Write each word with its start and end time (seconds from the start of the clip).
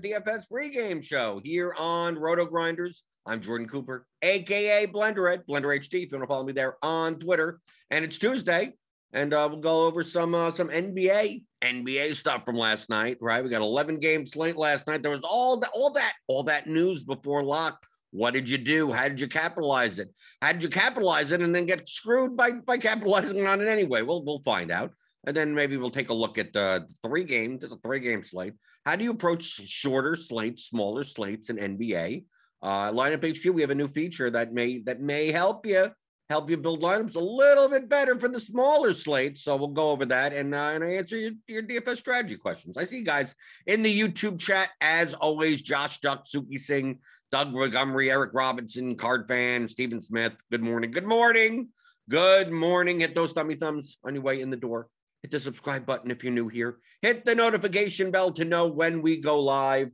The 0.00 0.10
DFS 0.10 0.44
pregame 0.50 1.04
show 1.04 1.40
here 1.44 1.72
on 1.78 2.18
Roto 2.18 2.44
Grinders. 2.44 3.04
I'm 3.26 3.40
Jordan 3.40 3.68
Cooper, 3.68 4.06
aka 4.22 4.88
Blenderhead, 4.88 5.44
Blender 5.48 5.78
HD. 5.78 6.02
If 6.02 6.10
you 6.10 6.18
want 6.18 6.24
to 6.24 6.26
follow 6.26 6.44
me 6.44 6.52
there 6.52 6.76
on 6.82 7.16
Twitter, 7.20 7.60
and 7.92 8.04
it's 8.04 8.18
Tuesday, 8.18 8.72
and 9.12 9.32
uh, 9.32 9.46
we'll 9.48 9.60
go 9.60 9.86
over 9.86 10.02
some 10.02 10.34
uh, 10.34 10.50
some 10.50 10.68
NBA 10.68 11.44
NBA 11.62 12.16
stuff 12.16 12.44
from 12.44 12.56
last 12.56 12.90
night. 12.90 13.18
Right, 13.20 13.44
we 13.44 13.50
got 13.50 13.62
11 13.62 14.00
games 14.00 14.32
slate 14.32 14.56
last 14.56 14.88
night. 14.88 15.02
There 15.02 15.12
was 15.12 15.20
all 15.22 15.58
that, 15.58 15.70
all 15.72 15.90
that, 15.90 16.14
all 16.26 16.42
that 16.42 16.66
news 16.66 17.04
before 17.04 17.44
lock. 17.44 17.78
What 18.10 18.32
did 18.32 18.48
you 18.48 18.58
do? 18.58 18.90
How 18.90 19.06
did 19.06 19.20
you 19.20 19.28
capitalize 19.28 20.00
it? 20.00 20.08
How 20.42 20.50
did 20.50 20.62
you 20.64 20.70
capitalize 20.70 21.30
it 21.30 21.40
and 21.40 21.54
then 21.54 21.66
get 21.66 21.88
screwed 21.88 22.36
by 22.36 22.50
by 22.50 22.78
capitalizing 22.78 23.46
on 23.46 23.60
it 23.60 23.68
anyway? 23.68 24.02
We'll 24.02 24.24
we'll 24.24 24.42
find 24.42 24.72
out, 24.72 24.90
and 25.24 25.36
then 25.36 25.54
maybe 25.54 25.76
we'll 25.76 25.90
take 25.90 26.10
a 26.10 26.14
look 26.14 26.36
at 26.36 26.56
uh, 26.56 26.80
three 27.00 27.22
games. 27.22 27.60
There's 27.60 27.72
a 27.72 27.78
three 27.78 28.00
game 28.00 28.24
slate. 28.24 28.54
How 28.84 28.96
do 28.96 29.04
you 29.04 29.12
approach 29.12 29.44
shorter 29.44 30.14
slates, 30.14 30.64
smaller 30.64 31.04
slates 31.04 31.50
in 31.50 31.56
NBA? 31.56 32.24
Uh, 32.62 32.92
lineup 32.92 33.24
HQ, 33.24 33.54
we 33.54 33.60
have 33.60 33.70
a 33.70 33.74
new 33.74 33.88
feature 33.88 34.30
that 34.30 34.52
may 34.52 34.80
that 34.80 35.00
may 35.00 35.30
help 35.30 35.66
you 35.66 35.90
help 36.30 36.48
you 36.48 36.56
build 36.56 36.82
lineups 36.82 37.16
a 37.16 37.20
little 37.20 37.68
bit 37.68 37.88
better 37.88 38.18
for 38.18 38.28
the 38.28 38.40
smaller 38.40 38.92
slates. 38.92 39.44
So 39.44 39.56
we'll 39.56 39.68
go 39.68 39.90
over 39.90 40.04
that 40.06 40.32
and 40.32 40.54
uh, 40.54 40.70
and 40.74 40.84
I 40.84 40.94
answer 40.94 41.16
your, 41.16 41.32
your 41.48 41.62
DFS 41.62 41.98
strategy 41.98 42.36
questions. 42.36 42.76
I 42.76 42.84
see 42.84 42.98
you 42.98 43.04
guys 43.04 43.34
in 43.66 43.82
the 43.82 44.00
YouTube 44.00 44.38
chat 44.38 44.70
as 44.80 45.14
always. 45.14 45.62
Josh 45.62 46.00
Duck, 46.00 46.24
Suki 46.26 46.58
Singh, 46.58 46.98
Doug 47.30 47.52
Montgomery, 47.52 48.10
Eric 48.10 48.32
Robinson, 48.34 48.96
Card 48.96 49.28
Fan, 49.28 49.68
Stephen 49.68 50.00
Smith. 50.00 50.34
Good 50.50 50.62
morning. 50.62 50.90
Good 50.90 51.06
morning. 51.06 51.68
Good 52.08 52.50
morning. 52.50 53.00
Hit 53.00 53.14
those 53.14 53.32
thummy 53.32 53.54
thumbs 53.54 53.98
on 54.04 54.14
your 54.14 54.22
way 54.22 54.40
in 54.40 54.50
the 54.50 54.56
door. 54.56 54.88
Hit 55.24 55.30
the 55.30 55.40
subscribe 55.40 55.86
button 55.86 56.10
if 56.10 56.22
you're 56.22 56.34
new 56.34 56.48
here. 56.48 56.76
Hit 57.00 57.24
the 57.24 57.34
notification 57.34 58.10
bell 58.10 58.30
to 58.32 58.44
know 58.44 58.66
when 58.66 59.00
we 59.00 59.16
go 59.16 59.40
live. 59.40 59.88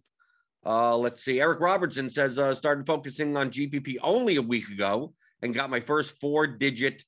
Uh, 0.67 0.97
let's 0.97 1.25
see. 1.25 1.41
Eric 1.41 1.61
Robertson 1.61 2.11
says 2.11 2.37
uh, 2.37 2.53
started 2.53 2.85
focusing 2.85 3.37
on 3.37 3.53
GPP 3.53 3.99
only 4.03 4.35
a 4.35 4.43
week 4.43 4.69
ago 4.69 5.15
and 5.41 5.55
got 5.55 5.71
my 5.71 5.79
first 5.79 6.21
four 6.21 6.49
digit, 6.49 7.05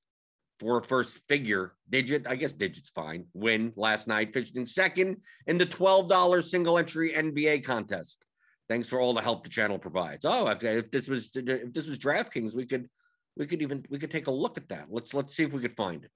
four 0.60 0.84
first 0.84 1.18
figure 1.28 1.74
digit. 1.90 2.24
I 2.28 2.36
guess 2.36 2.52
digit's 2.52 2.90
fine. 2.90 3.24
Win 3.34 3.72
last 3.74 4.06
night, 4.06 4.32
finishing 4.32 4.66
second 4.66 5.16
in 5.48 5.58
the 5.58 5.66
twelve 5.66 6.08
dollars 6.08 6.48
single 6.48 6.78
entry 6.78 7.10
NBA 7.14 7.64
contest. 7.64 8.24
Thanks 8.68 8.88
for 8.88 9.00
all 9.00 9.14
the 9.14 9.20
help 9.20 9.42
the 9.42 9.50
channel 9.50 9.80
provides. 9.80 10.24
Oh, 10.24 10.46
okay. 10.46 10.78
If 10.78 10.92
this 10.92 11.08
was 11.08 11.32
if 11.34 11.72
this 11.72 11.88
was 11.88 11.98
DraftKings, 11.98 12.54
we 12.54 12.66
could 12.66 12.88
we 13.36 13.48
could 13.48 13.62
even 13.62 13.84
we 13.90 13.98
could 13.98 14.12
take 14.12 14.28
a 14.28 14.30
look 14.30 14.58
at 14.58 14.68
that. 14.68 14.86
Let's 14.90 15.12
let's 15.12 15.34
see 15.34 15.42
if 15.42 15.52
we 15.52 15.60
could 15.60 15.74
find 15.74 16.04
it. 16.04 16.12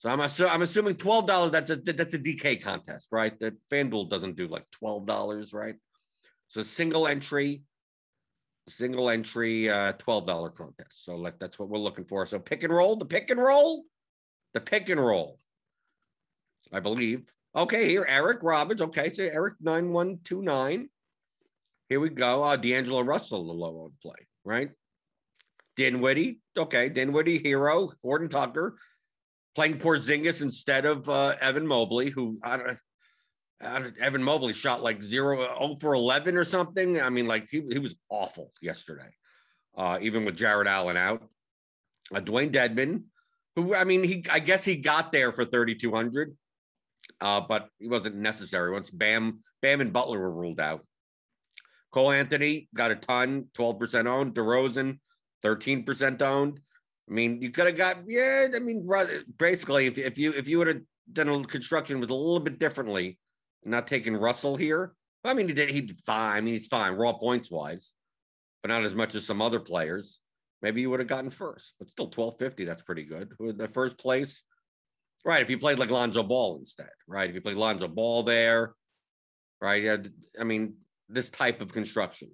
So 0.00 0.08
I'm 0.08 0.18
assu- 0.18 0.50
I'm 0.50 0.62
assuming 0.62 0.96
twelve 0.96 1.26
dollars. 1.26 1.52
That's 1.52 1.70
a 1.70 1.76
that's 1.76 2.14
a 2.14 2.18
DK 2.18 2.62
contest, 2.62 3.08
right? 3.12 3.38
That 3.38 3.54
FanDuel 3.68 4.08
doesn't 4.08 4.34
do 4.34 4.48
like 4.48 4.64
twelve 4.70 5.04
dollars, 5.04 5.52
right? 5.52 5.74
So 6.48 6.62
single 6.62 7.06
entry, 7.06 7.62
single 8.66 9.10
entry, 9.10 9.68
uh, 9.68 9.92
twelve 9.92 10.26
dollar 10.26 10.48
contest. 10.48 11.04
So 11.04 11.16
like 11.16 11.38
that's 11.38 11.58
what 11.58 11.68
we're 11.68 11.78
looking 11.78 12.06
for. 12.06 12.24
So 12.24 12.38
pick 12.38 12.64
and 12.64 12.72
roll, 12.72 12.96
the 12.96 13.04
pick 13.04 13.30
and 13.30 13.40
roll, 13.40 13.84
the 14.54 14.60
pick 14.60 14.88
and 14.88 15.00
roll. 15.00 15.38
I 16.72 16.80
believe. 16.80 17.30
Okay, 17.54 17.90
here 17.90 18.06
Eric 18.08 18.38
Roberts. 18.42 18.80
Okay, 18.80 19.10
so 19.10 19.24
Eric 19.24 19.56
nine 19.60 19.92
one 19.92 20.20
two 20.24 20.40
nine. 20.40 20.88
Here 21.90 22.00
we 22.00 22.08
go. 22.08 22.42
Uh, 22.42 22.56
D'Angelo 22.56 23.02
Russell, 23.02 23.46
the 23.46 23.52
low 23.52 23.84
on 23.84 23.92
play, 24.00 24.26
right? 24.46 24.70
Dinwiddie. 25.76 26.38
Okay, 26.56 26.88
Dinwiddie, 26.88 27.40
Herro. 27.40 27.92
Horton 28.02 28.30
Tucker 28.30 28.76
playing 29.54 29.78
Porzingis 29.78 30.42
instead 30.42 30.86
of 30.86 31.08
uh, 31.08 31.36
Evan 31.40 31.66
Mobley, 31.66 32.10
who 32.10 32.38
I 32.42 32.56
don't. 32.56 32.66
Don't- 32.66 32.78
Evan 33.62 34.22
Mobley 34.22 34.54
shot 34.54 34.82
like 34.82 35.02
zero, 35.02 35.36
0 35.36 35.76
for 35.78 35.94
11 35.94 36.34
or 36.38 36.44
something. 36.44 36.98
I 36.98 37.10
mean, 37.10 37.26
like 37.26 37.46
he, 37.50 37.62
he 37.70 37.78
was 37.78 37.94
awful 38.08 38.52
yesterday, 38.62 39.10
uh, 39.76 39.98
even 40.00 40.24
with 40.24 40.38
Jarrett 40.38 40.66
Allen 40.66 40.96
out. 40.96 41.28
Uh, 42.14 42.20
Dewayne 42.20 42.50
Dedmon, 42.50 43.02
who, 43.56 43.74
I 43.74 43.84
mean, 43.84 44.02
he, 44.02 44.24
I 44.30 44.38
guess 44.38 44.64
he 44.64 44.76
got 44.76 45.12
there 45.12 45.30
for 45.30 45.44
3,200, 45.44 46.34
uh, 47.20 47.42
but 47.42 47.68
he 47.78 47.86
wasn't 47.86 48.16
necessary 48.16 48.70
once 48.72 48.90
Bam, 48.90 49.40
Bam 49.60 49.82
and 49.82 49.92
Butler 49.92 50.18
were 50.18 50.32
ruled 50.32 50.58
out. 50.58 50.86
Cole 51.92 52.12
Anthony 52.12 52.68
got 52.74 52.92
a 52.92 52.96
ton, 52.96 53.48
12% 53.58 54.06
owned. 54.06 54.34
DeRozan, 54.34 55.00
13% 55.44 56.22
owned. 56.22 56.60
I 57.10 57.12
mean, 57.12 57.42
you 57.42 57.50
could 57.50 57.66
have 57.66 57.76
got, 57.76 57.96
yeah, 58.06 58.46
I 58.54 58.58
mean, 58.60 58.88
basically, 59.36 59.86
if, 59.86 59.98
if 59.98 60.16
you, 60.16 60.32
if 60.32 60.46
you 60.46 60.58
would 60.58 60.68
have 60.68 60.82
done 61.12 61.28
a 61.28 61.42
construction 61.44 61.98
with 61.98 62.10
a 62.10 62.14
little 62.14 62.38
bit 62.38 62.60
differently, 62.60 63.18
not 63.64 63.86
taking 63.86 64.16
Russell 64.16 64.56
here. 64.56 64.94
I 65.24 65.34
mean, 65.34 65.48
he 65.48 65.54
did 65.54 65.68
he 65.68 65.82
did 65.82 65.96
fine. 66.06 66.36
I 66.36 66.40
mean, 66.40 66.54
he's 66.54 66.68
fine 66.68 66.92
raw 66.94 67.12
points 67.12 67.50
wise, 67.50 67.92
but 68.62 68.68
not 68.68 68.84
as 68.84 68.94
much 68.94 69.14
as 69.14 69.26
some 69.26 69.42
other 69.42 69.60
players. 69.60 70.20
Maybe 70.62 70.80
you 70.80 70.90
would 70.90 71.00
have 71.00 71.08
gotten 71.08 71.30
first, 71.30 71.74
but 71.78 71.90
still 71.90 72.06
1250. 72.06 72.64
That's 72.64 72.82
pretty 72.82 73.04
good. 73.04 73.32
The 73.38 73.68
first 73.68 73.98
place, 73.98 74.42
right? 75.24 75.42
If 75.42 75.50
you 75.50 75.58
played 75.58 75.78
like 75.78 75.90
Lonzo 75.90 76.22
Ball 76.22 76.58
instead, 76.58 76.90
right? 77.06 77.28
If 77.28 77.34
you 77.34 77.40
played 77.40 77.56
Lonzo 77.56 77.88
Ball 77.88 78.22
there, 78.22 78.74
right? 79.60 80.00
I 80.38 80.44
mean, 80.44 80.74
this 81.08 81.30
type 81.30 81.60
of 81.60 81.72
construction. 81.72 82.30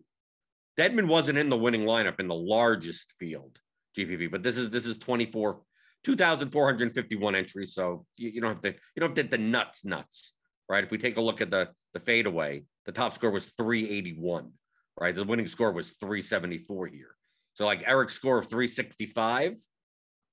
Dedmon 0.78 1.08
wasn't 1.08 1.38
in 1.38 1.48
the 1.48 1.56
winning 1.56 1.82
lineup 1.82 2.20
in 2.20 2.28
the 2.28 2.34
largest 2.34 3.14
field 3.18 3.58
GPP, 3.96 4.30
but 4.30 4.42
this 4.42 4.56
is 4.56 4.70
this 4.70 4.86
is 4.86 4.98
24 4.98 5.60
2,451 6.04 7.34
entries. 7.34 7.74
So 7.74 8.06
you, 8.16 8.30
you, 8.30 8.40
don't 8.40 8.50
have 8.50 8.60
to 8.60 8.68
you 8.68 9.00
don't 9.00 9.10
have 9.10 9.16
to 9.16 9.22
hit 9.22 9.30
the 9.30 9.38
nuts 9.38 9.84
nuts, 9.84 10.34
right? 10.68 10.84
If 10.84 10.90
we 10.90 10.98
take 10.98 11.16
a 11.16 11.20
look 11.20 11.40
at 11.40 11.50
the 11.50 11.70
the 11.94 12.00
fadeaway, 12.00 12.64
the 12.84 12.92
top 12.92 13.14
score 13.14 13.30
was 13.30 13.46
381, 13.56 14.52
right? 15.00 15.14
The 15.14 15.24
winning 15.24 15.48
score 15.48 15.72
was 15.72 15.92
374 15.92 16.86
here. 16.86 17.16
So 17.54 17.66
like 17.66 17.82
Eric's 17.88 18.14
score 18.14 18.38
of 18.38 18.48
365 18.48 19.56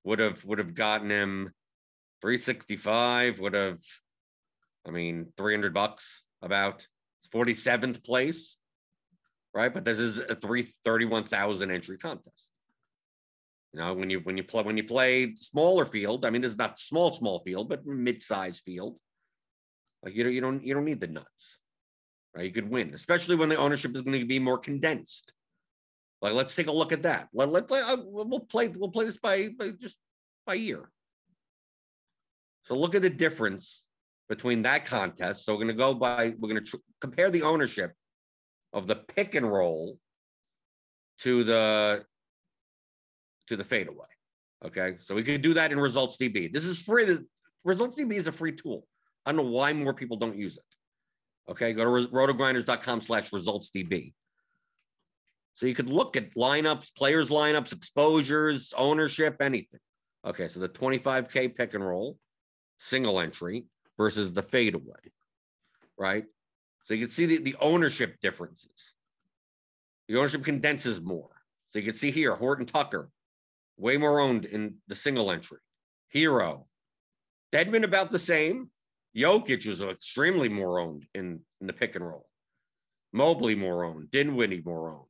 would 0.04 0.20
have 0.20 0.44
would 0.46 0.60
have 0.60 0.74
gotten 0.74 1.10
him 1.10 1.52
365 2.22 3.40
would 3.40 3.54
have 3.54 3.80
I 4.88 4.92
mean 4.92 5.34
300 5.38 5.74
bucks 5.74 6.22
about 6.42 6.86
47th 7.34 8.04
place, 8.04 8.58
right? 9.54 9.74
But 9.74 9.86
this 9.86 10.00
is 10.00 10.20
a 10.20 10.36
331,000 10.36 11.72
entry 11.72 11.98
contest. 11.98 12.53
You 13.74 13.80
know, 13.80 13.94
when 13.94 14.10
you 14.10 14.20
when 14.20 14.38
you 14.38 14.44
play 14.44 14.64
when 14.64 14.78
you 14.78 14.84
play 14.84 15.36
smaller 15.36 15.86
field, 15.86 16.26
I 16.26 16.30
mean, 16.30 16.42
this 16.42 16.52
is 16.52 16.58
not 16.58 16.78
small 16.78 17.12
small 17.12 17.40
field, 17.40 17.70
but 17.70 17.86
mid-sized 17.86 18.64
field. 18.64 18.98
Like 20.04 20.14
you 20.14 20.24
don't 20.24 20.34
you 20.34 20.42
don't 20.42 20.64
you 20.64 20.74
don't 20.76 20.86
need 20.86 21.00
the 21.00 21.08
nuts, 21.08 21.58
right? 22.36 22.46
You 22.46 22.52
could 22.52 22.70
win, 22.70 22.94
especially 22.94 23.36
when 23.36 23.50
the 23.50 23.56
ownership 23.56 23.96
is 23.96 24.04
going 24.04 24.20
to 24.20 24.26
be 24.26 24.38
more 24.38 24.60
condensed. 24.60 25.34
Like, 26.22 26.34
let's 26.34 26.56
take 26.56 26.68
a 26.68 26.72
look 26.72 26.94
at 26.94 27.04
that. 27.04 27.30
Let 27.34 27.50
let 27.50 27.68
play. 27.68 27.82
Uh, 27.82 27.98
we'll 28.02 28.40
play. 28.40 28.68
We'll 28.68 28.92
play 28.92 29.06
this 29.06 29.18
by, 29.18 29.50
by 29.58 29.72
just 29.72 29.98
by 30.46 30.54
year. 30.54 30.90
So 32.64 32.78
look 32.78 32.96
at 32.96 33.02
the 33.02 33.10
difference 33.10 33.86
between 34.30 34.62
that 34.62 34.86
contest. 34.86 35.44
So 35.44 35.54
we're 35.54 35.64
going 35.64 35.68
to 35.68 35.74
go 35.74 35.94
by. 35.94 36.34
We're 36.40 36.50
going 36.50 36.64
to 36.64 36.70
tr- 36.72 36.78
compare 37.02 37.30
the 37.30 37.42
ownership 37.42 37.94
of 38.72 38.88
the 38.88 38.96
pick 38.96 39.36
and 39.36 39.52
roll 39.52 39.98
to 41.20 41.44
the 41.44 42.06
to 43.48 43.56
the 43.56 43.64
fadeaway. 43.64 44.08
Okay, 44.66 44.96
so 45.00 45.14
we 45.14 45.24
could 45.24 45.42
do 45.42 45.54
that 45.56 45.72
in 45.72 45.80
Results 45.80 46.18
DB. 46.18 46.52
This 46.54 46.64
is 46.64 46.80
free. 46.80 47.18
Results 47.66 48.00
DB 48.00 48.14
is 48.14 48.28
a 48.28 48.32
free 48.32 48.54
tool. 48.54 48.88
I 49.26 49.32
don't 49.32 49.46
know 49.46 49.52
why 49.52 49.74
more 49.74 49.94
people 49.94 50.18
don't 50.18 50.38
use 50.38 50.58
it. 50.58 50.64
Okay, 51.52 51.74
go 51.74 51.84
to 51.84 52.08
rotogrinders.com 52.08 53.02
slash 53.02 53.34
results 53.34 53.70
DB. 53.76 54.14
So 55.56 55.66
you 55.66 55.76
could 55.76 55.90
look 55.90 56.16
at 56.16 56.34
lineups, 56.36 56.96
players' 56.96 57.30
lineups, 57.30 57.74
exposures, 57.74 58.74
ownership, 58.76 59.38
anything. 59.42 59.80
Okay, 60.26 60.48
so 60.48 60.60
the 60.60 60.70
25K 60.70 61.56
pick 61.56 61.74
and 61.74 61.86
roll, 61.86 62.18
single 62.78 63.20
entry 63.20 63.66
versus 63.98 64.34
the 64.34 64.42
fadeaway, 64.42 65.12
right? 65.98 66.26
So 66.84 66.94
you 66.94 67.02
can 67.02 67.10
see 67.10 67.26
the, 67.26 67.38
the 67.38 67.56
ownership 67.60 68.20
differences. 68.22 68.94
The 70.08 70.18
ownership 70.18 70.44
condenses 70.44 71.02
more. 71.02 71.30
So 71.70 71.80
you 71.80 71.86
can 71.86 71.94
see 71.94 72.12
here, 72.12 72.36
Horton 72.36 72.66
Tucker, 72.66 73.10
way 73.78 73.98
more 73.98 74.20
owned 74.20 74.46
in 74.46 74.76
the 74.88 74.96
single 74.96 75.32
entry. 75.32 75.60
Herro, 76.14 76.66
Dedmon 77.52 77.84
about 77.84 78.12
the 78.12 78.20
same. 78.20 78.70
Jokic 79.16 79.68
is 79.68 79.82
extremely 79.82 80.50
more 80.50 80.80
owned 80.80 81.06
in, 81.14 81.40
in 81.62 81.68
the 81.68 81.74
pick 81.74 81.96
and 81.96 82.06
roll. 82.06 82.28
Mobley 83.12 83.56
more 83.56 83.84
owned. 83.84 84.10
Dinwiddie 84.10 84.64
more 84.66 84.92
owned. 84.92 85.06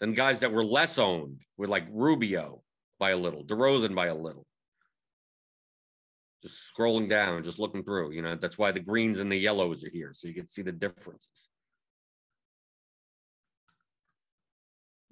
Then 0.00 0.12
guys 0.12 0.40
that 0.40 0.52
were 0.52 0.64
less 0.64 0.98
owned 0.98 1.42
were 1.56 1.68
like 1.68 1.86
Rubio 1.90 2.62
by 2.98 3.10
a 3.10 3.16
little, 3.16 3.44
DeRozan 3.44 3.94
by 3.94 4.06
a 4.06 4.14
little. 4.14 4.46
Just 6.42 6.58
scrolling 6.74 7.08
down, 7.08 7.42
just 7.44 7.58
looking 7.58 7.84
through. 7.84 8.12
You 8.12 8.22
know, 8.22 8.34
that's 8.34 8.58
why 8.58 8.72
the 8.72 8.80
greens 8.80 9.20
and 9.20 9.30
the 9.30 9.36
yellows 9.36 9.84
are 9.84 9.90
here, 9.90 10.12
so 10.14 10.26
you 10.26 10.34
can 10.34 10.48
see 10.48 10.62
the 10.62 10.72
differences. 10.72 11.50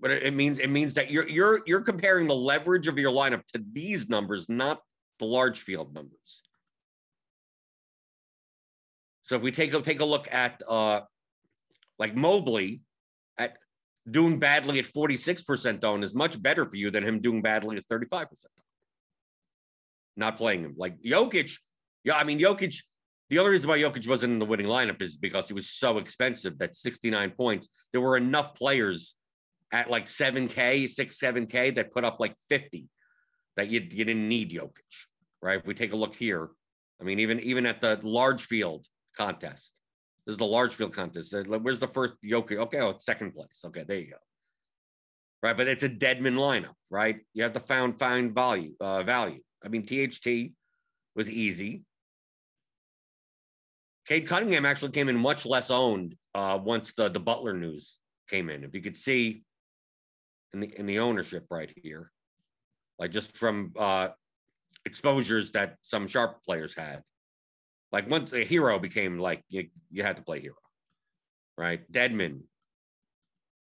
But 0.01 0.11
it, 0.11 0.35
means 0.35 0.59
it 0.59 0.71
means 0.71 0.95
that 0.95 1.11
you're 1.11 1.29
you're 1.29 1.61
you're 1.67 1.81
comparing 1.81 2.27
the 2.27 2.35
leverage 2.35 2.87
of 2.87 2.99
your 2.99 3.13
lineup 3.13 3.45
to 3.53 3.63
these 3.73 4.09
numbers, 4.09 4.49
not 4.49 4.81
the 5.19 5.25
large 5.25 5.61
field 5.61 5.93
numbers. 5.95 6.43
So 9.23 9.37
if 9.37 9.43
we 9.43 9.51
take 9.51 9.75
a 9.75 9.83
take 9.83 10.01
a 10.01 10.05
look 10.05 10.33
at 10.33 10.63
uh 10.67 11.03
like 11.99 12.15
Mobley 12.15 12.81
at 13.37 13.59
doing 14.11 14.39
badly 14.39 14.79
at 14.79 14.87
46% 14.87 15.85
own 15.85 16.03
is 16.03 16.15
much 16.15 16.41
better 16.41 16.65
for 16.65 16.77
you 16.77 16.91
than 16.91 17.05
him 17.05 17.21
doing 17.21 17.43
badly 17.43 17.77
at 17.77 17.87
35% 17.89 18.27
Not 20.17 20.37
playing 20.37 20.65
him. 20.65 20.75
Like 20.79 21.03
Jokic, 21.03 21.53
yeah, 22.05 22.17
I 22.17 22.25
mean 22.25 22.39
Jokic, 22.39 22.83
the 23.29 23.39
only 23.39 23.51
reason 23.51 23.69
why 23.69 23.79
Jokic 23.79 24.09
wasn't 24.09 24.33
in 24.33 24.39
the 24.39 24.47
winning 24.47 24.67
lineup 24.67 25.03
is 25.03 25.17
because 25.17 25.49
he 25.49 25.55
was 25.55 25.69
so 25.69 25.99
expensive 25.99 26.57
that 26.59 26.77
69 26.77 27.33
points. 27.33 27.69
There 27.93 28.01
were 28.01 28.17
enough 28.17 28.55
players 28.55 29.15
at 29.73 29.91
like 29.91 30.05
7K, 30.05 30.89
6, 30.89 31.19
7K 31.19 31.75
that 31.77 31.93
put 31.93 32.05
up 32.05 32.19
like 32.21 32.35
50 32.49 32.87
that 33.57 33.69
you, 33.69 33.81
you 33.81 34.05
didn't 34.05 34.29
need 34.29 34.51
Jokic, 34.51 34.71
right? 35.43 35.59
If 35.59 35.67
we 35.67 35.75
take 35.75 35.93
a 35.93 35.97
look 35.97 36.15
here, 36.15 36.49
I 37.01 37.05
mean, 37.05 37.21
even 37.21 37.41
even 37.41 37.67
at 37.67 37.81
the 37.81 37.99
large 38.03 38.45
field 38.45 38.87
contest, 39.17 39.75
this 40.27 40.35
is 40.35 40.39
the 40.39 40.45
large 40.45 40.75
field 40.75 40.93
contest. 40.95 41.35
Where's 41.47 41.79
the 41.79 41.89
first 41.89 42.15
Jokic? 42.25 42.59
Okay, 42.59 42.81
oh, 42.81 42.97
second 42.99 43.33
place. 43.35 43.63
Okay, 43.67 43.85
there 43.87 43.99
you 43.99 44.11
go. 44.11 44.17
Right, 45.43 45.57
but 45.57 45.69
it's 45.69 45.85
a 45.85 45.89
Dedmon 45.89 46.35
lineup, 46.35 46.75
right? 46.91 47.21
You 47.35 47.45
have 47.45 47.53
to 47.53 47.61
find 47.61 47.97
find 47.99 48.35
value. 48.35 48.73
Uh, 48.81 49.05
value. 49.05 49.41
I 49.65 49.69
mean, 49.69 49.85
THT 49.85 50.53
was 51.15 51.31
easy. 51.31 51.83
Cade 54.07 54.27
Cunningham 54.27 54.65
actually 54.65 54.93
came 54.93 55.09
in 55.09 55.17
much 55.17 55.45
less 55.45 55.71
owned 55.71 56.17
uh, 56.35 56.59
once 56.63 56.93
the 56.95 57.09
the 57.09 57.21
Butler 57.21 57.55
news 57.55 57.99
came 58.29 58.51
in. 58.51 58.65
If 58.65 58.75
you 58.75 58.81
could 58.81 58.97
see, 58.97 59.43
in 60.53 60.61
the 60.61 60.79
in 60.79 60.87
the 60.87 60.99
ownership 60.99 61.47
right 61.51 61.71
here, 61.83 62.11
like 62.99 63.11
just 63.11 63.37
from 63.37 63.73
uh, 63.79 64.09
exposures 64.85 65.53
that 65.53 65.77
some 65.83 66.07
sharp 66.07 66.43
players 66.45 66.75
had. 66.75 67.03
Like 67.93 68.09
once 68.11 68.33
a 68.33 68.45
Herro 68.45 68.81
became 68.81 69.19
like 69.19 69.43
you, 69.49 69.69
you 69.91 70.03
had 70.03 70.17
to 70.17 70.23
play 70.23 70.41
Herro, 70.41 70.55
right? 71.57 71.91
Dedmon, 71.91 72.41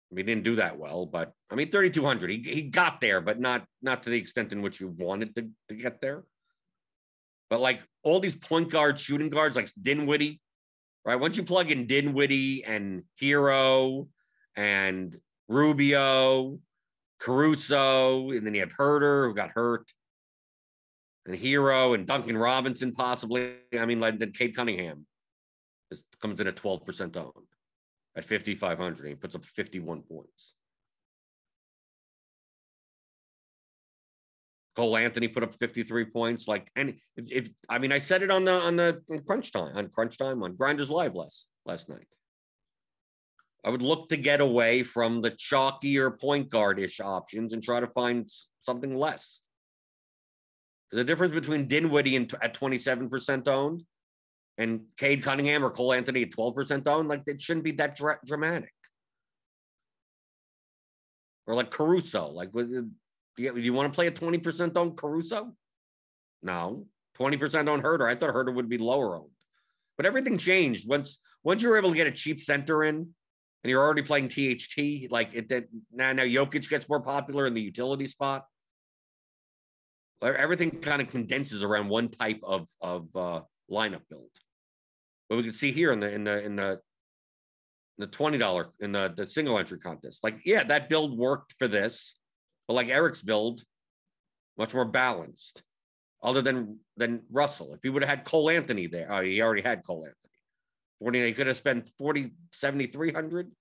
we 0.10 0.24
didn't 0.24 0.44
do 0.44 0.56
that 0.56 0.78
well, 0.78 1.06
but 1.06 1.34
I 1.52 1.56
mean 1.56 1.70
3200. 1.70 2.30
He 2.30 2.38
he 2.42 2.64
got 2.64 3.02
there, 3.02 3.22
but 3.22 3.40
not 3.40 3.66
not 3.82 4.04
to 4.04 4.10
the 4.10 4.18
extent 4.18 4.54
in 4.54 4.62
which 4.62 4.80
you 4.80 4.88
wanted 4.88 5.36
to, 5.36 5.50
to 5.70 5.76
get 5.76 6.02
there. 6.02 6.24
But 7.50 7.62
like 7.62 7.82
all 8.04 8.20
these 8.20 8.36
point 8.36 8.70
guards, 8.70 9.02
shooting 9.02 9.30
guards, 9.30 9.56
like 9.56 9.70
Dinwiddie, 9.80 10.42
right? 11.06 11.20
Once 11.20 11.38
you 11.38 11.44
plug 11.44 11.70
in 11.70 11.86
Dinwiddie 11.86 12.64
and 12.64 13.04
Herro 13.22 14.08
and 14.56 15.16
Rubio 15.48 16.60
Caruso, 17.20 18.30
and 18.32 18.46
then 18.46 18.54
you 18.54 18.62
have 18.62 18.76
Huerter 18.76 19.28
who 19.28 19.34
got 19.34 19.52
hurt, 19.52 19.92
and 21.26 21.38
Herro 21.38 21.96
and 21.96 22.06
Duncan 22.06 22.38
Robinson 22.38 22.94
possibly. 22.94 23.56
I 23.78 23.86
mean, 23.86 24.00
like 24.00 24.20
then 24.20 24.32
Cade 24.32 24.56
Cunningham 24.56 25.06
is, 25.92 26.04
comes 26.22 26.40
in 26.40 26.48
at 26.48 26.56
12% 26.56 27.18
owned 27.18 27.32
at 28.16 28.26
5,500. 28.26 29.08
He 29.08 29.16
puts 29.16 29.36
up 29.36 29.46
51 29.46 30.02
points. 30.04 30.56
Cole 34.76 34.98
Anthony 34.98 35.30
put 35.30 35.44
up 35.44 35.54
53 35.54 36.06
points. 36.06 36.48
Like, 36.48 36.70
and 36.76 36.96
if, 37.16 37.32
if, 37.32 37.50
I 37.70 37.80
mean, 37.80 37.92
I 37.92 37.98
said 37.98 38.24
it 38.24 38.32
on 38.32 38.44
the 38.44 38.54
on 38.54 38.76
the 38.76 39.02
crunch 39.26 39.52
time 39.52 39.76
on 39.76 39.90
crunch 39.90 40.18
time 40.18 40.44
on 40.44 40.56
Grinders 40.56 40.90
Live 40.90 41.16
last 41.16 41.48
last 41.66 41.88
night. 41.88 42.08
I 43.66 43.70
would 43.70 43.82
look 43.82 44.10
to 44.10 44.18
get 44.18 44.42
away 44.42 44.84
from 44.84 45.22
the 45.22 45.32
chalkier 45.32 46.18
point 46.22 46.50
guard 46.50 46.80
ish 46.80 47.00
options 47.00 47.52
and 47.52 47.64
try 47.64 47.80
to 47.80 47.88
find 47.88 48.30
something 48.62 48.96
less. 48.96 49.42
The 50.92 51.04
difference 51.04 51.34
between 51.34 51.68
Dinwiddie 51.68 52.16
and 52.16 52.32
at 52.44 52.54
27% 52.54 53.48
owned 53.48 53.84
and 54.60 54.82
Cade 54.98 55.24
Cunningham 55.24 55.66
or 55.66 55.72
Cole 55.72 55.94
Anthony 55.94 56.22
at 56.22 56.30
12% 56.30 56.86
owned, 56.86 57.10
like 57.10 57.24
it 57.26 57.42
shouldn't 57.42 57.64
be 57.64 57.72
that 57.72 57.98
dra- 57.98 58.20
dramatic. 58.24 58.72
Or 61.48 61.56
like 61.56 61.72
Caruso, 61.72 62.28
like 62.28 62.50
uh, 62.50 62.62
do 62.62 62.94
you, 63.38 63.52
do 63.52 63.60
you 63.60 63.74
want 63.74 63.92
to 63.92 63.96
play 63.96 64.06
a 64.06 64.12
20% 64.12 64.78
owned 64.78 64.96
Caruso? 64.96 65.56
No. 66.44 66.86
20% 67.20 67.68
owned 67.68 67.84
Huerter. 67.84 68.08
I 68.08 68.14
thought 68.14 68.34
Huerter 68.34 68.54
would 68.54 68.70
be 68.70 68.78
lower 68.78 69.16
owned. 69.16 69.32
But 69.98 70.06
everything 70.06 70.38
changed 70.38 70.88
once 70.88 71.18
once 71.44 71.64
you 71.64 71.70
were 71.70 71.78
able 71.78 71.90
to 71.90 71.96
get 71.96 72.08
a 72.08 72.12
cheap 72.12 72.42
center 72.42 72.84
in 72.84 73.10
and 73.66 73.72
you're 73.72 73.82
already 73.82 74.04
playing 74.04 74.28
THT, 74.28 75.10
like 75.12 75.34
it 75.34 75.50
that 75.50 75.66
now 75.92 76.14
now 76.14 76.22
Jokic 76.22 76.70
gets 76.70 76.88
more 76.88 77.00
popular 77.00 77.48
in 77.48 77.56
the 77.56 77.62
utility 77.62 78.06
spot. 78.06 78.46
Everything 80.22 80.70
kind 80.70 81.02
of 81.02 81.08
condenses 81.08 81.64
around 81.64 81.90
one 81.90 82.10
type 82.10 82.42
of 82.44 82.68
of 82.80 83.08
uh, 83.16 83.42
lineup 83.72 84.02
build. 84.08 84.30
But 85.28 85.38
we 85.38 85.44
can 85.44 85.54
see 85.54 85.72
here 85.72 85.92
in 85.92 86.00
the 86.00 86.12
in 86.12 86.26
the 86.26 86.44
in 86.44 86.56
the 86.56 86.80
the 87.98 88.06
twenty 88.06 88.38
dollar 88.38 88.68
in 88.82 88.92
the 88.92 89.12
the 89.18 89.26
single 89.26 89.58
entry 89.58 89.80
contest. 89.80 90.20
Like, 90.24 90.42
yeah, 90.46 90.64
that 90.66 90.88
build 90.88 91.18
worked 91.18 91.56
for 91.58 91.68
this, 91.68 92.20
but 92.68 92.76
like 92.76 92.90
Eric's 92.90 93.24
build, 93.24 93.64
much 94.60 94.76
more 94.76 94.86
balanced. 94.86 95.64
Other 96.22 96.44
than 96.44 96.82
than 96.98 97.24
Russell, 97.32 97.74
if 97.74 97.80
he 97.82 97.90
would 97.90 98.04
have 98.04 98.16
had 98.16 98.26
Cole 98.26 98.52
Anthony 98.52 98.86
there, 98.86 99.12
oh, 99.12 99.24
he 99.24 99.42
already 99.42 99.64
had 99.64 99.84
Cole 99.84 100.06
Anthony. 100.06 100.35
40, 101.00 101.26
he 101.26 101.34
could 101.34 101.48
have 101.48 101.58
spent 101.58 101.92
40, 101.98 102.32
7,300. 102.52 103.52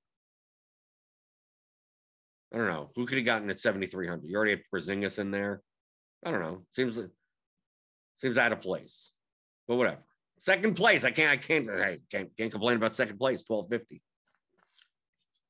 I 2.52 2.56
don't 2.56 2.66
know. 2.68 2.90
Who 2.94 3.06
could 3.06 3.18
have 3.18 3.24
gotten 3.24 3.50
at 3.50 3.58
7,300? 3.58 4.28
You 4.28 4.36
already 4.36 4.52
had 4.52 4.62
Porzingis 4.72 5.18
in 5.18 5.30
there. 5.30 5.60
I 6.24 6.30
don't 6.30 6.40
know. 6.40 6.62
Seems 6.72 6.98
seems 8.16 8.38
out 8.38 8.52
of 8.52 8.60
place, 8.60 9.10
but 9.66 9.76
whatever. 9.76 9.98
Second 10.38 10.74
place. 10.74 11.04
I 11.04 11.10
can't. 11.10 11.30
I 11.32 11.36
can't. 11.36 11.70
I 11.70 11.98
can't, 12.10 12.30
can't 12.36 12.52
complain 12.52 12.76
about 12.76 12.94
second 12.94 13.18
place. 13.18 13.44
1250. 13.46 14.02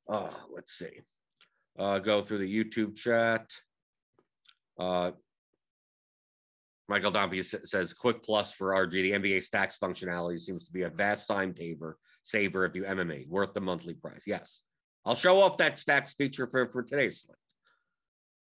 Uh, 0.09 0.31
let's 0.55 0.73
see. 0.73 1.01
Uh, 1.79 1.99
go 1.99 2.23
through 2.23 2.39
the 2.39 2.65
YouTube 2.65 2.97
chat. 2.97 3.51
Uh, 4.79 5.13
Michael 6.89 7.13
Dompey 7.13 7.43
says 7.43 7.95
quick 7.95 8.23
plus 8.23 8.53
for 8.53 8.73
RG. 8.73 8.91
The 8.91 9.13
NBA 9.13 9.43
stacks 9.43 9.79
functionality 9.79 10.39
seems 10.39 10.65
to 10.65 10.73
be 10.73 10.83
a 10.83 10.91
vast 10.91 11.27
time 11.27 11.55
saver, 11.57 11.97
saver 12.23 12.67
if 12.67 12.75
you 12.75 12.83
MME, 12.83 13.29
worth 13.29 13.55
the 13.55 13.61
monthly 13.61 13.95
price. 13.95 14.25
Yes. 14.27 14.63
I'll 15.07 15.15
show 15.15 15.41
off 15.41 15.57
that 15.59 15.79
stacks 15.79 16.15
feature 16.15 16.47
for, 16.47 16.69
for 16.69 16.83
today's 16.83 17.23
slate. 17.23 17.37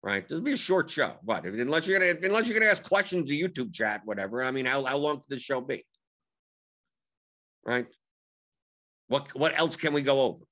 Right. 0.03 0.27
This 0.27 0.37
will 0.37 0.45
be 0.45 0.53
a 0.53 0.57
short 0.57 0.89
show. 0.89 1.13
But 1.23 1.45
unless 1.45 1.85
you're 1.85 1.99
gonna 1.99 2.17
unless 2.23 2.47
you're 2.47 2.57
gonna 2.57 2.71
ask 2.71 2.83
questions 2.83 3.29
to 3.29 3.35
YouTube 3.35 3.71
chat, 3.71 4.01
whatever. 4.03 4.43
I 4.43 4.49
mean, 4.49 4.65
how, 4.65 4.83
how 4.83 4.97
long 4.97 5.17
could 5.17 5.29
this 5.29 5.41
show 5.41 5.61
be? 5.61 5.85
Right. 7.63 7.85
What 9.09 9.35
what 9.35 9.57
else 9.59 9.75
can 9.75 9.93
we 9.93 10.01
go 10.01 10.21
over? 10.21 10.43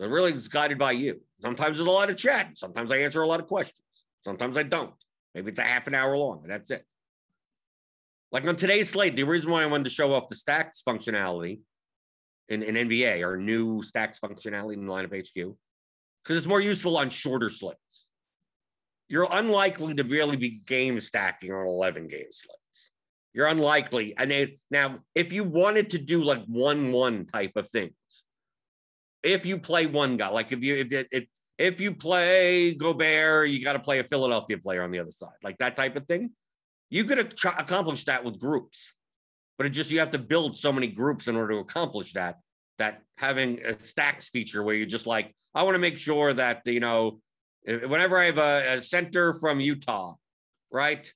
So 0.00 0.06
really 0.06 0.32
is 0.32 0.48
guided 0.48 0.78
by 0.78 0.92
you. 0.92 1.20
Sometimes 1.42 1.76
there's 1.76 1.86
a 1.86 1.90
lot 1.90 2.08
of 2.08 2.16
chat. 2.16 2.56
Sometimes 2.56 2.90
I 2.90 2.98
answer 2.98 3.20
a 3.20 3.26
lot 3.26 3.40
of 3.40 3.46
questions. 3.46 3.76
Sometimes 4.24 4.56
I 4.56 4.62
don't. 4.62 4.94
Maybe 5.34 5.50
it's 5.50 5.60
a 5.60 5.64
half 5.64 5.86
an 5.86 5.94
hour 5.94 6.16
long, 6.16 6.40
and 6.42 6.50
that's 6.50 6.70
it. 6.70 6.84
Like 8.32 8.46
on 8.46 8.56
today's 8.56 8.90
slate, 8.90 9.16
the 9.16 9.24
reason 9.24 9.50
why 9.50 9.62
I 9.62 9.66
wanted 9.66 9.84
to 9.84 9.90
show 9.90 10.12
off 10.12 10.28
the 10.28 10.34
stacks 10.34 10.82
functionality 10.86 11.60
in, 12.48 12.62
in 12.62 12.74
NBA, 12.88 13.24
our 13.24 13.36
new 13.36 13.82
stacks 13.82 14.20
functionality 14.20 14.74
in 14.74 14.86
the 14.86 14.92
lineup 14.92 15.16
HQ, 15.16 15.56
because 16.22 16.36
it's 16.36 16.46
more 16.46 16.60
useful 16.60 16.96
on 16.96 17.10
shorter 17.10 17.50
slates. 17.50 18.08
You're 19.08 19.28
unlikely 19.30 19.94
to 19.94 20.04
really 20.04 20.36
be 20.36 20.60
game 20.64 21.00
stacking 21.00 21.52
on 21.52 21.66
11 21.66 22.06
game 22.06 22.26
slates. 22.30 22.92
You're 23.32 23.48
unlikely. 23.48 24.14
And 24.16 24.30
it, 24.30 24.58
now, 24.70 25.00
if 25.14 25.32
you 25.32 25.44
wanted 25.44 25.90
to 25.90 25.98
do 25.98 26.22
like 26.22 26.44
one 26.46 26.92
one 26.92 27.26
type 27.26 27.52
of 27.56 27.68
things, 27.68 27.92
if 29.22 29.46
you 29.46 29.58
play 29.58 29.86
one 29.86 30.16
guy, 30.16 30.28
like 30.28 30.52
if 30.52 30.62
you 30.62 30.76
if 30.76 31.06
if, 31.10 31.24
if 31.60 31.78
you 31.80 31.94
play 31.94 32.74
Gobert, 32.74 33.50
you 33.50 33.62
got 33.62 33.74
to 33.74 33.78
play 33.78 33.98
a 33.98 34.04
Philadelphia 34.04 34.56
player 34.56 34.82
on 34.82 34.90
the 34.90 34.98
other 34.98 35.10
side, 35.10 35.36
like 35.42 35.58
that 35.58 35.76
type 35.76 35.94
of 35.94 36.06
thing. 36.06 36.30
You 36.88 37.04
could 37.04 37.18
ac- 37.18 37.54
accomplish 37.58 38.06
that 38.06 38.24
with 38.24 38.40
groups, 38.40 38.94
but 39.58 39.66
it 39.66 39.70
just 39.70 39.90
you 39.90 39.98
have 39.98 40.10
to 40.12 40.18
build 40.18 40.56
so 40.56 40.72
many 40.72 40.86
groups 40.86 41.28
in 41.28 41.36
order 41.36 41.54
to 41.54 41.60
accomplish 41.60 42.14
that. 42.14 42.38
That 42.78 43.02
having 43.18 43.60
a 43.62 43.78
stacks 43.78 44.30
feature 44.30 44.62
where 44.62 44.74
you're 44.74 44.86
just 44.86 45.06
like, 45.06 45.34
I 45.54 45.64
want 45.64 45.74
to 45.74 45.78
make 45.78 45.98
sure 45.98 46.32
that 46.32 46.62
you 46.64 46.80
know, 46.80 47.20
whenever 47.66 48.16
I 48.16 48.24
have 48.24 48.38
a, 48.38 48.74
a 48.76 48.80
center 48.80 49.34
from 49.34 49.60
Utah, 49.60 50.14
right, 50.72 51.12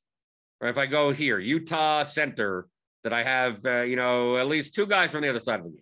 or 0.60 0.68
if 0.68 0.76
I 0.76 0.84
go 0.84 1.10
here, 1.10 1.38
Utah 1.38 2.02
center, 2.02 2.68
that 3.02 3.14
I 3.14 3.24
have 3.24 3.64
uh, 3.64 3.80
you 3.80 3.96
know 3.96 4.36
at 4.36 4.46
least 4.46 4.74
two 4.74 4.86
guys 4.86 5.10
from 5.12 5.22
the 5.22 5.30
other 5.30 5.38
side 5.38 5.60
of 5.60 5.64
the 5.64 5.70
game 5.70 5.80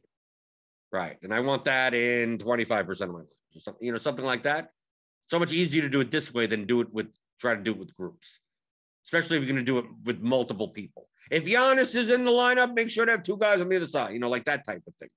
Right. 0.93 1.17
And 1.23 1.33
I 1.33 1.41
want 1.41 1.65
that 1.65 1.95
in 1.95 2.37
25% 2.37 3.01
of 3.01 3.11
my 3.11 3.21
life. 3.55 3.77
you 3.81 3.93
know, 3.93 3.99
something 3.99 4.25
like 4.25 4.45
that. 4.45 4.71
So 5.27 5.39
much 5.39 5.53
easier 5.53 5.83
to 5.83 5.89
do 5.89 6.01
it 6.01 6.11
this 6.11 6.33
way 6.33 6.47
than 6.47 6.67
do 6.67 6.81
it 6.81 6.93
with 6.93 7.07
try 7.41 7.55
to 7.55 7.63
do 7.63 7.73
it 7.73 7.79
with 7.79 7.97
groups, 7.97 8.41
especially 9.05 9.37
if 9.37 9.43
you're 9.43 9.53
going 9.53 9.65
to 9.65 9.73
do 9.73 9.79
it 9.79 9.87
with 10.05 10.21
multiple 10.21 10.69
people. 10.69 11.09
If 11.31 11.45
Giannis 11.45 11.95
is 11.95 12.11
in 12.11 12.25
the 12.25 12.31
lineup, 12.31 12.75
make 12.75 12.91
sure 12.91 13.07
to 13.07 13.13
have 13.13 13.23
two 13.23 13.37
guys 13.37 13.61
on 13.61 13.69
the 13.69 13.77
other 13.77 13.87
side, 13.87 14.13
you 14.13 14.19
know, 14.19 14.29
like 14.29 14.45
that 14.45 14.65
type 14.65 14.83
of 14.87 14.95
thing. 14.97 15.09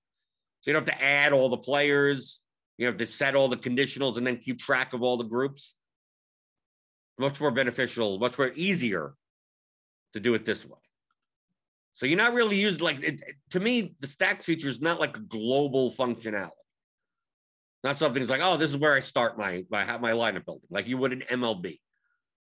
So 0.62 0.72
you 0.72 0.74
don't 0.74 0.88
have 0.88 0.98
to 0.98 1.04
add 1.04 1.34
all 1.34 1.50
the 1.50 1.58
players, 1.58 2.42
you 2.78 2.88
have 2.88 2.98
to 2.98 3.06
set 3.06 3.36
all 3.36 3.48
the 3.48 3.58
conditionals 3.58 4.18
and 4.18 4.26
then 4.26 4.38
keep 4.38 4.60
track 4.60 4.94
of 4.94 5.04
all 5.04 5.18
the 5.18 5.24
groups. 5.24 5.76
Much 7.18 7.40
more 7.40 7.52
beneficial, 7.52 8.18
much 8.20 8.38
more 8.38 8.52
easier 8.56 9.14
to 10.14 10.20
do 10.20 10.34
it 10.34 10.46
this 10.46 10.66
way. 10.66 10.80
So 11.94 12.06
you're 12.06 12.18
not 12.18 12.34
really 12.34 12.58
used 12.58 12.82
like 12.82 13.02
it, 13.04 13.22
to 13.52 13.60
me, 13.60 13.96
the 14.00 14.08
stack 14.08 14.44
feature 14.44 14.68
is 14.68 14.82
not 14.82 15.00
like 15.00 15.16
a 15.16 15.22
global 15.22 15.92
functionality. 15.92 16.52
Not 17.86 17.98
something 17.98 18.22
that's 18.22 18.30
like, 18.30 18.42
oh, 18.44 18.58
this 18.58 18.72
is 18.72 18.78
where 18.78 18.94
I 18.94 19.00
start 19.00 19.38
my 19.38 19.64
my 19.70 19.86
have 19.86 20.02
my 20.02 20.12
lineup 20.12 20.46
building, 20.46 20.68
like 20.70 20.88
you 20.88 20.98
would 20.98 21.14
in 21.14 21.20
MLB. 21.22 21.80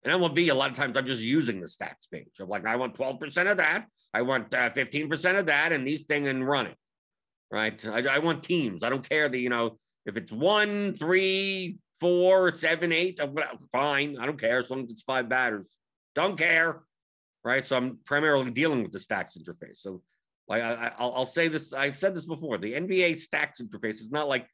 In 0.05 0.11
MLB, 0.11 0.51
a 0.51 0.55
lot 0.55 0.71
of 0.71 0.77
times 0.77 0.97
I'm 0.97 1.07
just 1.07 1.23
using 1.23 1.61
the 1.61 1.67
stats 1.67 2.11
page. 2.13 2.29
I'm 2.41 2.49
like, 2.49 2.67
I 2.67 2.77
want 2.77 2.95
12% 2.95 3.51
of 3.51 3.57
that, 3.57 3.87
I 4.13 4.23
want 4.23 4.53
uh, 4.53 4.71
15% 4.71 5.39
of 5.39 5.47
that, 5.47 5.73
and 5.73 5.87
these 5.87 6.05
thing 6.05 6.29
and 6.29 6.47
run 6.47 6.67
it. 6.67 6.77
Right. 7.51 7.85
I, 7.87 8.17
I 8.17 8.19
want 8.19 8.43
teams. 8.43 8.85
I 8.85 8.91
don't 8.91 9.09
care 9.09 9.29
that, 9.29 9.39
you 9.39 9.49
know, 9.49 9.79
if 10.05 10.19
it's 10.19 10.31
one, 10.31 10.93
three, 10.93 11.79
four, 11.99 12.53
seven, 12.53 12.93
eight, 12.93 13.19
fine. 13.73 14.19
I 14.19 14.27
don't 14.27 14.39
care 14.39 14.59
as 14.59 14.69
long 14.69 14.85
as 14.85 14.91
it's 14.91 15.03
five 15.03 15.31
batters. 15.31 15.79
Don't 16.15 16.37
care 16.37 16.83
right? 17.45 17.67
So 17.67 17.77
I'm 17.77 17.99
primarily 18.05 18.51
dealing 18.51 18.83
with 18.83 18.93
the 18.93 18.99
stats 18.99 19.39
interface. 19.39 19.79
So 19.79 20.03
like 20.49 20.63
I, 20.63 20.93
I'll, 20.99 21.15
I'll 21.15 21.25
say 21.25 21.49
this, 21.49 21.73
I've 21.73 21.97
said 21.97 22.15
this 22.15 22.27
before. 22.27 22.59
The 22.59 22.75
NBA 22.75 23.17
stacks 23.17 23.61
interface 23.61 24.01
is 24.01 24.11
not 24.11 24.29
like 24.29 24.47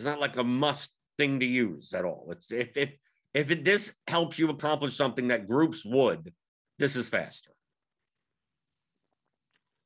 it's 0.00 0.06
not 0.06 0.18
like 0.18 0.38
a 0.38 0.44
must 0.44 0.92
thing 1.18 1.40
to 1.40 1.46
use 1.46 1.92
at 1.92 2.06
all. 2.06 2.28
It's 2.30 2.50
if 2.50 2.74
if 2.74 2.90
if 3.34 3.50
it, 3.50 3.66
this 3.66 3.92
helps 4.08 4.38
you 4.38 4.48
accomplish 4.48 4.96
something 4.96 5.28
that 5.28 5.46
groups 5.46 5.84
would, 5.84 6.32
this 6.78 6.96
is 6.96 7.06
faster. 7.06 7.50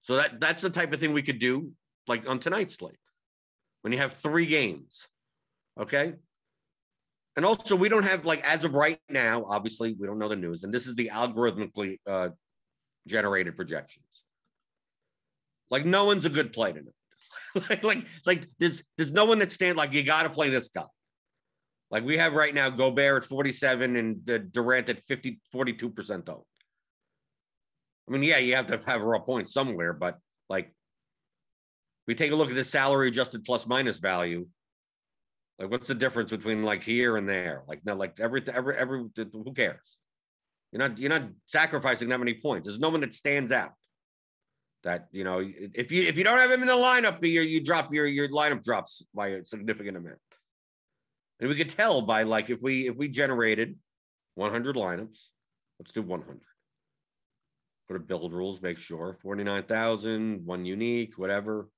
So 0.02 0.14
that 0.14 0.38
that's 0.38 0.62
the 0.62 0.70
type 0.70 0.94
of 0.94 1.00
thing 1.00 1.12
we 1.12 1.22
could 1.22 1.40
do, 1.40 1.72
like 2.06 2.28
on 2.28 2.38
tonight's 2.38 2.76
slate, 2.76 2.94
when 3.82 3.92
you 3.92 3.98
have 3.98 4.12
three 4.12 4.46
games. 4.46 5.08
Okay, 5.80 6.14
and 7.34 7.44
also, 7.44 7.74
we 7.74 7.88
don't 7.88 8.04
have 8.04 8.24
like 8.24 8.48
as 8.48 8.62
of 8.62 8.74
right 8.74 9.00
now. 9.08 9.44
Obviously, 9.48 9.96
we 9.98 10.06
don't 10.06 10.20
know 10.20 10.28
the 10.28 10.36
news, 10.36 10.62
and 10.62 10.72
this 10.72 10.86
is 10.86 10.94
the 10.94 11.10
algorithmically 11.12 11.98
uh, 12.06 12.28
generated 13.08 13.56
projections. 13.56 14.04
Like 15.70 15.84
no 15.84 16.04
one's 16.04 16.24
a 16.24 16.30
good 16.30 16.52
play 16.52 16.70
tonight. 16.70 16.94
like, 17.68 17.82
like, 17.82 18.06
like 18.26 18.46
there's 18.58 18.82
there's 18.96 19.12
no 19.12 19.24
one 19.24 19.38
that 19.38 19.52
stands 19.52 19.76
like 19.76 19.92
you 19.92 20.02
got 20.02 20.24
to 20.24 20.30
play 20.30 20.50
this 20.50 20.68
guy. 20.68 20.84
Like 21.90 22.04
we 22.04 22.16
have 22.16 22.34
right 22.34 22.54
now, 22.54 22.70
Gobert 22.70 23.22
at 23.22 23.28
47 23.28 23.96
and 23.96 24.30
uh, 24.30 24.38
Durant 24.38 24.88
at 24.88 25.00
50, 25.00 25.40
42 25.52 25.90
percent 25.90 26.28
owned. 26.28 26.42
I 28.08 28.12
mean, 28.12 28.22
yeah, 28.22 28.38
you 28.38 28.54
have 28.56 28.66
to 28.66 28.80
have 28.86 29.00
a 29.00 29.04
raw 29.04 29.20
point 29.20 29.48
somewhere, 29.48 29.92
but 29.92 30.18
like 30.48 30.74
we 32.06 32.14
take 32.14 32.32
a 32.32 32.34
look 32.34 32.50
at 32.50 32.54
the 32.54 32.64
salary 32.64 33.08
adjusted 33.08 33.44
plus 33.44 33.66
minus 33.66 33.98
value 33.98 34.46
like, 35.58 35.70
what's 35.70 35.86
the 35.86 35.94
difference 35.94 36.30
between 36.30 36.62
like 36.62 36.82
here 36.82 37.16
and 37.16 37.28
there? 37.28 37.62
Like, 37.68 37.84
no, 37.84 37.94
like 37.94 38.18
every 38.18 38.42
every 38.52 38.76
every 38.76 39.04
who 39.16 39.52
cares? 39.54 39.98
You're 40.72 40.80
not 40.80 40.98
you're 40.98 41.10
not 41.10 41.28
sacrificing 41.46 42.08
that 42.08 42.18
many 42.18 42.34
points. 42.34 42.66
There's 42.66 42.80
no 42.80 42.90
one 42.90 43.00
that 43.02 43.14
stands 43.14 43.52
out. 43.52 43.72
That 44.84 45.08
you 45.12 45.24
know, 45.24 45.40
if 45.40 45.90
you 45.90 46.02
if 46.02 46.18
you 46.18 46.24
don't 46.24 46.38
have 46.38 46.50
him 46.50 46.60
in 46.60 46.68
the 46.68 46.74
lineup, 46.74 47.24
you 47.26 47.40
you 47.40 47.64
drop 47.64 47.92
your 47.92 48.06
your 48.06 48.28
lineup 48.28 48.62
drops 48.62 49.02
by 49.14 49.28
a 49.28 49.44
significant 49.44 49.96
amount. 49.96 50.18
And 51.40 51.48
we 51.48 51.56
could 51.56 51.70
tell 51.70 52.02
by 52.02 52.22
like 52.24 52.50
if 52.50 52.60
we 52.60 52.88
if 52.88 52.96
we 52.96 53.08
generated 53.08 53.76
100 54.34 54.76
lineups, 54.76 55.28
let's 55.78 55.92
do 55.92 56.02
100. 56.02 56.38
Go 57.88 57.94
to 57.94 58.00
build 58.00 58.32
rules, 58.32 58.62
make 58.62 58.78
sure 58.78 59.18
49,000, 59.22 60.44
one 60.44 60.64
unique, 60.64 61.18
whatever. 61.18 61.68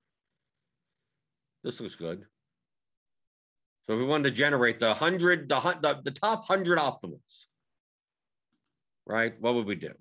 This 1.65 1.81
looks 1.81 1.97
good. 1.97 2.25
So 3.87 3.95
if 3.95 3.99
we 3.99 4.05
wanted 4.05 4.31
to 4.31 4.31
generate 4.33 4.81
the 4.81 4.95
hundred, 4.95 5.49
the, 5.49 5.61
the, 5.81 6.01
the 6.05 6.11
top 6.11 6.45
hundred 6.45 6.79
optimals, 6.79 7.47
right? 9.05 9.35
What 9.41 9.55
would 9.55 9.67
we 9.67 9.77
do? 9.77 9.93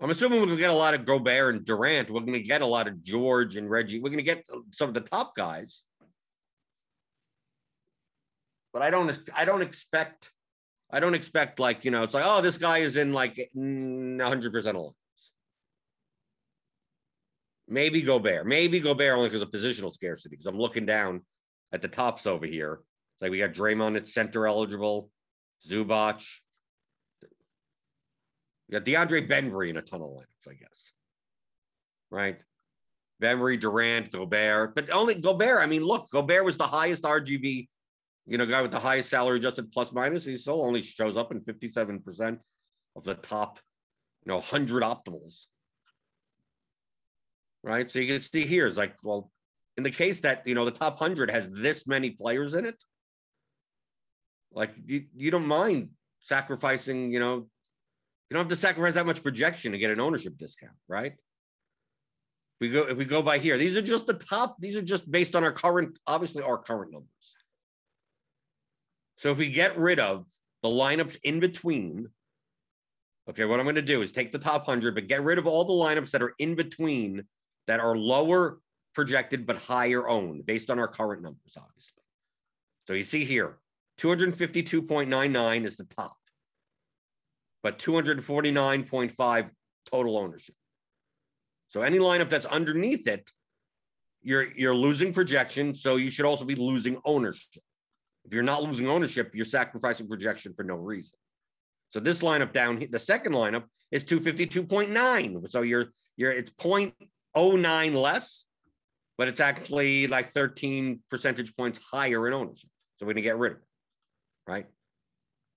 I'm 0.00 0.10
assuming 0.10 0.40
we're 0.40 0.46
going 0.46 0.58
to 0.58 0.62
get 0.62 0.70
a 0.70 0.74
lot 0.74 0.94
of 0.94 1.06
Gobert 1.06 1.54
and 1.54 1.64
Durant. 1.64 2.10
We're 2.10 2.20
going 2.20 2.34
to 2.34 2.40
get 2.40 2.60
a 2.60 2.66
lot 2.66 2.86
of 2.86 3.02
George 3.02 3.56
and 3.56 3.70
Reggie. 3.70 3.98
We're 3.98 4.10
going 4.10 4.18
to 4.18 4.22
get 4.22 4.44
some 4.72 4.88
of 4.88 4.94
the 4.94 5.00
top 5.00 5.34
guys. 5.34 5.82
But 8.74 8.82
I 8.82 8.90
don't, 8.90 9.18
I 9.34 9.46
don't 9.46 9.62
expect, 9.62 10.32
I 10.90 11.00
don't 11.00 11.14
expect 11.14 11.58
like, 11.58 11.86
you 11.86 11.90
know, 11.90 12.02
it's 12.02 12.12
like, 12.12 12.24
oh, 12.26 12.42
this 12.42 12.58
guy 12.58 12.78
is 12.78 12.96
in 12.96 13.14
like 13.14 13.36
mm, 13.56 14.18
100% 14.18 14.66
of 14.76 14.92
Maybe 17.68 18.02
Gobert. 18.02 18.46
Maybe 18.46 18.80
Gobert 18.80 19.16
only 19.16 19.28
because 19.28 19.42
of 19.42 19.50
positional 19.50 19.90
scarcity. 19.90 20.34
Because 20.34 20.46
I'm 20.46 20.58
looking 20.58 20.86
down 20.86 21.22
at 21.72 21.82
the 21.82 21.88
tops 21.88 22.26
over 22.26 22.46
here. 22.46 22.80
It's 23.14 23.22
like 23.22 23.30
we 23.30 23.38
got 23.38 23.52
Draymond 23.52 23.96
at 23.96 24.06
center 24.06 24.46
eligible, 24.46 25.10
Zubac. 25.66 26.22
You 28.68 28.78
got 28.78 28.84
DeAndre 28.84 29.28
Bembry 29.28 29.68
in 29.68 29.76
a 29.76 29.82
ton 29.82 30.02
of 30.02 30.08
lineups, 30.08 30.50
I 30.50 30.54
guess. 30.54 30.92
Right? 32.10 32.38
Bembry, 33.22 33.58
Durant, 33.58 34.10
Gobert, 34.10 34.74
but 34.74 34.90
only 34.90 35.14
Gobert. 35.14 35.60
I 35.60 35.66
mean, 35.66 35.82
look, 35.82 36.10
Gobert 36.10 36.44
was 36.44 36.56
the 36.56 36.66
highest 36.66 37.04
RGB, 37.04 37.68
you 38.26 38.38
know, 38.38 38.46
guy 38.46 38.62
with 38.62 38.72
the 38.72 38.78
highest 38.78 39.08
salary 39.08 39.38
adjusted 39.38 39.72
plus 39.72 39.92
minus. 39.92 40.24
He 40.24 40.36
still 40.36 40.64
only 40.64 40.82
shows 40.82 41.16
up 41.16 41.32
in 41.32 41.40
57% 41.40 42.38
of 42.96 43.04
the 43.04 43.14
top, 43.14 43.58
you 44.24 44.30
know, 44.30 44.36
100 44.36 44.82
optimals. 44.82 45.46
Right. 47.62 47.90
So 47.90 47.98
you 47.98 48.06
can 48.06 48.20
see 48.20 48.46
here 48.46 48.66
is 48.66 48.76
like, 48.76 48.94
well, 49.02 49.30
in 49.76 49.82
the 49.82 49.90
case 49.90 50.20
that, 50.20 50.46
you 50.46 50.54
know, 50.54 50.64
the 50.64 50.70
top 50.70 51.00
100 51.00 51.30
has 51.30 51.50
this 51.50 51.86
many 51.86 52.10
players 52.10 52.54
in 52.54 52.64
it, 52.64 52.76
like 54.52 54.72
you, 54.86 55.04
you 55.14 55.30
don't 55.30 55.46
mind 55.46 55.90
sacrificing, 56.20 57.12
you 57.12 57.18
know, 57.18 57.48
you 58.28 58.34
don't 58.34 58.44
have 58.44 58.50
to 58.50 58.56
sacrifice 58.56 58.94
that 58.94 59.06
much 59.06 59.22
projection 59.22 59.72
to 59.72 59.78
get 59.78 59.90
an 59.90 60.00
ownership 60.00 60.36
discount, 60.36 60.72
right? 60.88 61.14
We 62.60 62.70
go 62.70 62.82
if 62.82 62.96
we 62.96 63.04
go 63.04 63.22
by 63.22 63.38
here, 63.38 63.58
these 63.58 63.76
are 63.76 63.82
just 63.82 64.06
the 64.06 64.14
top, 64.14 64.56
these 64.60 64.76
are 64.76 64.82
just 64.82 65.10
based 65.10 65.36
on 65.36 65.44
our 65.44 65.52
current, 65.52 65.98
obviously 66.06 66.42
our 66.42 66.58
current 66.58 66.92
numbers. 66.92 67.36
So 69.18 69.30
if 69.30 69.38
we 69.38 69.50
get 69.50 69.78
rid 69.78 70.00
of 70.00 70.26
the 70.62 70.68
lineups 70.68 71.16
in 71.22 71.40
between, 71.40 72.08
okay, 73.28 73.44
what 73.44 73.60
I'm 73.60 73.66
going 73.66 73.76
to 73.76 73.82
do 73.82 74.02
is 74.02 74.12
take 74.12 74.32
the 74.32 74.38
top 74.38 74.66
100, 74.66 74.94
but 74.94 75.06
get 75.06 75.22
rid 75.22 75.38
of 75.38 75.46
all 75.46 75.64
the 75.64 75.72
lineups 75.72 76.10
that 76.10 76.22
are 76.22 76.34
in 76.38 76.54
between 76.54 77.24
that 77.66 77.80
are 77.80 77.96
lower 77.96 78.58
projected 78.94 79.46
but 79.46 79.58
higher 79.58 80.08
owned 80.08 80.46
based 80.46 80.70
on 80.70 80.78
our 80.78 80.88
current 80.88 81.22
numbers, 81.22 81.56
obviously. 81.56 82.02
So 82.86 82.94
you 82.94 83.02
see 83.02 83.24
here, 83.24 83.58
252.99 83.98 85.64
is 85.64 85.76
the 85.76 85.84
top, 85.84 86.16
but 87.62 87.78
249.5 87.78 89.50
total 89.90 90.18
ownership. 90.18 90.54
So 91.68 91.82
any 91.82 91.98
lineup 91.98 92.28
that's 92.28 92.46
underneath 92.46 93.06
it, 93.06 93.30
you're 94.22 94.52
you're 94.56 94.74
losing 94.74 95.12
projection, 95.12 95.74
so 95.74 95.96
you 95.96 96.10
should 96.10 96.24
also 96.24 96.44
be 96.44 96.54
losing 96.54 97.00
ownership. 97.04 97.62
If 98.24 98.32
you're 98.32 98.42
not 98.42 98.62
losing 98.62 98.88
ownership, 98.88 99.30
you're 99.34 99.44
sacrificing 99.44 100.08
projection 100.08 100.52
for 100.54 100.64
no 100.64 100.74
reason. 100.74 101.18
So 101.90 102.00
this 102.00 102.22
lineup 102.22 102.52
down 102.52 102.78
here, 102.78 102.88
the 102.90 102.98
second 102.98 103.32
lineup 103.32 103.64
is 103.92 104.04
252.9. 104.04 105.48
So 105.48 105.62
you're 105.62 105.86
you're 106.16 106.32
it's 106.32 106.50
0.09 106.50 107.94
less, 107.94 108.44
but 109.16 109.28
it's 109.28 109.40
actually 109.40 110.08
like 110.08 110.32
13 110.32 111.00
percentage 111.08 111.54
points 111.56 111.78
higher 111.92 112.26
in 112.26 112.32
ownership. 112.32 112.70
So 112.96 113.06
we're 113.06 113.12
gonna 113.12 113.22
get 113.22 113.38
rid 113.38 113.52
of 113.52 113.58
it, 113.58 113.64
right? 114.48 114.66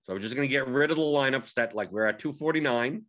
So 0.06 0.14
we're 0.14 0.20
just 0.20 0.34
gonna 0.34 0.46
get 0.46 0.68
rid 0.68 0.90
of 0.90 0.96
the 0.96 1.02
lineups 1.02 1.54
that 1.54 1.74
like 1.74 1.92
we're 1.92 2.06
at 2.06 2.18
249. 2.18 3.04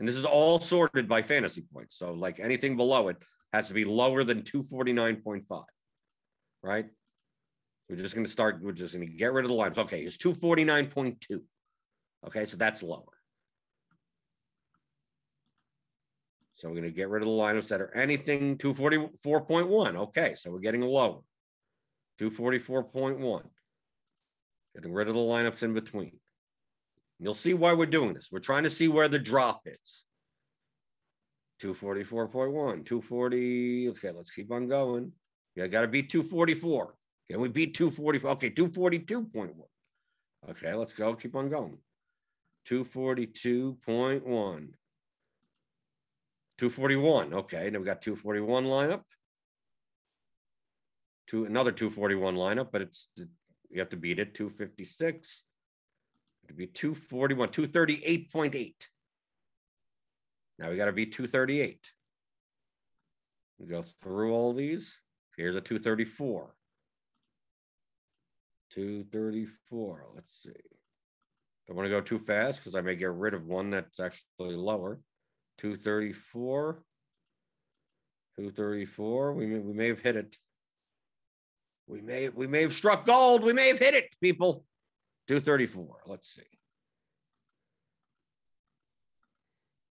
And 0.00 0.08
this 0.08 0.16
is 0.16 0.24
all 0.24 0.60
sorted 0.60 1.08
by 1.08 1.22
fantasy 1.22 1.62
points. 1.72 1.96
So 1.96 2.12
like 2.12 2.40
anything 2.40 2.76
below 2.76 3.08
it 3.08 3.16
has 3.52 3.68
to 3.68 3.74
be 3.74 3.84
lower 3.84 4.24
than 4.24 4.42
249.5, 4.42 5.64
right? 6.62 6.86
We're 7.88 7.96
just 7.96 8.14
going 8.14 8.26
to 8.26 8.32
start, 8.32 8.60
we're 8.60 8.72
just 8.72 8.94
going 8.94 9.06
to 9.06 9.12
get 9.12 9.32
rid 9.32 9.44
of 9.44 9.50
the 9.50 9.54
lines. 9.54 9.78
Okay, 9.78 10.00
it's 10.00 10.16
249.2. 10.16 11.40
Okay, 12.26 12.46
so 12.46 12.56
that's 12.56 12.82
lower. 12.82 13.02
So 16.56 16.68
we're 16.68 16.76
going 16.76 16.84
to 16.84 16.90
get 16.90 17.10
rid 17.10 17.22
of 17.22 17.28
the 17.28 17.34
lineups 17.34 17.68
that 17.68 17.80
are 17.80 17.94
anything 17.94 18.56
244.1. 18.58 19.96
Okay, 19.96 20.34
so 20.34 20.50
we're 20.50 20.58
getting 20.58 20.80
lower. 20.80 21.20
244.1. 22.20 23.42
Getting 24.74 24.92
rid 24.92 25.08
of 25.08 25.14
the 25.14 25.20
lineups 25.20 25.62
in 25.62 25.74
between. 25.74 26.18
You'll 27.18 27.34
see 27.34 27.54
why 27.54 27.72
we're 27.72 27.86
doing 27.86 28.14
this. 28.14 28.28
We're 28.30 28.40
trying 28.40 28.64
to 28.64 28.70
see 28.70 28.88
where 28.88 29.08
the 29.08 29.18
drop 29.18 29.62
is. 29.66 30.04
244.1, 31.62 32.84
240. 32.84 33.88
Okay, 33.90 34.10
let's 34.10 34.30
keep 34.30 34.50
on 34.50 34.68
going. 34.68 35.12
Yeah, 35.54 35.68
got 35.68 35.82
to 35.82 35.88
beat 35.88 36.10
244. 36.10 36.94
Can 37.30 37.40
we 37.40 37.48
beat 37.48 37.74
244? 37.74 38.30
Okay, 38.32 38.50
242.1. 38.50 39.50
Okay, 40.50 40.74
let's 40.74 40.94
go. 40.94 41.14
Keep 41.14 41.36
on 41.36 41.48
going. 41.48 41.78
242.1. 42.68 44.68
241. 46.58 47.34
Okay, 47.34 47.70
now 47.70 47.78
we 47.78 47.84
got 47.84 48.02
241 48.02 48.64
lineup. 48.64 49.02
To 51.28 51.46
another 51.46 51.72
241 51.72 52.34
lineup, 52.34 52.68
but 52.70 52.82
it's 52.82 53.08
you 53.70 53.80
have 53.80 53.88
to 53.90 53.96
beat 53.96 54.18
it. 54.18 54.34
256 54.34 55.44
to 56.48 56.54
be 56.54 56.66
241, 56.66 57.48
238.8. 57.48 58.74
Now 60.58 60.70
we 60.70 60.76
got 60.76 60.86
to 60.86 60.92
be 60.92 61.06
238. 61.06 61.78
We 63.58 63.66
go 63.66 63.84
through 64.02 64.32
all 64.32 64.52
these. 64.52 64.98
Here's 65.36 65.56
a 65.56 65.60
234. 65.60 66.54
234. 68.74 70.06
Let's 70.14 70.42
see. 70.42 70.50
Don't 71.66 71.76
want 71.76 71.86
to 71.86 71.90
go 71.90 72.00
too 72.00 72.18
fast 72.18 72.58
because 72.58 72.74
I 72.74 72.80
may 72.80 72.94
get 72.94 73.10
rid 73.10 73.34
of 73.34 73.46
one 73.46 73.70
that's 73.70 74.00
actually 74.00 74.54
lower. 74.54 75.00
234. 75.58 76.82
234. 78.36 79.32
We 79.32 79.46
may, 79.46 79.58
we 79.58 79.72
may 79.72 79.88
have 79.88 80.00
hit 80.00 80.16
it. 80.16 80.36
We 81.86 82.00
may 82.00 82.30
we 82.30 82.46
may 82.46 82.62
have 82.62 82.72
struck 82.72 83.04
gold. 83.04 83.42
We 83.42 83.52
may 83.52 83.68
have 83.68 83.78
hit 83.78 83.94
it, 83.94 84.14
people. 84.20 84.64
234. 85.28 86.02
Let's 86.06 86.34
see. 86.34 86.42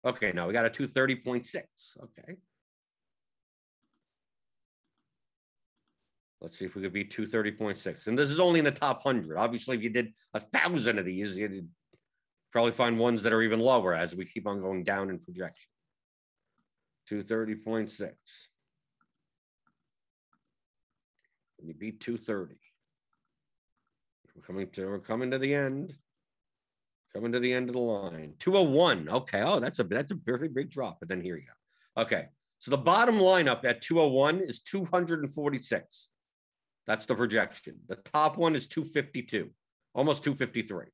Okay, 0.05 0.31
now 0.31 0.47
we 0.47 0.53
got 0.53 0.65
a 0.65 0.69
230.6. 0.69 1.55
Okay. 2.03 2.37
Let's 6.41 6.57
see 6.57 6.65
if 6.65 6.75
we 6.75 6.81
could 6.81 6.93
beat 6.93 7.13
230.6. 7.13 8.07
And 8.07 8.17
this 8.17 8.29
is 8.29 8.39
only 8.39 8.59
in 8.59 8.65
the 8.65 8.71
top 8.71 9.03
100. 9.03 9.37
Obviously, 9.37 9.75
if 9.75 9.83
you 9.83 9.89
did 9.89 10.13
a 10.33 10.39
thousand 10.39 10.97
of 10.97 11.05
these, 11.05 11.37
you'd 11.37 11.67
probably 12.51 12.71
find 12.71 12.97
ones 12.97 13.23
that 13.23 13.33
are 13.33 13.41
even 13.41 13.59
lower 13.59 13.93
as 13.93 14.15
we 14.15 14.25
keep 14.25 14.47
on 14.47 14.61
going 14.61 14.83
down 14.83 15.09
in 15.09 15.19
projection. 15.19 15.69
230.6. 17.11 18.11
You 21.61 21.73
beat 21.73 21.99
230. 21.99 22.55
We're 24.39 24.45
coming 24.45 24.69
to 24.71 24.85
we're 24.85 24.99
coming 24.99 25.31
to 25.31 25.37
the 25.37 25.53
end. 25.53 25.93
Coming 27.13 27.33
to 27.33 27.39
the 27.39 27.51
end 27.51 27.67
of 27.67 27.73
the 27.73 27.81
line. 27.81 28.35
201. 28.39 29.09
Okay. 29.09 29.41
Oh, 29.43 29.59
that's 29.59 29.79
a 29.79 29.83
that's 29.83 30.11
a 30.13 30.15
very 30.15 30.47
big 30.47 30.69
drop. 30.69 30.97
But 30.99 31.09
then 31.09 31.19
here 31.19 31.35
you 31.35 31.43
go. 31.43 32.01
Okay. 32.03 32.27
So 32.59 32.71
the 32.71 32.77
bottom 32.77 33.15
lineup 33.15 33.65
at 33.65 33.81
201 33.81 34.39
is 34.39 34.61
246. 34.61 36.09
That's 36.87 37.05
the 37.05 37.15
projection. 37.15 37.79
The 37.87 37.95
top 37.95 38.37
one 38.37 38.55
is 38.55 38.67
252, 38.67 39.49
almost 39.93 40.23
253. 40.23 40.85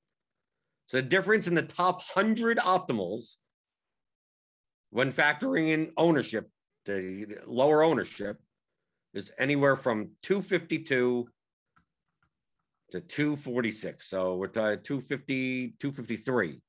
So 0.88 0.98
the 0.98 1.04
difference 1.04 1.48
in 1.48 1.54
the 1.54 1.62
top 1.62 2.02
100 2.16 2.58
optimals 2.60 3.36
when 4.90 5.12
factoring 5.12 5.70
in 5.70 5.92
ownership, 5.98 6.50
the 6.86 7.40
lower 7.46 7.84
ownership, 7.84 8.38
is 9.14 9.32
anywhere 9.40 9.76
from 9.76 10.12
252 10.22 11.28
to 12.92 13.02
246. 13.02 14.08
So 14.08 14.36
we're 14.36 14.48
talking 14.48 14.80
250, 14.84 15.76
253 15.80 16.62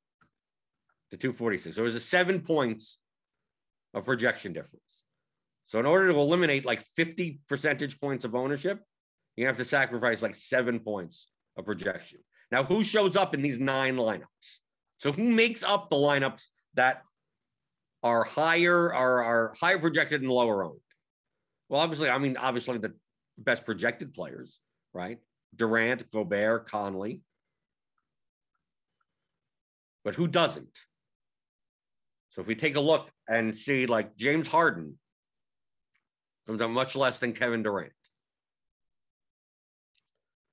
to 1.11 1.17
246. 1.17 1.77
So 1.77 1.83
there's 1.83 1.95
a 1.95 2.01
seven 2.01 2.41
points 2.41 2.99
of 3.95 4.05
projection 4.05 4.53
difference. 4.53 5.05
So 5.67 5.79
in 5.81 5.87
order 5.87 6.13
to 6.13 6.19
eliminate 6.19 6.65
like 6.65 6.83
50 6.97 7.41
percentage 7.49 8.01
points 8.01 8.25
of 8.25 8.35
ownership, 8.35 8.81
you 9.37 9.47
have 9.47 9.57
to 9.59 9.65
sacrifice 9.65 10.23
like 10.23 10.35
seven 10.35 10.81
points 10.81 11.29
of 11.57 11.65
projection. 11.65 12.21
Now, 12.51 12.63
who 12.63 12.85
shows 12.85 13.17
up 13.17 13.35
in 13.35 13.43
these 13.43 13.59
nine 13.59 13.97
lineups? 13.97 14.59
So 14.99 15.13
who 15.13 15.25
makes 15.25 15.63
up 15.63 15.89
the 15.89 15.97
lineups 15.97 16.45
that 16.75 17.03
are 18.03 18.25
higher, 18.25 18.95
are, 18.95 19.23
are 19.23 19.55
higher 19.61 19.79
projected 19.79 20.23
and 20.23 20.31
lower 20.31 20.65
owned? 20.65 20.81
Well, 21.69 21.81
obviously, 21.81 22.09
I 22.09 22.19
mean, 22.19 22.37
obviously 22.37 22.79
the 22.79 22.95
best 23.37 23.65
projected 23.65 24.15
players, 24.15 24.61
right? 24.95 25.19
Durant, 25.57 26.11
Gobert, 26.11 26.69
Conley. 26.69 27.23
But 30.05 30.15
who 30.15 30.29
doesn't? 30.29 30.79
So 32.31 32.43
if 32.43 32.47
we 32.47 32.55
take 32.55 32.77
a 32.77 32.81
look 32.81 33.11
and 33.29 33.57
see 33.57 33.87
like 33.87 34.17
James 34.17 34.47
Harden 34.47 34.99
comes 36.47 36.63
out 36.63 36.71
much 36.71 36.95
less 36.95 37.19
than 37.19 37.33
Kevin 37.33 37.63
Durant. 37.63 37.93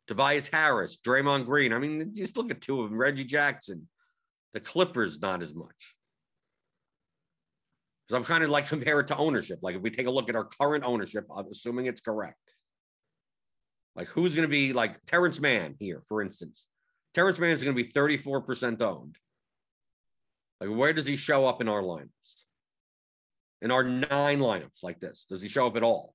Tobias 0.07 0.47
Harris, 0.47 0.97
Draymond 1.05 1.45
Green. 1.45 1.71
I 1.73 1.79
mean, 1.79 2.13
just 2.13 2.35
look 2.35 2.51
at 2.51 2.61
two 2.61 2.81
of 2.81 2.89
them. 2.89 2.99
Reggie 2.99 3.23
Jackson. 3.23 3.87
The 4.53 4.59
Clippers, 4.59 5.19
not 5.19 5.41
as 5.41 5.55
much. 5.55 5.95
Because 8.07 8.19
I'm 8.19 8.25
kind 8.25 8.43
of 8.43 8.49
like 8.49 8.67
compare 8.67 8.99
it 8.99 9.07
to 9.07 9.17
ownership. 9.17 9.59
Like 9.61 9.75
if 9.75 9.81
we 9.81 9.89
take 9.89 10.07
a 10.07 10.11
look 10.11 10.29
at 10.29 10.35
our 10.35 10.45
current 10.45 10.83
ownership, 10.83 11.25
I'm 11.35 11.47
assuming 11.47 11.85
it's 11.85 12.01
correct. 12.01 12.37
Like 13.95 14.07
who's 14.07 14.35
going 14.35 14.47
to 14.47 14.51
be 14.51 14.73
like 14.73 15.03
Terrence 15.05 15.39
Mann 15.39 15.75
here, 15.79 16.01
for 16.07 16.21
instance? 16.21 16.67
Terrence 17.13 17.39
Mann 17.39 17.51
is 17.51 17.63
going 17.63 17.75
to 17.75 17.83
be 17.83 17.89
34% 17.89 18.81
owned. 18.81 19.17
Like, 20.59 20.69
where 20.69 20.93
does 20.93 21.05
he 21.05 21.15
show 21.15 21.45
up 21.45 21.61
in 21.61 21.67
our 21.67 21.81
lineups? 21.81 22.07
In 23.61 23.71
our 23.71 23.83
nine 23.83 24.39
lineups 24.39 24.83
like 24.83 24.99
this, 24.99 25.25
does 25.29 25.41
he 25.41 25.47
show 25.47 25.67
up 25.67 25.75
at 25.77 25.83
all? 25.83 26.13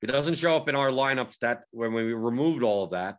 He 0.00 0.06
doesn't 0.06 0.36
show 0.36 0.56
up 0.56 0.68
in 0.68 0.76
our 0.76 0.90
lineups 0.90 1.38
that 1.38 1.62
when 1.70 1.94
we 1.94 2.12
removed 2.12 2.62
all 2.62 2.84
of 2.84 2.90
that. 2.90 3.16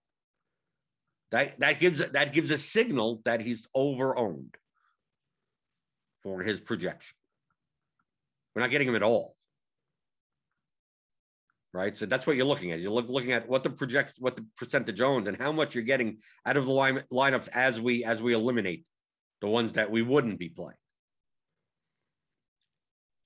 That 1.32 1.60
that 1.60 1.80
gives 1.80 2.00
that 2.00 2.32
gives 2.32 2.52
a 2.52 2.58
signal 2.58 3.22
that 3.26 3.42
he's 3.42 3.68
over 3.74 4.16
owned 4.18 4.56
for 6.22 6.44
his 6.44 6.62
projection. 6.62 7.16
We're 8.54 8.62
not 8.62 8.70
getting 8.70 8.88
him 8.88 8.96
at 8.96 9.04
all. 9.04 9.35
Right. 11.76 11.98
So 11.98 12.06
that's 12.06 12.26
what 12.26 12.38
you're 12.38 12.46
looking 12.46 12.72
at. 12.72 12.80
You're 12.80 12.94
look, 12.94 13.10
looking 13.10 13.34
at 13.34 13.50
what 13.50 13.64
the 13.64 13.70
projects, 13.70 14.16
what 14.18 14.38
the 14.38 14.46
percentage 14.56 15.02
owned 15.02 15.28
and 15.28 15.36
how 15.36 15.52
much 15.52 15.76
you're 15.76 15.84
getting 15.84 16.20
out 16.46 16.56
of 16.56 16.68
the 16.68 16.72
line, 16.72 17.04
lineups 17.12 17.50
as 17.50 17.82
we 17.82 18.06
as 18.06 18.22
we 18.22 18.34
eliminate 18.34 18.86
the 19.42 19.48
ones 19.50 19.74
that 19.74 19.92
we 19.92 20.02
wouldn't 20.02 20.40
be 20.40 20.48
playing. 20.48 20.78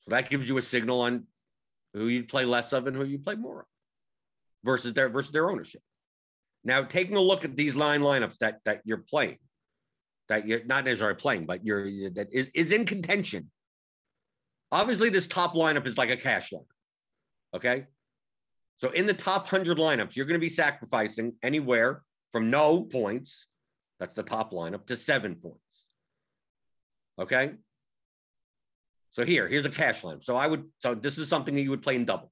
So 0.01 0.15
that 0.15 0.31
gives 0.31 0.49
you 0.49 0.57
a 0.57 0.63
signal 0.63 1.01
on 1.01 1.27
who 1.93 2.07
you'd 2.07 2.27
play 2.27 2.43
less 2.43 2.73
of 2.73 2.88
and 2.88 2.95
who 2.95 3.05
you 3.05 3.19
play 3.19 3.35
more 3.35 3.59
of 3.59 3.65
versus 4.63 4.93
their 4.93 5.09
versus 5.09 5.31
their 5.31 5.51
ownership. 5.51 5.83
Now, 6.63 6.81
taking 6.81 7.17
a 7.17 7.21
look 7.21 7.45
at 7.45 7.55
these 7.55 7.75
line 7.75 8.01
lineups 8.01 8.39
that 8.39 8.62
that 8.65 8.81
you're 8.83 9.05
playing, 9.07 9.38
that 10.27 10.47
you're 10.47 10.65
not 10.65 10.85
necessarily 10.85 11.17
playing, 11.17 11.45
but 11.45 11.63
you're 11.63 11.85
that 12.15 12.29
is 12.31 12.49
is 12.55 12.71
in 12.71 12.88
contention. 12.88 13.51
Obviously, 14.71 15.09
this 15.12 15.27
top 15.27 15.53
lineup 15.53 15.85
is 15.85 15.99
like 15.99 16.09
a 16.09 16.17
cash 16.17 16.51
line. 16.51 16.63
Okay. 17.53 17.85
So 18.79 18.89
in 18.91 19.05
the 19.05 19.13
top 19.13 19.51
100 19.51 19.77
lineups, 19.77 20.15
you're 20.15 20.25
going 20.25 20.39
to 20.39 20.39
be 20.39 20.49
sacrificing 20.49 21.33
anywhere 21.43 22.01
from 22.31 22.49
no 22.49 22.81
points, 22.81 23.45
that's 23.99 24.15
the 24.15 24.23
top 24.23 24.51
lineup, 24.51 24.87
to 24.87 24.95
seven 24.95 25.35
points. 25.35 25.59
Okay. 27.19 27.51
So 29.11 29.25
here, 29.25 29.47
here's 29.47 29.65
a 29.65 29.69
cash 29.69 30.03
line. 30.03 30.21
So 30.21 30.35
I 30.35 30.47
would, 30.47 30.65
so 30.79 30.95
this 30.95 31.17
is 31.17 31.27
something 31.27 31.55
that 31.55 31.61
you 31.61 31.71
would 31.71 31.81
play 31.81 31.95
in 31.95 32.05
doubles. 32.05 32.31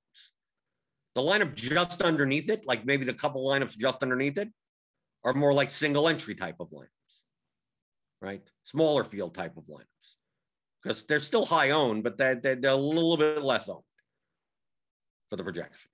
The 1.15 1.21
lineup 1.21 1.53
just 1.53 2.01
underneath 2.01 2.49
it, 2.49 2.65
like 2.65 2.85
maybe 2.85 3.03
the 3.03 3.13
couple 3.13 3.45
lineups 3.45 3.77
just 3.77 4.01
underneath 4.01 4.37
it, 4.37 4.49
are 5.23 5.33
more 5.33 5.53
like 5.53 5.69
single 5.69 6.07
entry 6.07 6.35
type 6.35 6.55
of 6.59 6.69
lineups, 6.69 7.21
right? 8.21 8.41
Smaller 8.63 9.03
field 9.03 9.33
type 9.35 9.57
of 9.57 9.65
lineups 9.65 10.15
because 10.81 11.03
they're 11.03 11.19
still 11.19 11.45
high 11.45 11.71
owned, 11.71 12.03
but 12.03 12.17
they're, 12.17 12.35
they're 12.35 12.71
a 12.71 12.75
little 12.75 13.17
bit 13.17 13.41
less 13.41 13.67
owned 13.67 13.83
for 15.29 15.35
the 15.35 15.43
projection, 15.43 15.89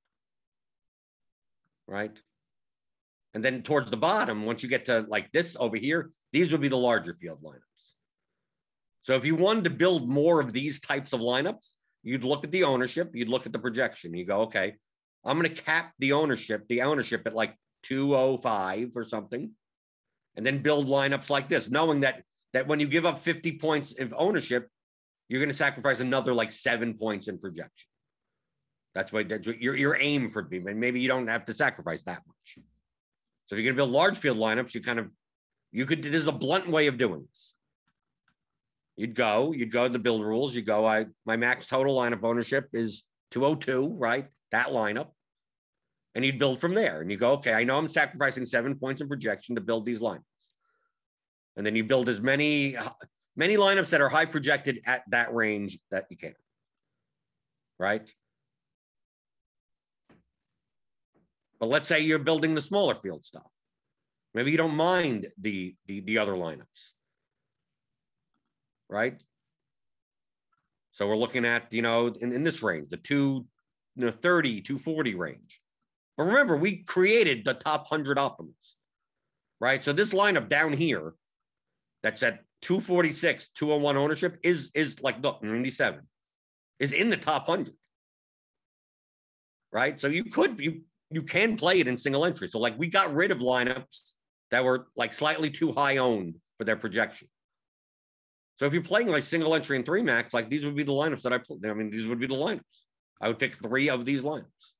right? 1.87 2.17
And 3.33 3.43
then 3.43 3.63
towards 3.63 3.89
the 3.89 3.97
bottom, 3.97 4.45
once 4.45 4.63
you 4.63 4.69
get 4.69 4.85
to 4.85 5.05
like 5.07 5.31
this 5.31 5.55
over 5.59 5.77
here, 5.77 6.11
these 6.31 6.51
would 6.51 6.61
be 6.61 6.67
the 6.67 6.77
larger 6.77 7.15
field 7.19 7.39
lineups. 7.43 7.93
So 9.01 9.15
if 9.15 9.25
you 9.25 9.35
wanted 9.35 9.65
to 9.65 9.69
build 9.69 10.07
more 10.07 10.39
of 10.39 10.53
these 10.53 10.79
types 10.79 11.13
of 11.13 11.19
lineups, 11.19 11.73
you'd 12.03 12.23
look 12.23 12.43
at 12.43 12.51
the 12.51 12.63
ownership, 12.63 13.11
you'd 13.13 13.29
look 13.29 13.45
at 13.45 13.51
the 13.51 13.59
projection, 13.59 14.13
you 14.13 14.25
go, 14.25 14.41
okay, 14.41 14.75
I'm 15.25 15.39
going 15.39 15.53
to 15.53 15.61
cap 15.61 15.93
the 15.99 16.13
ownership, 16.13 16.67
the 16.67 16.81
ownership 16.83 17.23
at 17.25 17.33
like 17.33 17.55
205 17.83 18.91
or 18.95 19.03
something, 19.03 19.51
and 20.35 20.45
then 20.45 20.59
build 20.59 20.87
lineups 20.87 21.29
like 21.29 21.47
this, 21.47 21.69
knowing 21.69 22.01
that 22.01 22.23
that 22.53 22.67
when 22.67 22.79
you 22.79 22.87
give 22.87 23.05
up 23.05 23.19
50 23.19 23.57
points 23.57 23.95
of 23.99 24.13
ownership, 24.15 24.69
you're 25.27 25.39
going 25.39 25.49
to 25.49 25.55
sacrifice 25.55 25.99
another 25.99 26.33
like 26.33 26.51
seven 26.51 26.93
points 26.93 27.27
in 27.27 27.39
projection. 27.39 27.87
That's 28.95 29.11
what 29.11 29.29
that's 29.29 29.47
your 29.47 29.75
your 29.75 29.97
aim 29.99 30.29
for. 30.29 30.47
And 30.51 30.79
maybe 30.79 30.99
you 30.99 31.07
don't 31.07 31.27
have 31.27 31.45
to 31.45 31.53
sacrifice 31.53 32.03
that 32.03 32.21
much. 32.27 32.65
So 33.45 33.55
if 33.55 33.59
you're 33.59 33.73
going 33.73 33.75
to 33.75 33.81
build 33.81 33.91
large 33.91 34.17
field 34.17 34.37
lineups, 34.37 34.73
you 34.73 34.81
kind 34.81 34.99
of 34.99 35.09
you 35.71 35.85
could. 35.85 36.03
This 36.03 36.21
is 36.21 36.27
a 36.27 36.31
blunt 36.31 36.67
way 36.67 36.87
of 36.87 36.97
doing 36.97 37.25
this. 37.27 37.53
You'd 38.95 39.15
go, 39.15 39.51
you'd 39.51 39.71
go 39.71 39.87
to 39.87 39.91
the 39.91 39.99
build 39.99 40.23
rules. 40.23 40.53
You 40.53 40.61
go, 40.61 40.85
I 40.85 41.07
my 41.25 41.35
max 41.35 41.65
total 41.65 41.97
lineup 41.97 42.23
ownership 42.23 42.69
is 42.73 43.03
202, 43.31 43.95
right? 43.97 44.27
That 44.51 44.67
lineup. 44.67 45.07
And 46.15 46.23
you'd 46.23 46.37
build 46.37 46.61
from 46.61 46.75
there. 46.75 47.01
And 47.01 47.09
you 47.09 47.17
go, 47.17 47.31
okay, 47.31 47.53
I 47.53 47.63
know 47.63 47.75
I'm 47.75 47.89
sacrificing 47.89 48.45
seven 48.45 48.75
points 48.75 49.01
in 49.01 49.07
projection 49.07 49.55
to 49.55 49.61
build 49.61 49.83
these 49.83 49.99
lineups. 49.99 50.21
And 51.57 51.65
then 51.65 51.75
you 51.75 51.83
build 51.83 52.07
as 52.07 52.21
many 52.21 52.77
many 53.35 53.57
lineups 53.57 53.89
that 53.89 54.01
are 54.01 54.09
high 54.09 54.25
projected 54.25 54.81
at 54.85 55.03
that 55.09 55.33
range 55.33 55.79
that 55.89 56.05
you 56.11 56.17
can. 56.17 56.35
Right? 57.79 58.07
But 61.63 61.69
let's 61.69 61.87
say 61.87 62.01
you're 62.01 62.19
building 62.19 62.55
the 62.55 62.61
smaller 62.61 62.93
field 62.93 63.23
stuff. 63.23 63.49
Maybe 64.33 64.51
you 64.51 64.57
don't 64.57 64.75
mind 64.75 65.29
the 65.39 65.73
the, 65.85 66.01
the 66.01 66.17
other 66.17 66.33
lineups. 66.33 66.91
Right? 68.89 69.23
So 70.91 71.07
we're 71.07 71.15
looking 71.15 71.45
at, 71.45 71.73
you 71.73 71.81
know, 71.81 72.07
in, 72.07 72.33
in 72.33 72.43
this 72.43 72.61
range, 72.61 72.89
the 72.89 72.97
two, 72.97 73.45
you 73.95 74.05
know, 74.05 74.11
30, 74.11 74.59
240 74.59 75.15
range. 75.15 75.61
But 76.17 76.25
remember, 76.25 76.57
we 76.57 76.83
created 76.83 77.45
the 77.45 77.53
top 77.53 77.89
100 77.89 78.17
optimals, 78.17 78.75
right? 79.61 79.81
So 79.81 79.93
this 79.93 80.13
lineup 80.13 80.49
down 80.49 80.73
here 80.73 81.13
that's 82.01 82.23
at 82.23 82.41
246, 82.63 83.51
201 83.55 83.95
ownership 83.95 84.37
is 84.43 84.69
is 84.73 85.01
like 85.01 85.23
look, 85.23 85.41
97 85.41 86.01
is 86.81 86.91
in 86.91 87.09
the 87.09 87.15
top 87.15 87.47
100. 87.47 87.73
Right? 89.71 89.97
So 89.97 90.09
you 90.09 90.25
could 90.25 90.59
you 90.59 90.81
you 91.13 91.21
can 91.21 91.55
play 91.55 91.79
it 91.79 91.87
in 91.87 91.97
single 91.97 92.25
entry. 92.25 92.47
So 92.47 92.59
like 92.59 92.77
we 92.77 92.87
got 92.87 93.13
rid 93.13 93.31
of 93.31 93.39
lineups 93.39 94.13
that 94.51 94.63
were 94.63 94.87
like 94.95 95.13
slightly 95.13 95.49
too 95.49 95.71
high 95.71 95.97
owned 95.97 96.35
for 96.57 96.63
their 96.63 96.75
projection. 96.75 97.27
So 98.59 98.65
if 98.65 98.73
you're 98.73 98.83
playing 98.83 99.07
like 99.07 99.23
single 99.23 99.55
entry 99.55 99.77
and 99.77 99.85
three 99.85 100.03
max, 100.03 100.33
like 100.33 100.49
these 100.49 100.65
would 100.65 100.75
be 100.75 100.83
the 100.83 100.91
lineups 100.91 101.23
that 101.23 101.33
I 101.33 101.39
play. 101.39 101.57
I 101.65 101.73
mean, 101.73 101.89
these 101.89 102.07
would 102.07 102.19
be 102.19 102.27
the 102.27 102.35
lineups. 102.35 102.83
I 103.19 103.27
would 103.27 103.39
pick 103.39 103.53
three 103.53 103.89
of 103.89 104.05
these 104.05 104.23
lineups. 104.23 104.71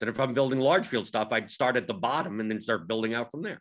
Then 0.00 0.08
if 0.08 0.18
I'm 0.18 0.34
building 0.34 0.58
large 0.58 0.86
field 0.86 1.06
stuff, 1.06 1.28
I'd 1.30 1.50
start 1.50 1.76
at 1.76 1.86
the 1.86 1.94
bottom 1.94 2.40
and 2.40 2.50
then 2.50 2.60
start 2.60 2.88
building 2.88 3.14
out 3.14 3.30
from 3.30 3.42
there. 3.42 3.60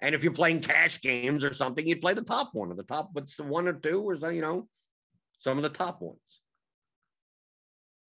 And 0.00 0.14
if 0.14 0.22
you're 0.22 0.32
playing 0.32 0.60
cash 0.60 1.00
games 1.00 1.42
or 1.44 1.52
something, 1.52 1.86
you'd 1.86 2.00
play 2.00 2.14
the 2.14 2.22
top 2.22 2.50
one 2.54 2.70
or 2.70 2.74
the 2.74 2.82
top, 2.82 3.10
what's 3.12 3.40
one 3.40 3.66
or 3.66 3.72
two 3.72 4.02
or 4.02 4.14
you 4.30 4.40
know, 4.40 4.68
some 5.38 5.56
of 5.56 5.62
the 5.62 5.70
top 5.70 6.00
ones. 6.00 6.42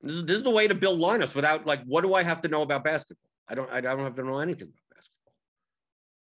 This 0.01 0.15
is, 0.15 0.25
this 0.25 0.37
is 0.37 0.43
the 0.43 0.49
way 0.49 0.67
to 0.67 0.75
build 0.75 0.99
lineups 0.99 1.35
without 1.35 1.65
like, 1.65 1.83
what 1.85 2.01
do 2.01 2.13
I 2.13 2.23
have 2.23 2.41
to 2.41 2.47
know 2.47 2.61
about 2.61 2.83
basketball? 2.83 3.29
I 3.47 3.55
don't, 3.55 3.69
I 3.71 3.81
don't 3.81 3.99
have 3.99 4.15
to 4.15 4.23
know 4.23 4.39
anything 4.39 4.69
about 4.69 4.95
basketball. 4.95 5.33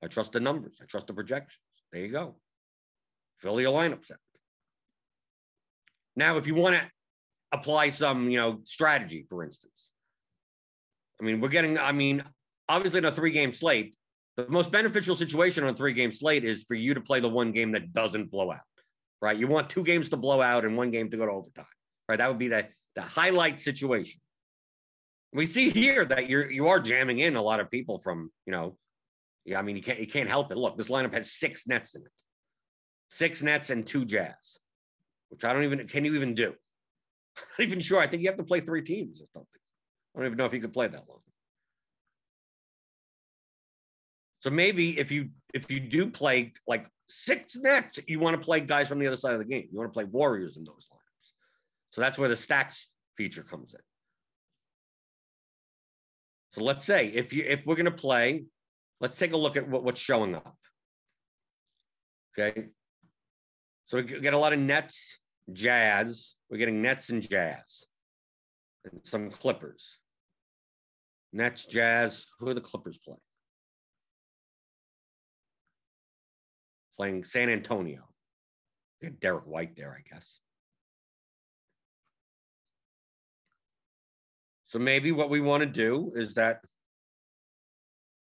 I 0.02 0.06
trust 0.08 0.32
the 0.32 0.40
numbers. 0.40 0.80
I 0.82 0.86
trust 0.86 1.06
the 1.06 1.14
projections. 1.14 1.60
There 1.92 2.02
you 2.02 2.08
go. 2.08 2.36
Fill 3.38 3.60
your 3.60 3.72
lineup 3.72 4.04
set. 4.04 4.16
Now, 6.16 6.36
if 6.36 6.46
you 6.46 6.54
want 6.54 6.76
to 6.76 6.82
apply 7.52 7.90
some, 7.90 8.30
you 8.30 8.38
know, 8.38 8.60
strategy, 8.64 9.26
for 9.28 9.44
instance, 9.44 9.90
I 11.20 11.24
mean, 11.24 11.40
we're 11.40 11.48
getting, 11.48 11.78
I 11.78 11.92
mean, 11.92 12.24
obviously 12.68 12.98
in 12.98 13.04
a 13.04 13.12
three 13.12 13.30
game 13.30 13.52
slate, 13.52 13.94
the 14.36 14.48
most 14.48 14.72
beneficial 14.72 15.14
situation 15.14 15.62
on 15.64 15.70
a 15.70 15.76
three 15.76 15.92
game 15.92 16.10
slate 16.10 16.44
is 16.44 16.64
for 16.64 16.74
you 16.74 16.94
to 16.94 17.00
play 17.00 17.20
the 17.20 17.28
one 17.28 17.52
game 17.52 17.72
that 17.72 17.92
doesn't 17.92 18.30
blow 18.30 18.50
out, 18.50 18.60
right? 19.20 19.36
You 19.36 19.46
want 19.46 19.70
two 19.70 19.84
games 19.84 20.08
to 20.10 20.16
blow 20.16 20.40
out 20.40 20.64
and 20.64 20.76
one 20.76 20.90
game 20.90 21.10
to 21.10 21.16
go 21.16 21.26
to 21.26 21.32
overtime, 21.32 21.66
right? 22.08 22.16
That 22.16 22.28
would 22.28 22.38
be 22.38 22.48
the, 22.48 22.66
the 22.94 23.02
highlight 23.02 23.60
situation. 23.60 24.20
We 25.32 25.46
see 25.46 25.70
here 25.70 26.04
that 26.04 26.28
you're 26.28 26.50
you 26.50 26.68
are 26.68 26.80
jamming 26.80 27.20
in 27.20 27.36
a 27.36 27.42
lot 27.42 27.60
of 27.60 27.70
people 27.70 27.98
from, 27.98 28.30
you 28.46 28.52
know, 28.52 28.76
yeah, 29.44 29.58
I 29.58 29.62
mean, 29.62 29.76
you 29.76 29.82
can't 29.82 29.98
you 29.98 30.06
can't 30.06 30.28
help 30.28 30.52
it. 30.52 30.58
Look, 30.58 30.76
this 30.76 30.88
lineup 30.88 31.14
has 31.14 31.32
six 31.32 31.66
nets 31.66 31.94
in 31.94 32.02
it. 32.02 32.12
Six 33.10 33.42
nets 33.42 33.70
and 33.70 33.86
two 33.86 34.04
jazz, 34.04 34.58
which 35.30 35.44
I 35.44 35.52
don't 35.52 35.64
even 35.64 35.86
can 35.88 36.04
you 36.04 36.14
even 36.14 36.34
do? 36.34 36.48
I'm 37.38 37.44
not 37.58 37.66
even 37.66 37.80
sure. 37.80 37.98
I 37.98 38.06
think 38.06 38.22
you 38.22 38.28
have 38.28 38.38
to 38.38 38.44
play 38.44 38.60
three 38.60 38.82
teams 38.82 39.20
or 39.20 39.26
something. 39.32 39.48
I 40.14 40.18
don't 40.18 40.26
even 40.26 40.38
know 40.38 40.44
if 40.44 40.52
you 40.52 40.60
could 40.60 40.72
play 40.72 40.86
that 40.86 41.04
long. 41.08 41.20
So 44.40 44.50
maybe 44.50 44.98
if 44.98 45.12
you 45.12 45.30
if 45.54 45.70
you 45.70 45.80
do 45.80 46.10
play 46.10 46.52
like 46.66 46.86
six 47.08 47.56
nets, 47.56 48.00
you 48.06 48.18
want 48.18 48.38
to 48.38 48.44
play 48.44 48.60
guys 48.60 48.88
from 48.88 48.98
the 48.98 49.06
other 49.06 49.16
side 49.16 49.34
of 49.34 49.38
the 49.38 49.44
game. 49.44 49.68
You 49.70 49.78
want 49.78 49.90
to 49.90 49.94
play 49.94 50.04
warriors 50.04 50.56
in 50.56 50.64
those 50.64 50.88
lineups. 50.92 51.01
So 51.92 52.00
that's 52.00 52.18
where 52.18 52.28
the 52.28 52.36
stacks 52.36 52.90
feature 53.16 53.42
comes 53.42 53.74
in. 53.74 53.80
So 56.52 56.64
let's 56.64 56.84
say 56.84 57.06
if 57.08 57.32
you 57.32 57.44
if 57.46 57.64
we're 57.64 57.76
going 57.76 57.86
to 57.86 57.90
play, 57.92 58.44
let's 59.00 59.16
take 59.16 59.32
a 59.32 59.36
look 59.36 59.56
at 59.56 59.68
what, 59.68 59.84
what's 59.84 60.00
showing 60.00 60.34
up. 60.34 60.56
Okay. 62.38 62.68
So 63.86 63.98
we 63.98 64.02
get 64.02 64.34
a 64.34 64.38
lot 64.38 64.52
of 64.52 64.58
nets, 64.58 65.20
jazz. 65.52 66.34
We're 66.50 66.58
getting 66.58 66.82
nets 66.82 67.10
and 67.10 67.26
jazz, 67.26 67.86
and 68.84 69.00
some 69.04 69.30
Clippers. 69.30 69.98
Nets, 71.32 71.64
jazz. 71.64 72.26
Who 72.40 72.48
are 72.48 72.54
the 72.54 72.60
Clippers 72.60 72.98
playing? 72.98 73.20
playing 77.02 77.24
San 77.24 77.48
Antonio. 77.48 78.02
Derrick 79.20 79.44
White 79.44 79.74
there, 79.74 79.98
I 79.98 80.14
guess. 80.14 80.38
So 84.72 84.78
maybe 84.78 85.12
what 85.12 85.28
we 85.28 85.40
want 85.40 85.60
to 85.62 85.68
do 85.68 86.12
is 86.14 86.34
that 86.34 86.60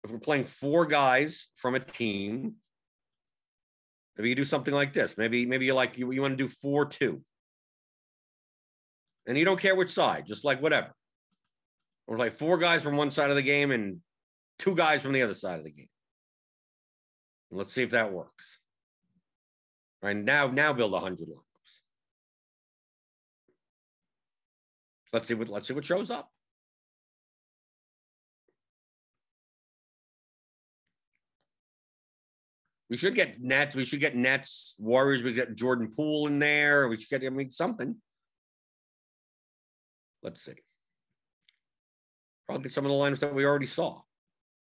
if 0.04 0.12
we're 0.12 0.19
playing 0.19 0.43
four 0.43 0.86
guys 0.86 1.48
from 1.56 1.76
a 1.76 1.80
team, 1.80 2.56
Maybe 4.17 4.30
you 4.30 4.36
do 4.36 4.43
something 4.43 4.74
like 4.74 4.93
this. 4.93 5.17
Maybe 5.17 5.45
maybe 5.45 5.65
you 5.65 5.74
like 5.74 5.98
you, 5.98 6.12
you 6.12 6.21
want 6.21 6.38
to 6.38 6.43
do 6.43 6.48
four 6.48 6.86
two, 6.86 7.21
and 9.28 9.38
you 9.38 9.45
don't 9.45 9.60
care 9.60 9.76
which 9.76 9.89
side, 9.89 10.26
just 10.26 10.45
like 10.45 10.62
whatever. 10.62 10.91
Or 12.08 12.17
like 12.17 12.36
four 12.36 12.58
guys 12.58 12.84
from 12.84 12.98
one 12.98 13.12
side 13.12 13.30
of 13.30 13.36
the 13.36 13.41
game 13.41 13.71
and 13.71 14.00
two 14.60 14.76
guys 14.76 15.02
from 15.02 15.12
the 15.12 15.24
other 15.24 15.34
side 15.34 15.58
of 15.58 15.65
the 15.65 15.71
game. 15.71 15.89
Let's 17.52 17.74
see 17.74 17.84
if 17.84 17.89
that 17.91 18.13
works. 18.13 18.60
All 20.02 20.08
right 20.08 20.15
now, 20.15 20.48
now 20.48 20.71
build 20.71 20.93
a 20.93 21.00
hundred 21.00 21.28
lineups. 21.28 21.44
Let's 25.15 25.30
see 25.30 25.34
what 25.34 25.47
let's 25.47 25.65
see 25.65 25.73
what 25.73 25.86
shows 25.86 26.12
up. 26.12 26.30
We 32.89 32.97
should 32.97 33.15
get 33.15 33.39
Nets. 33.41 33.75
We 33.75 33.86
should 33.86 34.01
get 34.01 34.17
Nets, 34.17 34.75
Warriors. 34.78 35.23
We 35.23 35.32
get 35.32 35.56
Jordan 35.56 35.93
Poole 35.95 36.28
in 36.28 36.38
there. 36.39 36.89
We 36.89 36.97
should 36.97 37.08
get, 37.08 37.25
I 37.25 37.30
mean, 37.34 37.49
something. 37.49 37.95
Let's 40.21 40.41
see. 40.41 40.56
Probably 42.45 42.69
some 42.69 42.86
of 42.86 42.91
the 42.91 42.97
lineups 42.97 43.19
that 43.19 43.34
we 43.34 43.45
already 43.45 43.67
saw. 43.67 44.01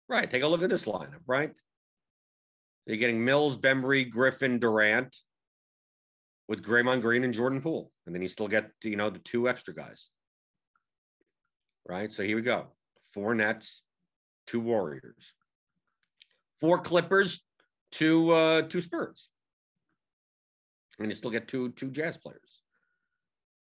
Right. 0.07 0.29
Take 0.29 0.43
a 0.43 0.47
look 0.47 0.61
at 0.61 0.69
this 0.69 0.85
lineup, 0.85 1.23
right? 1.25 1.51
You're 2.85 2.97
getting 2.97 3.25
Mills, 3.25 3.57
Bembry, 3.57 4.07
Griffin, 4.07 4.59
Durant 4.59 5.17
with 6.47 6.63
Draymond 6.63 7.01
Green 7.01 7.23
and 7.23 7.33
Jordan 7.33 7.59
Poole. 7.59 7.91
And 8.05 8.13
then 8.13 8.21
you 8.21 8.27
still 8.27 8.47
get, 8.47 8.69
you 8.83 8.97
know, 8.97 9.09
the 9.09 9.17
two 9.17 9.49
extra 9.49 9.73
guys. 9.73 10.11
Right. 11.87 12.11
So 12.11 12.23
here 12.23 12.35
we 12.35 12.41
go. 12.41 12.67
Four 13.13 13.35
Nets, 13.35 13.83
two 14.47 14.61
Warriors. 14.61 15.33
Four 16.59 16.79
Clippers, 16.79 17.43
two 17.91 18.31
uh 18.31 18.61
two 18.63 18.81
Spurs. 18.81 19.29
And 20.99 21.07
you 21.09 21.13
still 21.15 21.31
get 21.31 21.47
two 21.47 21.71
two 21.71 21.91
Jazz 21.91 22.17
players. 22.17 22.61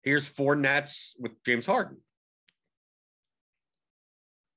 Here's 0.04 0.28
four 0.28 0.56
Nets 0.56 1.16
with 1.20 1.32
James 1.46 1.66
Harden. 1.66 1.98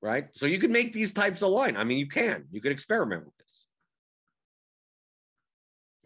Right? 0.02 0.26
So 0.32 0.46
you 0.46 0.58
can 0.58 0.72
make 0.72 0.92
these 0.92 1.14
types 1.14 1.42
of 1.42 1.50
line. 1.50 1.76
I 1.76 1.84
mean, 1.84 1.98
you 1.98 2.08
can. 2.08 2.44
You 2.50 2.60
could 2.60 2.72
experiment 2.72 3.24
with 3.24 3.36
this. 3.38 3.66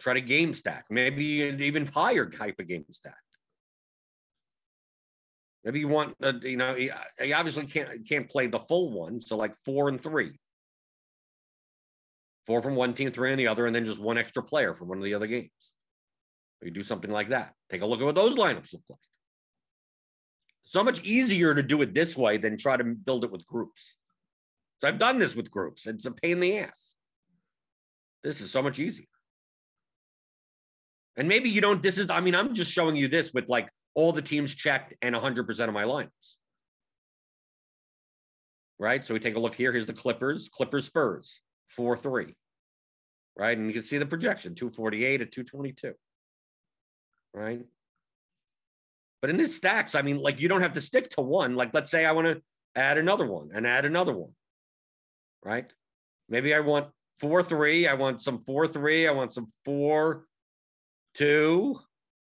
Try 0.01 0.15
to 0.15 0.21
game 0.21 0.55
stack, 0.55 0.85
maybe 0.91 1.49
an 1.49 1.61
even 1.61 1.87
higher 1.87 2.27
type 2.27 2.61
of 2.61 2.69
game 2.69 2.85
stack. 2.93 3.17
Maybe 5.65 5.81
you 5.81 5.89
want, 5.89 6.15
uh, 6.23 6.35
you 6.43 6.57
know, 6.57 6.75
he 6.75 6.91
obviously 7.33 7.67
can't 7.67 8.09
can't 8.09 8.29
play 8.29 8.47
the 8.47 8.61
full 8.61 8.91
one, 8.93 9.21
so 9.21 9.37
like 9.37 9.55
four 9.65 9.89
and 9.89 10.01
three 10.01 10.39
four 12.49 12.63
from 12.63 12.75
one 12.75 12.95
team, 12.95 13.13
three 13.13 13.31
on 13.31 13.37
the 13.37 13.47
other, 13.47 13.67
and 13.67 13.77
then 13.77 13.85
just 13.85 14.01
one 14.01 14.17
extra 14.17 14.43
player 14.43 14.75
from 14.75 14.89
one 14.89 14.97
of 14.97 15.05
the 15.05 15.13
other 15.13 15.27
games. 15.27 15.51
You 16.63 16.71
do 16.71 16.83
something 16.83 17.11
like 17.11 17.29
that. 17.29 17.53
Take 17.69 17.83
a 17.83 17.87
look 17.87 18.01
at 18.01 18.07
what 18.07 18.15
those 18.15 18.37
lineups 18.37 18.73
look 18.73 18.83
like. 18.89 18.99
So 20.63 20.83
much 20.83 21.05
easier 21.05 21.55
to 21.55 21.63
do 21.63 21.83
it 21.83 21.93
this 21.93 22.17
way 22.17 22.39
than 22.39 22.57
try 22.57 22.79
to 22.79 22.85
build 22.85 23.25
it 23.25 23.31
with 23.31 23.47
groups. 23.47 23.97
So 24.81 24.89
I've 24.89 24.99
done 24.99 25.19
this 25.19 25.37
with 25.37 25.51
groups. 25.51 25.87
It's 25.87 26.07
a 26.07 26.11
pain 26.11 26.33
in 26.33 26.41
the 26.41 26.59
ass. 26.61 26.95
This 28.25 28.41
is 28.41 28.51
so 28.51 28.63
much 28.63 28.79
easier. 28.79 29.07
And 31.19 31.29
maybe 31.29 31.51
you 31.51 31.61
don't, 31.61 31.83
this 31.83 31.99
is, 31.99 32.09
I 32.09 32.21
mean, 32.21 32.35
I'm 32.35 32.55
just 32.55 32.73
showing 32.73 32.97
you 32.97 33.09
this 33.09 33.35
with 33.35 33.51
like 33.51 33.69
all 33.99 34.13
the 34.13 34.23
teams 34.23 34.55
checked 34.55 34.95
and 35.03 35.13
100% 35.13 35.67
of 35.67 35.75
my 35.75 35.83
lineups. 35.83 36.37
Right? 38.79 39.05
So 39.05 39.13
we 39.13 39.19
take 39.19 39.35
a 39.35 39.41
look 39.41 39.57
here. 39.57 39.73
Here's 39.73 39.87
the 39.87 39.93
Clippers, 39.93 40.49
Clippers 40.49 40.87
Spurs. 40.87 41.41
4 41.71 41.97
3. 41.97 42.33
Right. 43.37 43.59
And 43.59 43.67
you 43.67 43.73
can 43.73 43.83
see 43.83 43.99
the 43.99 44.07
projection 44.07 44.55
248 44.55 45.21
at 45.21 45.33
222. 45.33 45.95
Right. 47.35 47.65
But 49.21 49.31
in 49.31 49.37
this 49.37 49.57
stacks, 49.57 49.97
I 49.97 50.03
mean, 50.03 50.19
like 50.19 50.39
you 50.39 50.49
don't 50.49 50.63
have 50.63 50.75
to 50.75 50.81
stick 50.81 51.11
to 51.11 51.21
one. 51.21 51.57
Like, 51.57 51.75
let's 51.75 51.91
say 51.91 52.05
I 52.05 52.13
want 52.13 52.29
to 52.29 52.41
add 52.77 52.99
another 52.99 53.27
one 53.27 53.51
and 53.53 53.67
add 53.67 53.85
another 53.85 54.15
one. 54.15 54.31
Right. 55.45 55.73
Maybe 56.29 56.55
I 56.55 56.61
want 56.61 56.87
4 57.19 57.43
3. 57.43 57.89
I 57.89 57.95
want 57.95 58.23
some 58.23 58.45
4 58.45 58.69
3. 58.69 59.09
I 59.09 59.11
want 59.11 59.33
some 59.33 59.49
4 59.65 60.25
2. 61.15 61.81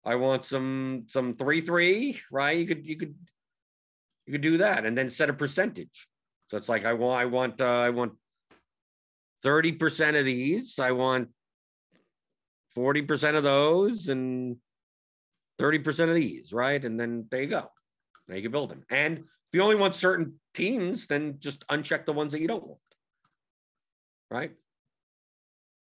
I 0.05 0.15
want 0.15 0.45
some 0.45 1.05
some 1.07 1.35
3 1.35 1.61
3. 1.61 2.21
Right. 2.31 2.59
You 2.59 2.67
could, 2.67 2.87
you 2.87 2.97
could, 2.97 3.15
you 4.27 4.33
could 4.33 4.41
do 4.41 4.59
that 4.59 4.85
and 4.85 4.97
then 4.97 5.11
set 5.11 5.31
a 5.31 5.35
percentage. 5.35 6.09
So 6.49 6.57
it's 6.57 6.69
like 6.69 6.85
I 6.85 6.95
want, 6.95 7.21
I 7.21 7.27
want, 7.27 7.61
uh, 7.61 7.65
I 7.65 7.91
want 7.91 8.13
30% 9.45 10.19
of 10.19 10.25
these. 10.25 10.79
I 10.79 10.93
want 10.93 11.29
40% 12.77 13.35
of 13.37 13.43
those 13.43 14.09
and 14.09 14.57
30% 15.61 16.09
of 16.09 16.15
these, 16.15 16.53
right? 16.53 16.83
And 16.85 16.99
then 16.99 17.27
there 17.31 17.43
you 17.43 17.49
go. 17.49 17.71
Now 18.29 18.37
you 18.37 18.43
can 18.43 18.53
build 18.53 18.71
them. 18.71 18.85
And 18.91 19.19
if 19.19 19.27
you 19.53 19.63
only 19.63 19.77
want 19.77 19.95
certain 19.95 20.35
teams, 20.55 21.07
then 21.07 21.37
just 21.39 21.67
uncheck 21.69 22.05
the 22.05 22.13
ones 22.13 22.33
that 22.33 22.41
you 22.41 22.49
don't 22.49 22.67
want. 22.67 22.81
Right. 24.31 24.53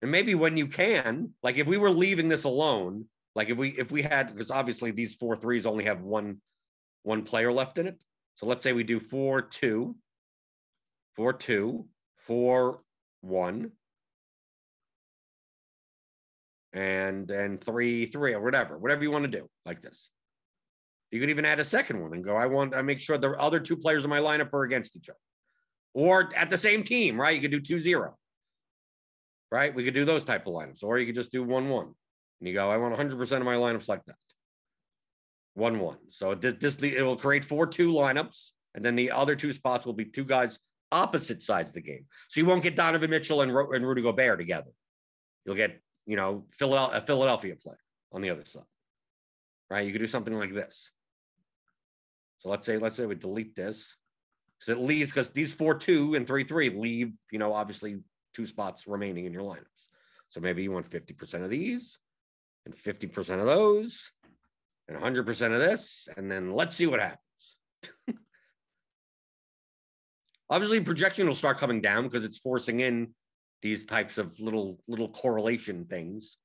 And 0.02 0.12
maybe 0.12 0.36
when 0.36 0.56
you 0.56 0.68
can, 0.68 1.32
like 1.44 1.58
if 1.58 1.68
we 1.68 1.78
were 1.78 1.92
leaving 1.92 2.30
this 2.30 2.44
alone, 2.44 3.06
like 3.40 3.50
if 3.50 3.58
we 3.58 3.70
if 3.70 3.90
we 3.90 4.02
had 4.02 4.28
because 4.28 4.52
obviously 4.52 4.92
these 4.92 5.16
four 5.16 5.34
threes 5.34 5.66
only 5.66 5.86
have 5.86 6.02
one 6.02 6.42
one 7.04 7.24
player 7.24 7.54
left 7.54 7.78
in 7.78 7.88
it. 7.88 7.98
So 8.36 8.46
let's 8.46 8.66
say 8.66 8.74
we 8.74 8.84
do 8.84 9.00
four, 9.00 9.42
two, 9.42 9.96
four, 11.16 11.32
two, 11.32 11.86
four, 12.18 12.82
one. 13.22 13.72
And 16.74 17.32
and 17.32 17.64
three 17.64 18.08
three 18.08 18.34
or 18.34 18.42
whatever 18.42 18.78
whatever 18.78 19.04
you 19.04 19.10
want 19.10 19.24
to 19.24 19.32
do 19.32 19.48
like 19.66 19.82
this. 19.82 20.10
You 21.12 21.22
could 21.22 21.30
even 21.30 21.46
add 21.46 21.62
a 21.62 21.66
second 21.66 22.02
one 22.02 22.14
and 22.14 22.24
go 22.24 22.36
i 22.36 22.46
want 22.46 22.76
i 22.76 22.82
make 22.82 23.00
sure 23.00 23.18
the 23.18 23.32
other 23.32 23.62
two 23.62 23.78
players 23.78 24.04
in 24.04 24.10
my 24.10 24.20
lineup 24.20 24.54
are 24.54 24.64
against 24.64 24.98
each 24.98 25.08
other. 25.08 25.18
Or 25.94 26.30
at 26.36 26.50
the 26.50 26.58
same 26.58 26.84
team 26.84 27.20
right? 27.20 27.34
You 27.34 27.42
could 27.42 27.52
do 27.52 27.62
two 27.62 27.80
zero. 27.80 28.18
Right? 29.50 29.74
We 29.74 29.86
could 29.86 29.94
do 29.94 30.04
those 30.04 30.26
type 30.26 30.46
of 30.46 30.54
lineups. 30.54 30.84
Or 30.84 31.00
you 31.00 31.06
could 31.06 31.16
just 31.16 31.32
do 31.32 31.42
one 31.42 31.70
one 31.70 31.94
and 32.40 32.48
you 32.48 32.54
go 32.54 32.70
i 32.70 32.78
want 32.78 32.96
100% 32.96 33.20
of 33.38 33.44
my 33.44 33.56
lineups 33.56 33.88
like 33.88 34.04
that 34.06 34.16
one 35.56 35.80
one 35.80 35.98
so 36.10 36.36
this, 36.36 36.54
this 36.60 36.76
it 36.82 37.02
will 37.02 37.18
create 37.18 37.44
four 37.44 37.68
two 37.68 37.92
lineups 37.92 38.52
and 38.76 38.86
then 38.86 38.96
the 38.96 39.12
other 39.12 39.36
two 39.36 39.52
spots 39.52 39.86
will 39.86 39.94
be 39.94 40.06
two 40.06 40.24
guys 40.24 40.60
opposite 40.92 41.42
sides 41.42 41.70
of 41.70 41.76
the 41.76 41.82
game. 41.82 42.06
So 42.30 42.40
you 42.40 42.46
won't 42.46 42.64
get 42.64 42.76
Donovan 42.76 43.10
Mitchell 43.10 43.42
and, 43.42 43.52
and 43.52 43.88
Rudy 43.88 44.02
Gobert 44.02 44.40
together. 44.40 44.72
You'll 45.46 45.56
get, 45.56 45.82
you 46.06 46.16
know, 46.16 46.46
Philadelphia, 46.52 46.98
a 46.98 47.02
Philadelphia 47.02 47.56
player 47.56 47.80
on 48.12 48.22
the 48.22 48.30
other 48.30 48.46
side, 48.46 48.64
right? 49.70 49.86
You 49.86 49.92
could 49.92 50.00
do 50.00 50.08
something 50.08 50.34
like 50.34 50.54
this. 50.54 50.92
So 52.40 52.50
let's 52.50 52.66
say, 52.66 52.78
let's 52.78 52.96
say 52.96 53.06
we 53.06 53.16
delete 53.16 53.56
this 53.56 53.96
because 54.60 54.78
it 54.78 54.82
leaves 54.82 55.12
because 55.12 55.30
these 55.30 55.54
four, 55.54 55.76
two 55.76 56.16
and 56.16 56.26
three, 56.26 56.44
three 56.44 56.70
leave, 56.70 57.12
you 57.32 57.40
know, 57.40 57.54
obviously 57.54 58.00
two 58.34 58.46
spots 58.46 58.88
remaining 58.88 59.26
in 59.26 59.34
your 59.34 59.44
lineups. 59.44 59.88
So 60.30 60.40
maybe 60.40 60.64
you 60.64 60.72
want 60.72 60.90
50% 60.90 61.44
of 61.44 61.50
these 61.50 61.98
and 62.70 62.98
50% 62.98 63.40
of 63.40 63.46
those 63.46 64.12
and 64.88 64.98
100% 64.98 65.54
of 65.54 65.60
this. 65.60 66.08
And 66.18 66.32
then 66.32 66.54
let's 66.54 66.76
see 66.76 66.88
what 66.88 67.00
happens. 67.00 67.20
Obviously, 70.50 70.82
projection 70.82 71.28
will 71.28 71.36
start 71.36 71.58
coming 71.58 71.82
down 71.82 72.04
because 72.04 72.26
it's 72.26 72.38
forcing 72.38 72.80
in 72.80 73.14
these 73.62 73.86
types 73.86 74.18
of 74.18 74.40
little 74.40 74.80
little 74.88 75.10
correlation 75.10 75.86
things. 75.86 76.38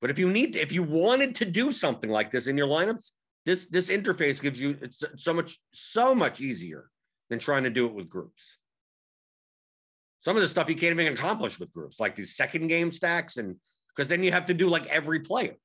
But 0.00 0.10
if 0.10 0.18
you 0.18 0.30
need, 0.30 0.54
if 0.54 0.70
you 0.70 0.82
wanted 0.82 1.34
to 1.36 1.44
do 1.44 1.72
something 1.72 2.10
like 2.10 2.30
this 2.30 2.46
in 2.46 2.56
your 2.56 2.68
lineups, 2.68 3.10
this 3.44 3.66
this 3.66 3.88
interface 3.90 4.40
gives 4.40 4.60
you 4.60 4.76
it's 4.80 5.02
so 5.16 5.34
much 5.34 5.58
so 5.72 6.14
much 6.14 6.40
easier 6.40 6.90
than 7.30 7.40
trying 7.40 7.64
to 7.64 7.70
do 7.70 7.86
it 7.86 7.94
with 7.94 8.08
groups. 8.08 8.58
Some 10.26 10.36
of 10.36 10.42
the 10.42 10.48
stuff 10.48 10.68
you 10.68 10.74
can't 10.74 10.98
even 10.98 11.14
accomplish 11.14 11.58
with 11.58 11.72
groups, 11.72 11.98
like 11.98 12.16
these 12.16 12.36
second 12.36 12.66
game 12.66 12.92
stacks, 12.92 13.38
and 13.38 13.56
because 13.94 14.08
then 14.08 14.22
you 14.22 14.32
have 14.32 14.46
to 14.46 14.54
do 14.54 14.68
like 14.68 14.86
every 14.88 15.20
player 15.20 15.56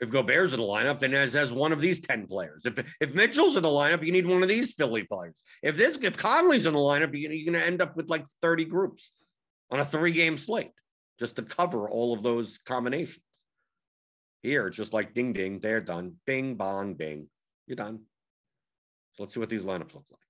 if 0.00 0.10
Gobert's 0.10 0.54
in 0.54 0.60
the 0.60 0.66
lineup, 0.66 0.98
then 0.98 1.12
as 1.14 1.34
has 1.34 1.52
one 1.52 1.72
of 1.72 1.80
these 1.80 2.00
10 2.00 2.26
players. 2.26 2.64
If 2.64 2.78
if 3.00 3.14
Mitchell's 3.14 3.56
in 3.56 3.62
the 3.62 3.68
lineup, 3.68 4.04
you 4.04 4.12
need 4.12 4.26
one 4.26 4.42
of 4.42 4.48
these 4.48 4.72
Philly 4.72 5.04
players. 5.04 5.42
If 5.62 5.76
this 5.76 5.98
if 5.98 6.16
Conley's 6.16 6.66
in 6.66 6.74
the 6.74 6.80
lineup, 6.80 7.12
you're, 7.12 7.32
you're 7.32 7.52
going 7.52 7.62
to 7.62 7.66
end 7.66 7.82
up 7.82 7.96
with 7.96 8.08
like 8.08 8.24
30 8.40 8.64
groups 8.64 9.12
on 9.70 9.80
a 9.80 9.84
three 9.84 10.12
game 10.12 10.38
slate 10.38 10.72
just 11.18 11.36
to 11.36 11.42
cover 11.42 11.88
all 11.88 12.14
of 12.14 12.22
those 12.22 12.58
combinations. 12.64 13.24
Here, 14.42 14.70
just 14.70 14.94
like 14.94 15.12
ding 15.12 15.34
ding, 15.34 15.60
they're 15.60 15.82
done. 15.82 16.14
Bing 16.26 16.54
bong 16.54 16.94
bing, 16.94 17.28
you're 17.66 17.76
done. 17.76 18.00
So 19.12 19.22
let's 19.22 19.34
see 19.34 19.40
what 19.40 19.50
these 19.50 19.64
lineups 19.64 19.94
look 19.94 20.06
like. 20.10 20.29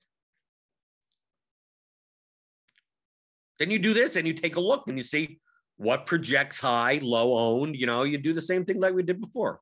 Then 3.61 3.71
you 3.71 3.79
do 3.79 3.95
this 3.95 4.17
and 4.17 4.27
you 4.27 4.33
take 4.33 4.57
a 4.57 4.61
look 4.61 4.89
and 4.89 4.97
you 4.97 5.05
see 5.05 5.39
what 5.77 6.07
projects 6.07 6.59
high, 6.59 6.99
low 7.03 7.37
owned. 7.37 7.77
You 7.77 7.87
know, 7.87 8.03
you 8.03 8.17
do 8.19 8.33
the 8.33 8.41
same 8.41 8.65
thing 8.65 8.81
like 8.81 8.95
we 8.95 9.03
did 9.03 9.21
before 9.21 9.61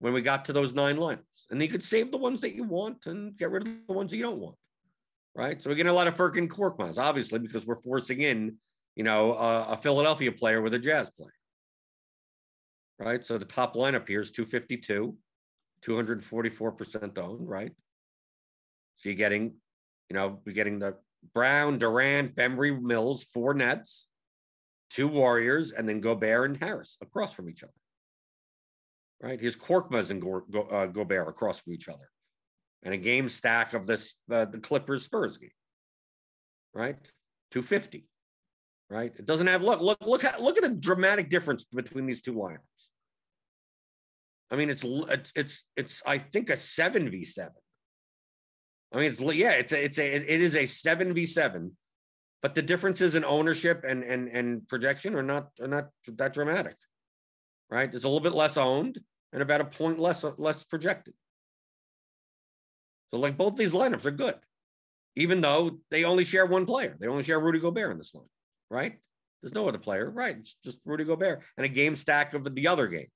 when 0.00 0.12
we 0.12 0.20
got 0.20 0.44
to 0.44 0.52
those 0.52 0.74
nine 0.74 0.98
lines. 0.98 1.20
And 1.50 1.60
you 1.60 1.68
could 1.68 1.82
save 1.82 2.12
the 2.12 2.18
ones 2.18 2.42
that 2.42 2.54
you 2.54 2.62
want 2.62 3.06
and 3.06 3.34
get 3.36 3.50
rid 3.50 3.66
of 3.66 3.72
the 3.88 3.94
ones 3.94 4.10
that 4.10 4.18
you 4.18 4.22
don't 4.22 4.38
want. 4.38 4.56
Right. 5.34 5.60
So 5.62 5.70
we're 5.70 5.76
getting 5.76 5.90
a 5.90 5.94
lot 5.94 6.06
of 6.06 6.14
Furkan 6.14 6.46
Korkmaz, 6.46 6.98
obviously, 6.98 7.38
because 7.38 7.66
we're 7.66 7.80
forcing 7.80 8.20
in, 8.20 8.56
you 8.96 9.04
know, 9.04 9.32
a, 9.32 9.72
a 9.72 9.76
Philadelphia 9.78 10.30
player 10.30 10.60
with 10.60 10.74
a 10.74 10.78
Jazz 10.78 11.10
player. 11.10 11.32
Right. 12.98 13.24
So 13.24 13.38
the 13.38 13.46
top 13.46 13.76
lineup 13.76 14.06
here 14.06 14.20
is 14.20 14.30
252, 14.30 15.16
244% 15.82 17.18
owned, 17.18 17.48
right? 17.48 17.72
So 18.96 19.08
you're 19.08 19.16
getting, 19.16 19.54
you 20.10 20.16
know, 20.16 20.40
we're 20.44 20.52
getting 20.52 20.80
the 20.80 20.96
Brown, 21.34 21.78
Durant, 21.78 22.34
Bembry, 22.34 22.80
Mills, 22.80 23.24
four 23.24 23.54
Nets, 23.54 24.08
two 24.90 25.08
Warriors, 25.08 25.72
and 25.72 25.88
then 25.88 26.00
Gobert 26.00 26.50
and 26.50 26.56
Harris 26.56 26.96
across 27.00 27.34
from 27.34 27.48
each 27.48 27.62
other. 27.62 27.72
Right. 29.20 29.40
Here's 29.40 29.56
Korkmaz 29.56 30.10
and 30.10 30.22
Go, 30.22 30.42
Go, 30.50 30.62
uh, 30.62 30.86
Gobert 30.86 31.28
across 31.28 31.60
from 31.60 31.72
each 31.72 31.88
other. 31.88 32.08
And 32.84 32.94
a 32.94 32.98
game 32.98 33.28
stack 33.28 33.74
of 33.74 33.86
this, 33.86 34.16
uh, 34.30 34.44
the 34.44 34.58
Clippers 34.58 35.04
Spurs 35.04 35.36
game. 35.38 35.50
Right. 36.72 36.96
250 37.50 38.06
right? 38.90 39.12
It 39.16 39.26
doesn't 39.26 39.46
have 39.46 39.62
look 39.62 39.80
look 39.80 39.98
look 40.04 40.24
at 40.24 40.40
look 40.42 40.56
at 40.56 40.62
the 40.62 40.70
dramatic 40.70 41.30
difference 41.30 41.64
between 41.64 42.06
these 42.06 42.22
two 42.22 42.34
lineups. 42.34 42.58
I 44.50 44.56
mean, 44.56 44.70
it's 44.70 44.84
it's 44.84 45.32
it's 45.34 45.64
it's 45.76 46.02
I 46.06 46.18
think 46.18 46.50
a 46.50 46.56
seven 46.56 47.10
v 47.10 47.24
seven. 47.24 47.52
I 48.92 48.96
mean, 48.96 49.10
it's 49.10 49.20
yeah, 49.20 49.52
it's 49.52 49.72
a 49.72 49.84
it's 49.84 49.98
a 49.98 50.14
it 50.14 50.40
is 50.40 50.54
a 50.54 50.66
seven 50.66 51.14
v 51.14 51.26
seven, 51.26 51.76
but 52.42 52.54
the 52.54 52.62
differences 52.62 53.14
in 53.14 53.24
ownership 53.24 53.84
and 53.86 54.02
and 54.02 54.28
and 54.28 54.66
projection 54.68 55.14
are 55.14 55.22
not 55.22 55.50
are 55.60 55.68
not 55.68 55.88
that 56.08 56.32
dramatic, 56.32 56.76
right? 57.70 57.92
It's 57.92 58.04
a 58.04 58.08
little 58.08 58.20
bit 58.20 58.34
less 58.34 58.56
owned 58.56 58.98
and 59.32 59.42
about 59.42 59.60
a 59.60 59.66
point 59.66 59.98
less 59.98 60.24
less 60.38 60.64
projected. 60.64 61.14
So 63.10 63.18
like 63.18 63.36
both 63.36 63.56
these 63.56 63.72
lineups 63.72 64.06
are 64.06 64.10
good, 64.10 64.36
even 65.16 65.40
though 65.40 65.78
they 65.90 66.04
only 66.04 66.24
share 66.24 66.46
one 66.46 66.66
player. 66.66 66.96
They 66.98 67.08
only 67.08 67.22
share 67.22 67.40
Rudy 67.40 67.58
Gobert 67.58 67.92
in 67.92 67.98
this 67.98 68.14
line 68.14 68.26
right? 68.70 68.98
There's 69.42 69.54
no 69.54 69.68
other 69.68 69.78
player, 69.78 70.10
right? 70.10 70.36
It's 70.36 70.56
just 70.64 70.80
Rudy 70.84 71.04
Gobert 71.04 71.42
and 71.56 71.64
a 71.64 71.68
game 71.68 71.96
stack 71.96 72.34
of 72.34 72.54
the 72.54 72.68
other 72.68 72.86
game, 72.88 73.08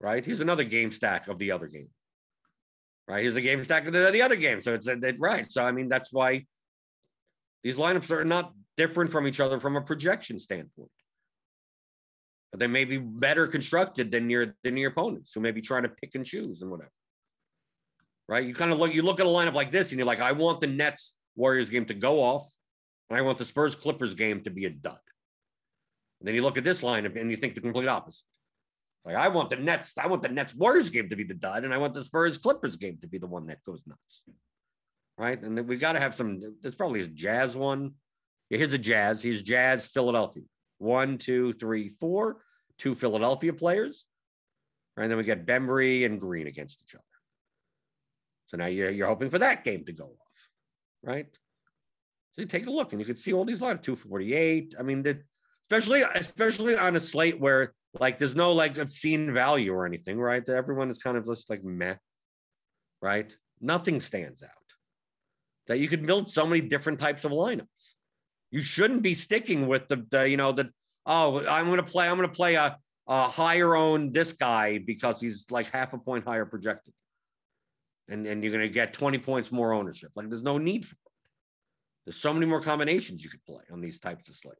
right? 0.00 0.24
Here's 0.24 0.40
another 0.40 0.64
game 0.64 0.90
stack 0.90 1.28
of 1.28 1.38
the 1.38 1.52
other 1.52 1.68
game, 1.68 1.88
right? 3.08 3.22
Here's 3.22 3.36
a 3.36 3.40
game 3.40 3.62
stack 3.64 3.86
of 3.86 3.92
the, 3.92 4.10
the 4.10 4.22
other 4.22 4.36
game. 4.36 4.60
So 4.60 4.74
it's 4.74 4.86
it, 4.86 5.16
right. 5.18 5.50
So 5.50 5.62
I 5.62 5.72
mean, 5.72 5.88
that's 5.88 6.12
why 6.12 6.46
these 7.62 7.76
lineups 7.76 8.10
are 8.10 8.24
not 8.24 8.52
different 8.76 9.10
from 9.10 9.26
each 9.26 9.40
other 9.40 9.58
from 9.58 9.76
a 9.76 9.80
projection 9.80 10.38
standpoint. 10.38 10.90
But 12.50 12.60
they 12.60 12.66
may 12.66 12.84
be 12.84 12.98
better 12.98 13.46
constructed 13.46 14.10
than 14.10 14.28
your 14.28 14.54
than 14.62 14.76
your 14.76 14.90
opponents 14.90 15.32
who 15.34 15.40
may 15.40 15.52
be 15.52 15.62
trying 15.62 15.84
to 15.84 15.88
pick 15.88 16.14
and 16.14 16.24
choose 16.24 16.62
and 16.62 16.70
whatever. 16.70 16.90
Right? 18.28 18.46
You 18.46 18.54
kind 18.54 18.72
of 18.72 18.78
look, 18.78 18.94
you 18.94 19.02
look 19.02 19.20
at 19.20 19.26
a 19.26 19.28
lineup 19.28 19.54
like 19.54 19.70
this 19.70 19.90
and 19.90 19.98
you're 19.98 20.06
like, 20.06 20.20
I 20.20 20.32
want 20.32 20.60
the 20.60 20.66
Nets 20.66 21.14
Warriors 21.34 21.70
game 21.70 21.86
to 21.86 21.94
go 21.94 22.22
off, 22.22 22.50
and 23.10 23.18
I 23.18 23.22
want 23.22 23.38
the 23.38 23.44
Spurs 23.44 23.74
Clippers 23.74 24.14
game 24.14 24.42
to 24.44 24.50
be 24.50 24.66
a 24.66 24.70
dud. 24.70 24.98
And 26.20 26.28
then 26.28 26.34
you 26.34 26.42
look 26.42 26.56
at 26.56 26.64
this 26.64 26.82
lineup 26.82 27.20
and 27.20 27.30
you 27.30 27.36
think 27.36 27.54
the 27.54 27.60
complete 27.60 27.88
opposite. 27.88 28.24
Like 29.04 29.16
I 29.16 29.28
want 29.28 29.50
the 29.50 29.56
Nets, 29.56 29.98
I 29.98 30.06
want 30.06 30.22
the 30.22 30.28
Nets 30.28 30.54
Warriors 30.54 30.90
game 30.90 31.08
to 31.08 31.16
be 31.16 31.24
the 31.24 31.34
dud, 31.34 31.64
and 31.64 31.74
I 31.74 31.78
want 31.78 31.94
the 31.94 32.04
Spurs 32.04 32.38
Clippers 32.38 32.76
game 32.76 32.98
to 33.02 33.08
be 33.08 33.18
the 33.18 33.26
one 33.26 33.46
that 33.46 33.62
goes 33.64 33.82
nuts. 33.86 34.24
Right. 35.18 35.40
And 35.42 35.58
then 35.58 35.66
we 35.66 35.76
got 35.76 35.92
to 35.92 36.00
have 36.00 36.14
some. 36.14 36.40
There's 36.62 36.74
probably 36.74 37.02
a 37.02 37.06
jazz 37.06 37.56
one. 37.56 37.92
Yeah, 38.48 38.58
here's 38.58 38.72
a 38.72 38.78
jazz. 38.78 39.22
Here's 39.22 39.42
jazz 39.42 39.86
Philadelphia. 39.86 40.44
One, 40.78 41.18
two, 41.18 41.52
three, 41.54 41.90
four. 42.00 42.38
Two 42.78 42.94
Philadelphia 42.94 43.52
players. 43.52 44.06
Right. 44.96 45.04
And 45.04 45.10
then 45.10 45.18
we 45.18 45.24
got 45.24 45.46
Bembry 45.46 46.06
and 46.06 46.20
Green 46.20 46.46
against 46.46 46.82
each 46.82 46.94
other. 46.94 47.04
So 48.46 48.56
now 48.56 48.66
you're, 48.66 48.90
you're 48.90 49.06
hoping 49.06 49.30
for 49.30 49.38
that 49.38 49.64
game 49.64 49.84
to 49.84 49.92
go 49.92 50.04
off 50.04 50.22
right? 51.02 51.26
So 52.32 52.42
you 52.42 52.46
take 52.46 52.66
a 52.66 52.70
look 52.70 52.92
and 52.92 53.00
you 53.00 53.06
can 53.06 53.16
see 53.16 53.32
all 53.32 53.44
these 53.44 53.60
lines, 53.60 53.80
248. 53.82 54.74
I 54.78 54.82
mean, 54.82 55.02
that 55.02 55.22
especially 55.64 56.02
especially 56.14 56.76
on 56.76 56.96
a 56.96 57.00
slate 57.00 57.38
where 57.38 57.74
like 57.98 58.18
there's 58.18 58.34
no 58.34 58.52
like 58.52 58.78
obscene 58.78 59.32
value 59.32 59.72
or 59.72 59.86
anything, 59.86 60.18
right? 60.18 60.46
Everyone 60.48 60.90
is 60.90 60.98
kind 60.98 61.16
of 61.16 61.26
just 61.26 61.50
like 61.50 61.62
meh, 61.62 61.96
right? 63.00 63.34
Nothing 63.60 64.00
stands 64.00 64.42
out. 64.42 64.50
That 65.68 65.78
you 65.78 65.88
can 65.88 66.04
build 66.04 66.28
so 66.28 66.46
many 66.46 66.60
different 66.60 66.98
types 66.98 67.24
of 67.24 67.32
lineups. 67.32 67.94
You 68.50 68.62
shouldn't 68.62 69.02
be 69.02 69.14
sticking 69.14 69.68
with 69.68 69.88
the, 69.88 70.04
the 70.10 70.28
you 70.28 70.36
know, 70.36 70.52
the 70.52 70.70
oh, 71.06 71.46
I'm 71.46 71.66
gonna 71.66 71.82
play, 71.82 72.08
I'm 72.08 72.16
gonna 72.16 72.28
play 72.28 72.54
a, 72.54 72.76
a 73.06 73.28
higher 73.28 73.76
owned 73.76 74.12
this 74.12 74.32
guy 74.32 74.78
because 74.78 75.20
he's 75.20 75.46
like 75.50 75.70
half 75.70 75.92
a 75.92 75.98
point 75.98 76.24
higher 76.24 76.46
projected 76.46 76.92
and, 78.08 78.26
and 78.26 78.42
you're 78.42 78.58
to 78.58 78.68
get 78.68 78.92
20 78.92 79.18
points 79.18 79.52
more 79.52 79.72
ownership. 79.72 80.10
Like 80.14 80.28
there's 80.28 80.42
no 80.42 80.58
need 80.58 80.84
for 80.84 80.94
it. 80.94 80.98
There's 82.04 82.16
so 82.16 82.34
many 82.34 82.46
more 82.46 82.60
combinations 82.60 83.22
you 83.22 83.30
could 83.30 83.44
play 83.44 83.62
on 83.72 83.80
these 83.80 84.00
types 84.00 84.28
of 84.28 84.34
slates. 84.34 84.58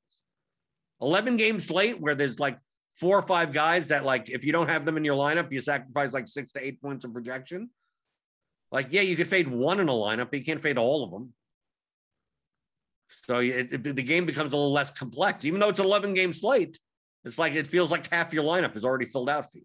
11 1.00 1.36
game 1.36 1.58
slate 1.60 2.00
where 2.00 2.14
there's 2.14 2.38
like 2.38 2.58
four 2.94 3.18
or 3.18 3.22
five 3.22 3.52
guys 3.52 3.88
that 3.88 4.04
like 4.04 4.30
if 4.30 4.44
you 4.44 4.52
don't 4.52 4.68
have 4.68 4.84
them 4.84 4.96
in 4.96 5.04
your 5.04 5.16
lineup, 5.16 5.50
you 5.50 5.60
sacrifice 5.60 6.12
like 6.12 6.28
six 6.28 6.52
to 6.52 6.64
eight 6.64 6.80
points 6.80 7.04
of 7.04 7.12
projection. 7.12 7.70
Like, 8.70 8.88
yeah, 8.90 9.02
you 9.02 9.16
could 9.16 9.28
fade 9.28 9.48
one 9.48 9.80
in 9.80 9.88
a 9.88 9.92
lineup, 9.92 10.30
but 10.30 10.38
you 10.38 10.44
can't 10.44 10.62
fade 10.62 10.78
all 10.78 11.04
of 11.04 11.10
them. 11.10 11.34
So 13.24 13.40
it, 13.40 13.68
it, 13.70 13.82
the 13.82 14.02
game 14.02 14.24
becomes 14.24 14.54
a 14.54 14.56
little 14.56 14.72
less 14.72 14.90
complex, 14.90 15.44
even 15.44 15.60
though 15.60 15.68
it's 15.68 15.80
11 15.80 16.14
game 16.14 16.32
slate. 16.32 16.78
It's 17.24 17.38
like 17.38 17.52
it 17.52 17.66
feels 17.66 17.90
like 17.90 18.10
half 18.10 18.32
your 18.32 18.44
lineup 18.44 18.74
is 18.74 18.84
already 18.84 19.04
filled 19.04 19.28
out 19.28 19.50
for 19.50 19.58
you. 19.58 19.64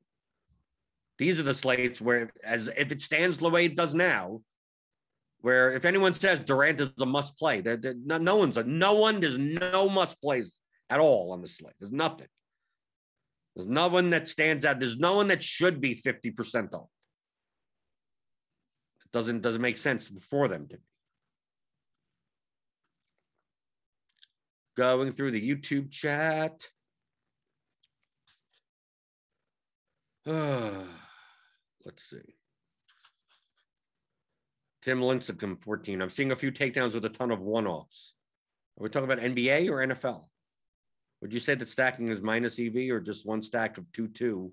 These 1.18 1.40
are 1.40 1.44
the 1.44 1.54
slates 1.54 2.00
where, 2.00 2.32
as 2.44 2.68
if 2.68 2.92
it 2.92 3.02
stands 3.02 3.38
the 3.38 3.50
way 3.50 3.66
it 3.66 3.76
does 3.76 3.94
now, 3.94 4.42
where 5.42 5.72
if 5.72 5.86
anyone 5.86 6.14
says 6.14 6.44
Durant 6.44 6.82
is 6.82 6.92
a 7.00 7.06
must 7.06 7.38
play, 7.38 7.62
there, 7.62 7.80
no, 8.06 8.18
no 8.18 8.36
one's 8.36 8.58
a 8.58 8.64
no 8.64 8.96
one. 8.96 9.20
There's 9.20 9.38
no 9.38 9.90
must 9.90 10.22
plays 10.22 10.60
at 10.90 11.00
all 11.00 11.32
on 11.32 11.42
the 11.42 11.48
slate. 11.48 11.74
There's 11.80 11.92
nothing. 11.92 12.28
There's 13.58 13.68
no 13.68 13.88
one 13.88 14.12
that 14.12 14.28
stands 14.28 14.66
out. 14.66 14.80
There's 14.80 15.00
no 15.00 15.16
one 15.16 15.30
that 15.30 15.42
should 15.42 15.82
be 15.82 15.96
50% 15.96 16.76
off. 16.76 16.90
It 19.04 19.12
doesn't 19.12 19.42
doesn't 19.42 19.62
make 19.62 19.78
sense 19.78 20.08
for 20.30 20.48
them 20.48 20.68
to 20.68 20.78
be. 20.78 20.84
Going 24.76 25.12
through 25.12 25.32
the 25.32 25.42
YouTube 25.42 25.90
chat. 25.90 26.70
Let's 30.28 30.84
see. 31.98 32.36
Tim 34.84 35.00
Lincecum, 35.00 35.60
14. 35.64 36.00
I'm 36.04 36.12
seeing 36.12 36.32
a 36.32 36.36
few 36.36 36.52
takedowns 36.52 36.94
with 36.94 37.06
a 37.06 37.10
ton 37.10 37.32
of 37.32 37.42
one 37.42 37.66
offs. 37.66 38.14
Are 38.80 38.84
we 38.84 38.90
talking 38.90 39.10
about 39.10 39.26
NBA 39.26 39.68
or 39.72 39.84
NFL? 39.84 40.26
Would 41.22 41.34
you 41.34 41.40
say 41.40 41.56
that 41.56 41.68
stacking 41.68 42.10
is 42.10 42.22
minus 42.22 42.60
EV 42.60 42.92
or 42.92 43.00
just 43.00 43.26
one 43.26 43.42
stack 43.42 43.78
of 43.78 43.92
2 43.94 44.08
2? 44.10 44.52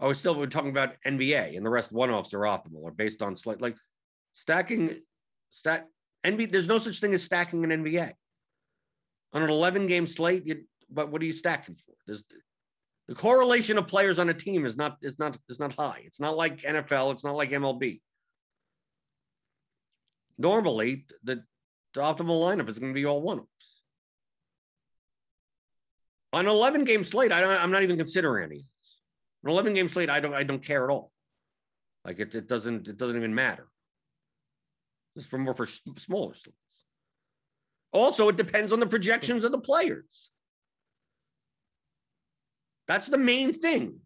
I 0.00 0.06
we're 0.06 0.14
still 0.14 0.46
talking 0.46 0.70
about 0.70 0.94
NBA 1.06 1.56
and 1.56 1.64
the 1.64 1.70
rest 1.70 1.92
one 1.92 2.10
offs 2.10 2.34
are 2.34 2.40
optimal 2.40 2.82
or 2.82 2.90
based 2.90 3.22
on 3.22 3.36
slate. 3.36 3.60
Like 3.60 3.76
stacking, 4.32 5.00
stack, 5.50 5.86
NBA, 6.24 6.50
there's 6.50 6.66
no 6.66 6.78
such 6.78 7.00
thing 7.00 7.14
as 7.14 7.22
stacking 7.22 7.64
an 7.64 7.84
NBA. 7.84 8.12
On 9.32 9.42
an 9.42 9.50
11 9.50 9.86
game 9.86 10.06
slate, 10.06 10.46
you, 10.46 10.64
but 10.90 11.10
what 11.10 11.22
are 11.22 11.24
you 11.24 11.32
stacking 11.32 11.76
for? 11.76 11.94
There's 12.06 12.24
the 13.08 13.14
correlation 13.14 13.78
of 13.78 13.86
players 13.86 14.18
on 14.18 14.28
a 14.28 14.34
team 14.34 14.64
is 14.66 14.76
not 14.76 14.96
is 15.02 15.18
not 15.18 15.38
is 15.48 15.58
not 15.58 15.74
high. 15.74 16.02
It's 16.04 16.20
not 16.20 16.36
like 16.36 16.62
NFL. 16.62 17.12
It's 17.12 17.24
not 17.24 17.36
like 17.36 17.50
MLB. 17.50 18.00
Normally, 20.38 21.06
the, 21.22 21.42
the 21.94 22.00
optimal 22.00 22.40
lineup 22.42 22.68
is 22.68 22.78
going 22.78 22.92
to 22.92 23.00
be 23.00 23.04
all 23.04 23.22
one-offs. 23.22 23.46
On 23.46 23.71
an 26.32 26.46
11 26.46 26.84
game 26.84 27.04
slate, 27.04 27.32
I 27.32 27.44
I'm 27.56 27.70
not 27.70 27.82
even 27.82 27.96
considering 27.96 28.44
any. 28.44 28.56
of 28.60 28.64
this. 28.80 28.96
An 29.44 29.50
11 29.50 29.74
game 29.74 29.88
slate, 29.88 30.10
I 30.10 30.20
don't 30.20 30.34
I 30.34 30.42
don't 30.42 30.64
care 30.64 30.84
at 30.84 30.90
all. 30.90 31.12
Like 32.04 32.18
it, 32.18 32.34
it 32.34 32.48
doesn't 32.48 32.88
it 32.88 32.96
doesn't 32.96 33.16
even 33.16 33.34
matter. 33.34 33.68
This 35.14 35.24
is 35.24 35.30
for 35.30 35.38
more 35.38 35.54
for 35.54 35.66
smaller 35.66 36.34
slates. 36.34 36.56
Also, 37.92 38.28
it 38.28 38.36
depends 38.36 38.72
on 38.72 38.80
the 38.80 38.86
projections 38.86 39.44
of 39.44 39.52
the 39.52 39.58
players. 39.58 40.30
That's 42.88 43.08
the 43.08 43.18
main 43.18 43.52
thing. 43.52 44.00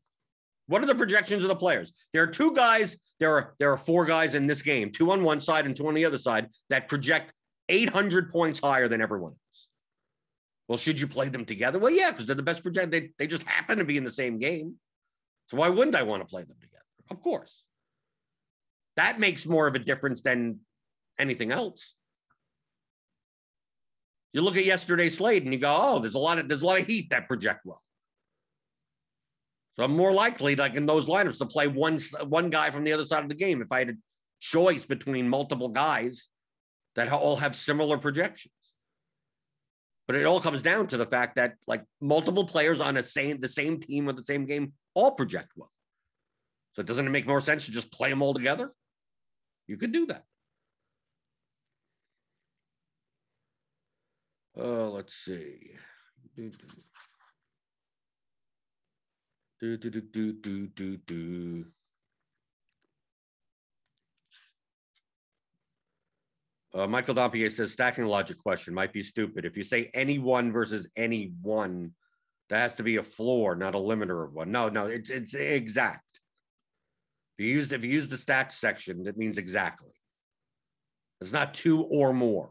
What 0.67 0.83
are 0.83 0.87
the 0.87 0.95
projections 0.97 1.45
of 1.45 1.49
the 1.49 1.57
players? 1.57 1.93
There 2.13 2.23
are 2.23 2.27
two 2.27 2.53
guys. 2.53 2.97
There 3.21 3.33
are 3.33 3.55
there 3.59 3.73
are 3.73 3.77
four 3.79 4.05
guys 4.05 4.35
in 4.35 4.47
this 4.47 4.63
game, 4.63 4.91
two 4.91 5.13
on 5.13 5.23
one 5.23 5.41
side 5.41 5.65
and 5.65 5.77
two 5.77 5.87
on 5.87 5.95
the 5.95 6.05
other 6.05 6.19
side, 6.19 6.49
that 6.71 6.89
project 6.89 7.33
800 7.69 8.31
points 8.31 8.61
higher 8.61 8.89
than 8.89 9.01
everyone 9.01 9.33
else. 9.33 9.69
Well, 10.69 10.79
should 10.79 10.99
you 10.99 11.07
play 11.07 11.29
them 11.29 11.45
together? 11.45 11.79
Well, 11.79 11.93
yeah, 11.93 12.11
because 12.11 12.27
they're 12.27 12.35
the 12.35 12.43
best 12.43 12.63
project. 12.63 12.91
They, 12.91 13.11
they 13.19 13.27
just 13.27 13.45
happen 13.45 13.79
to 13.79 13.85
be 13.85 13.97
in 13.97 14.05
the 14.05 14.11
same 14.11 14.39
game. 14.39 14.75
So 15.49 15.57
why 15.59 15.69
wouldn't 15.69 15.97
I 15.97 16.03
want 16.03 16.23
to 16.23 16.27
play 16.27 16.43
them 16.43 16.57
together? 16.61 16.83
Of 17.11 17.23
course. 17.23 17.63
That 18.97 19.21
makes 19.21 19.47
more 19.47 19.67
of 19.67 19.75
a 19.75 19.79
difference 19.79 20.23
than 20.23 20.61
anything 21.19 21.53
else. 21.53 21.95
You 24.33 24.43
look 24.43 24.57
at 24.57 24.65
yesterday's 24.65 25.17
slate 25.17 25.45
and 25.45 25.53
you 25.53 25.59
go, 25.61 25.75
oh, 25.79 25.99
there's 26.01 26.15
a 26.15 26.19
lot 26.19 26.39
of 26.39 26.49
there's 26.49 26.63
a 26.63 26.67
lot 26.67 26.81
of 26.81 26.87
heat 26.87 27.11
that 27.11 27.29
project 27.29 27.61
well. 27.65 27.83
So 29.77 29.85
I'm 29.85 29.97
more 29.97 30.13
likely, 30.13 30.57
like 30.57 30.75
in 30.75 30.87
those 30.87 31.07
lineups, 31.07 31.39
to 31.39 31.47
play 31.47 31.69
one 31.69 31.99
one 32.25 32.51
guy 32.51 32.71
from 32.71 32.85
the 32.85 32.93
other 32.93 33.05
side 33.05 33.23
of 33.23 33.29
the 33.29 33.35
game 33.35 33.63
if 33.63 33.71
I 33.71 33.81
had 33.81 33.91
a 33.91 33.95
choice 34.41 34.85
between 34.85 35.29
multiple 35.29 35.69
guys 35.69 36.29
that 36.97 37.11
all 37.13 37.37
have 37.37 37.55
similar 37.55 37.99
projections. 37.99 38.53
But 40.07 40.17
it 40.17 40.25
all 40.25 40.41
comes 40.41 40.63
down 40.63 40.87
to 40.89 40.97
the 40.97 41.07
fact 41.07 41.37
that 41.37 41.55
like 41.67 41.85
multiple 42.01 42.45
players 42.45 42.81
on 42.81 42.97
a 42.97 43.03
same 43.03 43.41
the 43.41 43.49
same 43.49 43.81
team 43.81 44.09
or 44.09 44.13
the 44.13 44.25
same 44.25 44.47
game 44.47 44.73
all 44.95 45.13
project 45.13 45.51
well. 45.57 45.73
So 46.75 46.83
doesn't 46.83 47.07
it 47.07 47.11
make 47.11 47.27
more 47.27 47.41
sense 47.41 47.67
to 47.67 47.73
just 47.73 47.91
play 47.91 48.11
them 48.11 48.23
all 48.23 48.35
together? 48.35 48.73
You 49.67 49.77
could 49.77 49.93
do 49.93 50.07
that. 50.07 50.25
Uh, 54.59 54.89
let's 54.91 55.15
see. 55.15 55.73
Do, 56.37 56.51
do, 59.61 59.79
do, 59.79 60.01
do, 60.01 60.33
do, 60.33 60.67
do, 60.69 60.97
do. 60.99 61.65
Uh, 66.77 66.87
Michael 66.87 67.15
Dampier 67.15 67.49
says 67.49 67.73
stacking 67.73 68.05
logic 68.05 68.37
question 68.43 68.75
might 68.75 68.93
be 68.93 69.03
stupid. 69.03 69.47
If 69.47 69.57
you 69.57 69.63
say 69.63 69.91
anyone 69.95 70.53
versus 70.53 70.91
anyone, 70.95 71.93
that 72.51 72.59
has 72.59 72.75
to 72.75 72.83
be 72.83 72.97
a 72.97 73.03
floor, 73.03 73.57
not 73.57 73.75
a 73.75 73.79
limiter 73.79 74.23
of 74.23 74.35
one. 74.35 74.53
No, 74.53 74.69
no, 74.69 74.85
it's 74.87 75.09
it's 75.09 75.33
exact. 75.33 76.21
If 77.39 77.47
you 77.47 77.55
use 77.55 77.73
if 77.73 77.83
you 77.83 77.91
use 77.91 78.11
the 78.11 78.19
stack 78.19 78.53
section, 78.53 79.05
that 79.05 79.17
means 79.17 79.39
exactly. 79.39 79.93
It's 81.23 81.33
not 81.33 81.55
two 81.55 81.83
or 81.83 82.13
more. 82.13 82.51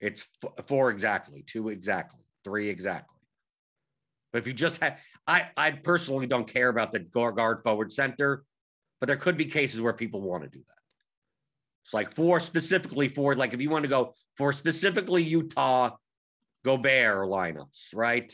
It's 0.00 0.26
f- 0.42 0.66
four 0.66 0.90
exactly, 0.90 1.42
two 1.46 1.68
exactly, 1.68 2.24
three 2.44 2.70
exactly. 2.70 3.18
But 4.32 4.38
if 4.38 4.46
you 4.46 4.54
just 4.54 4.80
have, 4.80 4.98
I 5.26 5.48
I 5.58 5.72
personally 5.72 6.26
don't 6.26 6.50
care 6.50 6.70
about 6.70 6.92
the 6.92 7.00
guard 7.00 7.62
forward 7.62 7.92
center, 7.92 8.44
but 8.98 9.08
there 9.08 9.16
could 9.16 9.36
be 9.36 9.44
cases 9.44 9.82
where 9.82 9.92
people 9.92 10.22
want 10.22 10.44
to 10.44 10.48
do 10.48 10.60
that. 10.66 10.77
It's 11.88 11.94
like 11.94 12.14
for 12.14 12.38
specifically 12.38 13.08
for 13.08 13.34
like 13.34 13.54
if 13.54 13.62
you 13.62 13.70
want 13.70 13.84
to 13.84 13.88
go 13.88 14.12
for 14.36 14.52
specifically 14.52 15.22
Utah 15.22 15.96
Gobert 16.62 17.26
lineups, 17.30 17.94
right? 17.94 18.30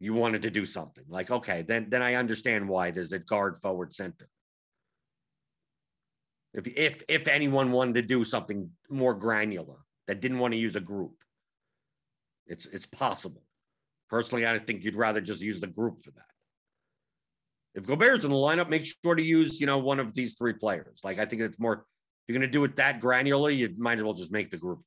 You 0.00 0.14
wanted 0.14 0.42
to 0.42 0.50
do 0.50 0.64
something 0.64 1.04
like 1.08 1.30
okay, 1.30 1.62
then 1.62 1.90
then 1.90 2.02
I 2.02 2.14
understand 2.14 2.68
why 2.68 2.90
there's 2.90 3.12
a 3.12 3.20
guard 3.20 3.56
forward 3.58 3.94
center. 3.94 4.28
If 6.54 6.66
if 6.66 7.04
if 7.06 7.28
anyone 7.28 7.70
wanted 7.70 7.94
to 7.94 8.02
do 8.02 8.24
something 8.24 8.68
more 8.90 9.14
granular 9.14 9.78
that 10.08 10.20
didn't 10.20 10.40
want 10.40 10.50
to 10.50 10.58
use 10.58 10.74
a 10.74 10.80
group, 10.80 11.14
it's 12.48 12.66
it's 12.66 12.86
possible. 12.86 13.44
Personally, 14.10 14.44
I 14.44 14.58
think 14.58 14.82
you'd 14.82 14.96
rather 14.96 15.20
just 15.20 15.40
use 15.40 15.60
the 15.60 15.68
group 15.68 16.02
for 16.02 16.10
that. 16.10 16.32
If 17.76 17.86
Gobert's 17.86 18.24
in 18.24 18.32
the 18.32 18.36
lineup, 18.36 18.68
make 18.68 18.86
sure 19.04 19.14
to 19.14 19.22
use 19.22 19.60
you 19.60 19.68
know 19.68 19.78
one 19.78 20.00
of 20.00 20.14
these 20.14 20.34
three 20.34 20.54
players. 20.54 20.98
Like 21.04 21.20
I 21.20 21.26
think 21.26 21.42
it's 21.42 21.60
more 21.60 21.86
you're 22.26 22.38
going 22.38 22.48
to 22.48 22.52
do 22.52 22.64
it 22.64 22.76
that 22.76 23.00
granularly, 23.00 23.56
you 23.56 23.74
might 23.76 23.98
as 23.98 24.04
well 24.04 24.14
just 24.14 24.32
make 24.32 24.50
the 24.50 24.56
group. 24.56 24.80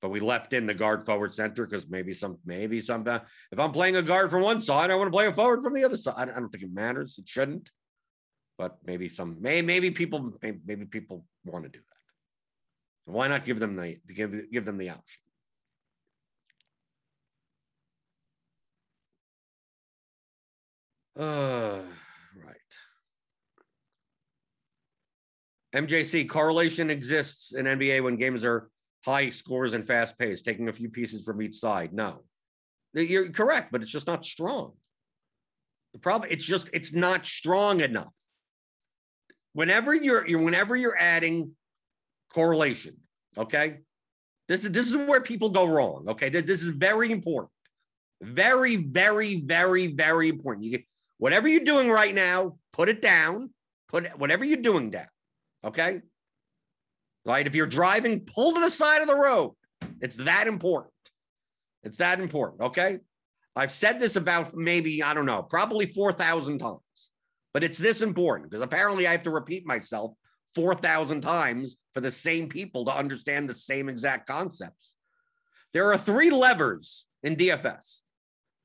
But 0.00 0.10
we 0.10 0.20
left 0.20 0.52
in 0.52 0.66
the 0.66 0.74
guard 0.74 1.04
forward 1.04 1.32
center 1.32 1.64
because 1.64 1.88
maybe 1.88 2.14
some, 2.14 2.38
maybe 2.44 2.80
some, 2.80 3.06
uh, 3.08 3.18
if 3.50 3.58
I'm 3.58 3.72
playing 3.72 3.96
a 3.96 4.02
guard 4.02 4.30
from 4.30 4.42
one 4.42 4.60
side, 4.60 4.90
I 4.90 4.94
want 4.94 5.08
to 5.08 5.12
play 5.12 5.26
a 5.26 5.32
forward 5.32 5.62
from 5.62 5.74
the 5.74 5.84
other 5.84 5.96
side. 5.96 6.14
I 6.16 6.26
don't 6.26 6.50
think 6.50 6.62
it 6.62 6.72
matters. 6.72 7.18
It 7.18 7.28
shouldn't. 7.28 7.70
But 8.56 8.76
maybe 8.84 9.08
some, 9.08 9.36
may, 9.40 9.60
maybe 9.60 9.90
people, 9.90 10.32
maybe, 10.42 10.84
people 10.86 11.24
want 11.44 11.64
to 11.64 11.70
do 11.70 11.78
that. 11.78 13.12
Why 13.12 13.26
not 13.26 13.44
give 13.44 13.58
them 13.58 13.74
the 13.74 13.98
give 14.14 14.50
give 14.52 14.64
them 14.64 14.78
the 14.78 14.90
option? 14.90 15.20
Uh, 21.18 21.80
MJC 25.74 26.28
correlation 26.28 26.90
exists 26.90 27.54
in 27.54 27.66
NBA 27.66 28.02
when 28.02 28.16
games 28.16 28.44
are 28.44 28.70
high 29.04 29.30
scores 29.30 29.74
and 29.74 29.86
fast 29.86 30.18
paced, 30.18 30.44
taking 30.44 30.68
a 30.68 30.72
few 30.72 30.88
pieces 30.88 31.24
from 31.24 31.42
each 31.42 31.56
side. 31.56 31.92
No, 31.92 32.22
you're 32.94 33.30
correct, 33.30 33.70
but 33.70 33.82
it's 33.82 33.90
just 33.90 34.06
not 34.06 34.24
strong. 34.24 34.72
The 35.92 35.98
problem, 35.98 36.30
it's 36.30 36.44
just 36.44 36.70
it's 36.72 36.92
not 36.92 37.26
strong 37.26 37.80
enough. 37.80 38.14
Whenever 39.52 39.94
you're, 39.94 40.26
you're 40.26 40.40
whenever 40.40 40.74
you're 40.74 40.96
adding 40.98 41.52
correlation, 42.32 42.96
okay, 43.36 43.78
this 44.48 44.64
is 44.64 44.70
this 44.70 44.88
is 44.88 44.96
where 44.96 45.20
people 45.20 45.50
go 45.50 45.66
wrong. 45.66 46.06
Okay, 46.08 46.30
this 46.30 46.62
is 46.62 46.70
very 46.70 47.12
important, 47.12 47.52
very, 48.22 48.76
very, 48.76 49.40
very, 49.40 49.88
very 49.88 50.28
important. 50.30 50.64
You 50.64 50.70
get 50.70 50.86
whatever 51.18 51.46
you're 51.46 51.64
doing 51.64 51.90
right 51.90 52.14
now, 52.14 52.58
put 52.72 52.88
it 52.88 53.02
down. 53.02 53.50
Put 53.88 54.18
whatever 54.18 54.44
you're 54.44 54.58
doing 54.58 54.90
down 54.90 55.06
Okay. 55.64 56.00
Right. 57.24 57.46
If 57.46 57.54
you're 57.54 57.66
driving, 57.66 58.20
pull 58.20 58.54
to 58.54 58.60
the 58.60 58.70
side 58.70 59.02
of 59.02 59.08
the 59.08 59.16
road. 59.16 59.54
It's 60.00 60.16
that 60.16 60.46
important. 60.46 60.92
It's 61.82 61.98
that 61.98 62.20
important. 62.20 62.62
Okay. 62.62 62.98
I've 63.56 63.70
said 63.70 63.98
this 63.98 64.16
about 64.16 64.54
maybe, 64.54 65.02
I 65.02 65.14
don't 65.14 65.26
know, 65.26 65.42
probably 65.42 65.86
4,000 65.86 66.58
times, 66.58 67.10
but 67.52 67.64
it's 67.64 67.78
this 67.78 68.02
important 68.02 68.50
because 68.50 68.62
apparently 68.62 69.06
I 69.06 69.12
have 69.12 69.24
to 69.24 69.30
repeat 69.30 69.66
myself 69.66 70.12
4,000 70.54 71.20
times 71.20 71.76
for 71.92 72.00
the 72.00 72.10
same 72.10 72.48
people 72.48 72.84
to 72.84 72.96
understand 72.96 73.48
the 73.48 73.54
same 73.54 73.88
exact 73.88 74.28
concepts. 74.28 74.94
There 75.72 75.92
are 75.92 75.98
three 75.98 76.30
levers 76.30 77.06
in 77.22 77.36
DFS 77.36 78.00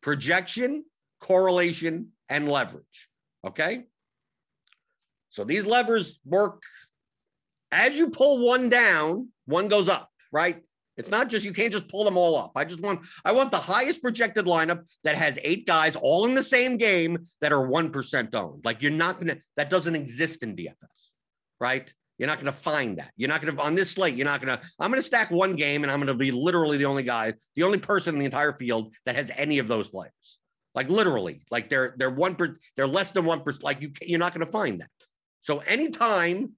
projection, 0.01 0.85
correlation, 1.19 2.09
and 2.29 2.47
leverage. 2.47 3.09
Okay. 3.45 3.85
So 5.29 5.43
these 5.43 5.65
levers 5.65 6.19
work 6.25 6.61
as 7.73 7.95
you 7.95 8.09
pull 8.09 8.45
one 8.45 8.69
down, 8.69 9.29
one 9.45 9.67
goes 9.67 9.89
up, 9.89 10.09
right? 10.31 10.63
It's 10.97 11.09
not 11.09 11.29
just 11.29 11.45
you 11.45 11.53
can't 11.53 11.71
just 11.71 11.87
pull 11.87 12.03
them 12.03 12.17
all 12.17 12.37
up. 12.37 12.51
I 12.55 12.65
just 12.65 12.81
want 12.81 13.05
I 13.25 13.31
want 13.31 13.51
the 13.51 13.57
highest 13.57 14.01
projected 14.01 14.45
lineup 14.45 14.83
that 15.03 15.15
has 15.15 15.39
eight 15.43 15.65
guys 15.65 15.95
all 15.95 16.25
in 16.25 16.35
the 16.35 16.43
same 16.43 16.77
game 16.77 17.25
that 17.41 17.51
are 17.51 17.67
1% 17.67 18.35
owned. 18.35 18.65
Like 18.65 18.81
you're 18.81 18.91
not 18.91 19.19
to 19.21 19.39
that 19.57 19.69
doesn't 19.69 19.95
exist 19.95 20.43
in 20.43 20.55
DFS, 20.55 21.11
right? 21.59 21.91
You're 22.19 22.27
not 22.27 22.39
to 22.45 22.51
find 22.51 22.99
that. 22.99 23.11
You're 23.17 23.29
not 23.29 23.41
to 23.41 23.59
on 23.59 23.73
this 23.73 23.91
slate, 23.91 24.15
you're 24.15 24.25
not 24.25 24.41
to 24.41 24.61
I'm 24.79 24.93
to 24.93 25.01
stack 25.01 25.31
one 25.31 25.55
game 25.55 25.83
and 25.83 25.91
I'm 25.91 26.05
to 26.05 26.13
be 26.13 26.31
literally 26.31 26.77
the 26.77 26.85
only 26.85 27.03
guy, 27.03 27.33
the 27.55 27.63
only 27.63 27.79
person 27.79 28.15
in 28.15 28.19
the 28.19 28.25
entire 28.25 28.53
field 28.53 28.93
that 29.05 29.15
has 29.15 29.31
any 29.35 29.57
of 29.57 29.67
those 29.67 29.89
players. 29.89 30.39
Like 30.75 30.89
literally, 30.89 31.43
like 31.49 31.69
they're 31.69 31.95
they're 31.97 32.09
one 32.09 32.35
they're 32.75 32.87
less 32.87 33.11
than 33.11 33.25
1% 33.25 33.63
like 33.63 33.81
you 33.81 33.91
you're 34.01 34.19
not 34.19 34.33
to 34.45 34.51
find 34.51 34.79
that. 34.81 34.89
So 35.41 35.59
anytime 35.59 36.53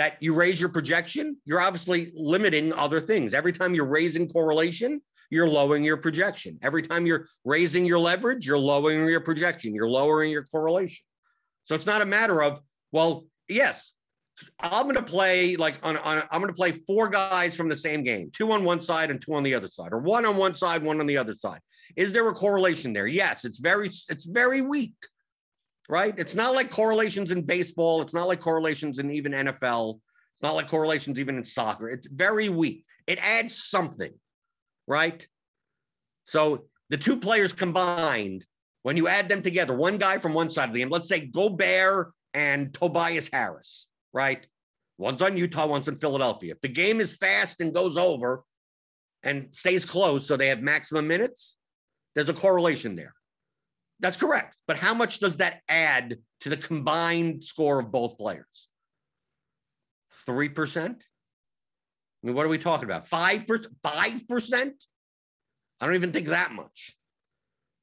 that 0.00 0.16
you 0.18 0.32
raise 0.32 0.58
your 0.58 0.70
projection, 0.70 1.36
you're 1.44 1.60
obviously 1.60 2.10
limiting 2.14 2.72
other 2.72 3.02
things. 3.02 3.34
Every 3.34 3.52
time 3.52 3.74
you're 3.74 3.84
raising 3.84 4.26
correlation, 4.26 5.02
you're 5.28 5.46
lowering 5.46 5.84
your 5.84 5.98
projection. 5.98 6.58
Every 6.62 6.80
time 6.80 7.04
you're 7.04 7.26
raising 7.44 7.84
your 7.84 7.98
leverage, 7.98 8.46
you're 8.46 8.56
lowering 8.56 9.06
your 9.10 9.20
projection, 9.20 9.74
you're 9.74 9.90
lowering 9.90 10.30
your 10.30 10.42
correlation. 10.44 11.04
So 11.64 11.74
it's 11.74 11.84
not 11.84 12.00
a 12.00 12.06
matter 12.06 12.42
of, 12.42 12.60
well, 12.92 13.26
yes, 13.46 13.92
I'm 14.58 14.84
going 14.84 14.94
to 14.94 15.02
play 15.02 15.56
like 15.56 15.78
on, 15.82 15.98
on 15.98 16.22
I'm 16.30 16.40
going 16.40 16.50
to 16.50 16.56
play 16.56 16.72
four 16.72 17.10
guys 17.10 17.54
from 17.54 17.68
the 17.68 17.76
same 17.76 18.02
game, 18.02 18.30
two 18.34 18.52
on 18.52 18.64
one 18.64 18.80
side 18.80 19.10
and 19.10 19.20
two 19.20 19.34
on 19.34 19.42
the 19.42 19.54
other 19.54 19.66
side, 19.66 19.92
or 19.92 19.98
one 19.98 20.24
on 20.24 20.38
one 20.38 20.54
side, 20.54 20.82
one 20.82 21.00
on 21.00 21.06
the 21.06 21.18
other 21.18 21.34
side. 21.34 21.60
Is 21.94 22.14
there 22.14 22.26
a 22.26 22.32
correlation 22.32 22.94
there? 22.94 23.06
Yes, 23.06 23.44
it's 23.44 23.58
very 23.58 23.88
it's 24.08 24.24
very 24.24 24.62
weak 24.62 24.94
right? 25.90 26.14
It's 26.16 26.36
not 26.36 26.54
like 26.54 26.70
correlations 26.70 27.32
in 27.32 27.42
baseball. 27.42 28.00
It's 28.00 28.14
not 28.14 28.28
like 28.28 28.38
correlations 28.38 29.00
in 29.00 29.10
even 29.10 29.32
NFL. 29.32 29.96
It's 29.96 30.42
not 30.42 30.54
like 30.54 30.68
correlations 30.68 31.18
even 31.18 31.36
in 31.36 31.42
soccer. 31.42 31.90
It's 31.90 32.06
very 32.06 32.48
weak. 32.48 32.84
It 33.08 33.18
adds 33.20 33.56
something, 33.56 34.12
right? 34.86 35.26
So 36.26 36.66
the 36.90 36.96
two 36.96 37.16
players 37.16 37.52
combined, 37.52 38.46
when 38.82 38.96
you 38.96 39.08
add 39.08 39.28
them 39.28 39.42
together, 39.42 39.74
one 39.74 39.98
guy 39.98 40.18
from 40.18 40.32
one 40.32 40.48
side 40.48 40.68
of 40.68 40.74
the 40.74 40.78
game, 40.78 40.90
let's 40.90 41.08
say 41.08 41.26
Gobert 41.26 42.12
and 42.34 42.72
Tobias 42.72 43.28
Harris, 43.32 43.88
right? 44.12 44.46
One's 44.96 45.22
on 45.22 45.36
Utah, 45.36 45.66
one's 45.66 45.88
in 45.88 45.96
Philadelphia. 45.96 46.54
If 46.54 46.60
the 46.60 46.68
game 46.68 47.00
is 47.00 47.16
fast 47.16 47.60
and 47.60 47.74
goes 47.74 47.96
over 47.96 48.44
and 49.24 49.48
stays 49.50 49.84
close, 49.84 50.26
so 50.26 50.36
they 50.36 50.48
have 50.48 50.60
maximum 50.60 51.08
minutes, 51.08 51.56
there's 52.14 52.28
a 52.28 52.34
correlation 52.34 52.94
there. 52.94 53.14
That's 54.00 54.16
correct. 54.16 54.56
But 54.66 54.78
how 54.78 54.94
much 54.94 55.20
does 55.20 55.36
that 55.36 55.60
add 55.68 56.18
to 56.40 56.48
the 56.48 56.56
combined 56.56 57.44
score 57.44 57.78
of 57.78 57.92
both 57.92 58.18
players? 58.18 58.68
3%? 60.26 60.78
I 62.22 62.26
mean, 62.26 62.34
what 62.34 62.46
are 62.46 62.50
we 62.50 62.58
talking 62.58 62.84
about? 62.84 63.06
5%? 63.06 63.66
5%? 63.82 64.72
I 65.80 65.86
don't 65.86 65.94
even 65.94 66.12
think 66.12 66.28
that 66.28 66.52
much. 66.52 66.96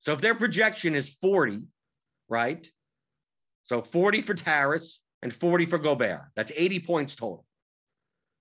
So 0.02 0.14
if 0.14 0.22
their 0.22 0.36
projection 0.36 0.96
is 0.96 1.10
40, 1.22 1.62
right? 2.30 2.68
So 3.66 3.82
40 3.82 4.22
for 4.22 4.36
Harris 4.44 5.02
and 5.22 5.34
40 5.34 5.66
for 5.66 5.78
Gobert. 5.78 6.22
That's 6.36 6.52
80 6.56 6.80
points 6.82 7.16
total. 7.16 7.46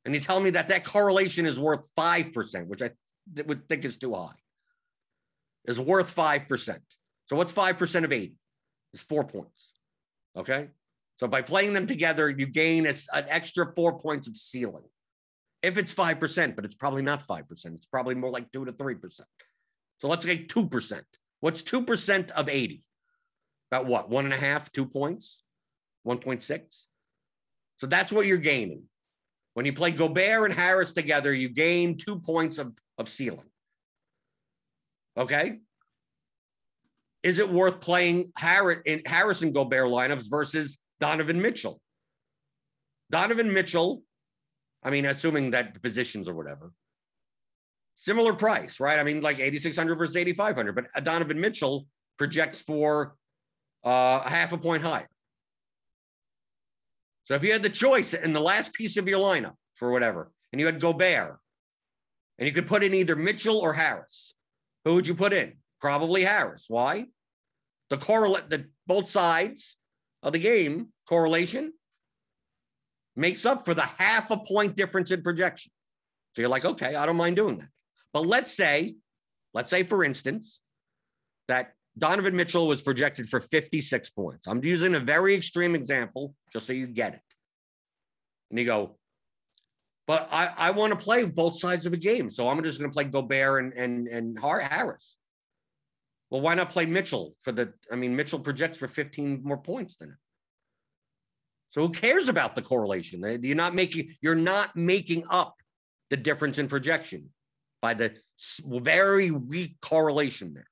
And 0.04 0.14
you 0.14 0.20
tell 0.20 0.38
me 0.38 0.50
that 0.50 0.68
that 0.68 0.84
correlation 0.84 1.46
is 1.46 1.58
worth 1.58 1.90
5%, 1.96 2.66
which 2.68 2.82
I 2.82 2.90
th- 3.34 3.46
would 3.46 3.68
think 3.68 3.84
is 3.84 3.98
too 3.98 4.14
high, 4.14 4.34
is 5.64 5.80
worth 5.80 6.14
5%. 6.14 6.78
So 7.26 7.36
what's 7.36 7.52
5% 7.52 8.04
of 8.04 8.12
80? 8.12 8.34
It's 8.92 9.02
four 9.02 9.24
points. 9.24 9.72
Okay. 10.36 10.68
So 11.18 11.26
by 11.26 11.42
playing 11.42 11.72
them 11.72 11.86
together, 11.86 12.28
you 12.30 12.46
gain 12.46 12.86
a, 12.86 12.94
an 13.12 13.24
extra 13.28 13.72
four 13.74 13.98
points 13.98 14.28
of 14.28 14.36
ceiling. 14.36 14.84
if 15.62 15.78
it's 15.78 15.92
5%, 15.92 16.54
but 16.54 16.64
it's 16.64 16.74
probably 16.74 17.02
not 17.02 17.26
5%. 17.26 17.74
It's 17.74 17.86
probably 17.86 18.14
more 18.14 18.30
like 18.30 18.52
2 18.52 18.66
to 18.66 18.72
3%. 18.72 19.20
So 19.98 20.08
let's 20.08 20.24
say 20.24 20.44
2%. 20.44 21.02
What's 21.40 21.62
2% 21.62 22.30
of 22.30 22.48
80? 22.48 22.84
About 23.70 23.86
what? 23.86 24.08
One 24.08 24.24
and 24.24 24.34
a 24.34 24.36
half, 24.36 24.70
two 24.70 24.86
points, 24.86 25.42
1.6. 26.06 26.62
So 27.78 27.86
that's 27.86 28.12
what 28.12 28.26
you're 28.26 28.38
gaining. 28.38 28.84
When 29.54 29.66
you 29.66 29.72
play 29.72 29.90
Gobert 29.90 30.50
and 30.50 30.54
Harris 30.54 30.92
together, 30.92 31.32
you 31.32 31.48
gain 31.48 31.96
two 31.96 32.20
points 32.20 32.58
of, 32.58 32.76
of 32.98 33.08
ceiling. 33.08 33.50
Okay. 35.16 35.60
Is 37.26 37.40
it 37.40 37.50
worth 37.50 37.80
playing 37.80 38.30
Harris 38.36 38.78
in 38.86 39.02
Harrison 39.04 39.50
Gobert 39.50 39.88
lineups 39.88 40.30
versus 40.30 40.78
Donovan 41.00 41.42
Mitchell? 41.42 41.80
Donovan 43.10 43.52
Mitchell, 43.52 44.04
I 44.84 44.90
mean, 44.90 45.06
assuming 45.06 45.50
that 45.50 45.82
positions 45.82 46.28
or 46.28 46.34
whatever, 46.34 46.70
similar 47.96 48.32
price, 48.32 48.78
right? 48.78 49.00
I 49.00 49.02
mean, 49.02 49.22
like 49.22 49.40
8,600 49.40 49.96
versus 49.96 50.14
8,500, 50.14 50.72
but 50.72 51.04
Donovan 51.04 51.40
Mitchell 51.40 51.88
projects 52.16 52.60
for 52.60 53.16
uh, 53.84 54.22
a 54.24 54.30
half 54.30 54.52
a 54.52 54.58
point 54.58 54.84
higher. 54.84 55.08
So 57.24 57.34
if 57.34 57.42
you 57.42 57.50
had 57.50 57.64
the 57.64 57.70
choice 57.70 58.14
in 58.14 58.34
the 58.34 58.40
last 58.40 58.72
piece 58.72 58.96
of 58.96 59.08
your 59.08 59.18
lineup 59.18 59.54
for 59.74 59.90
whatever, 59.90 60.30
and 60.52 60.60
you 60.60 60.66
had 60.66 60.78
Gobert, 60.78 61.40
and 62.38 62.46
you 62.46 62.54
could 62.54 62.68
put 62.68 62.84
in 62.84 62.94
either 62.94 63.16
Mitchell 63.16 63.58
or 63.58 63.72
Harris, 63.72 64.32
who 64.84 64.94
would 64.94 65.08
you 65.08 65.16
put 65.16 65.32
in? 65.32 65.54
Probably 65.80 66.22
Harris. 66.22 66.66
Why? 66.68 67.06
The 67.90 67.96
correlate, 67.96 68.50
the 68.50 68.66
both 68.86 69.08
sides 69.08 69.76
of 70.22 70.32
the 70.32 70.38
game 70.38 70.88
correlation 71.08 71.72
makes 73.14 73.46
up 73.46 73.64
for 73.64 73.74
the 73.74 73.82
half 73.82 74.30
a 74.30 74.36
point 74.36 74.76
difference 74.76 75.10
in 75.10 75.22
projection. 75.22 75.72
So 76.34 76.42
you're 76.42 76.50
like, 76.50 76.64
okay, 76.64 76.94
I 76.94 77.06
don't 77.06 77.16
mind 77.16 77.36
doing 77.36 77.58
that. 77.58 77.68
But 78.12 78.26
let's 78.26 78.52
say, 78.52 78.96
let's 79.54 79.70
say, 79.70 79.84
for 79.84 80.04
instance, 80.04 80.60
that 81.48 81.72
Donovan 81.98 82.36
Mitchell 82.36 82.66
was 82.66 82.82
projected 82.82 83.28
for 83.28 83.40
56 83.40 84.10
points. 84.10 84.46
I'm 84.46 84.62
using 84.62 84.94
a 84.94 85.00
very 85.00 85.34
extreme 85.34 85.74
example 85.74 86.34
just 86.52 86.66
so 86.66 86.72
you 86.72 86.86
get 86.86 87.14
it. 87.14 87.20
And 88.50 88.58
you 88.58 88.66
go, 88.66 88.96
but 90.06 90.28
I, 90.30 90.52
I 90.56 90.70
want 90.70 90.96
to 90.96 91.02
play 91.02 91.24
both 91.24 91.58
sides 91.58 91.86
of 91.86 91.92
a 91.92 91.96
game. 91.96 92.30
So 92.30 92.48
I'm 92.48 92.62
just 92.62 92.78
going 92.78 92.90
to 92.90 92.94
play 92.94 93.04
Gobert 93.04 93.64
and, 93.64 93.72
and, 93.72 94.08
and 94.08 94.38
Harris. 94.38 95.16
Well, 96.30 96.40
why 96.40 96.54
not 96.54 96.70
play 96.70 96.86
Mitchell 96.86 97.36
for 97.40 97.52
the? 97.52 97.72
I 97.90 97.96
mean, 97.96 98.16
Mitchell 98.16 98.40
projects 98.40 98.76
for 98.76 98.88
15 98.88 99.42
more 99.44 99.58
points 99.58 99.96
than 99.96 100.10
him. 100.10 100.18
So 101.70 101.86
who 101.86 101.92
cares 101.92 102.28
about 102.28 102.54
the 102.54 102.62
correlation? 102.62 103.22
You're 103.42 103.54
not 103.54 103.74
making 103.74 104.14
you're 104.20 104.34
not 104.34 104.74
making 104.74 105.24
up 105.30 105.54
the 106.10 106.16
difference 106.16 106.58
in 106.58 106.68
projection 106.68 107.30
by 107.82 107.94
the 107.94 108.14
very 108.64 109.30
weak 109.30 109.76
correlation 109.80 110.54
there. 110.54 110.68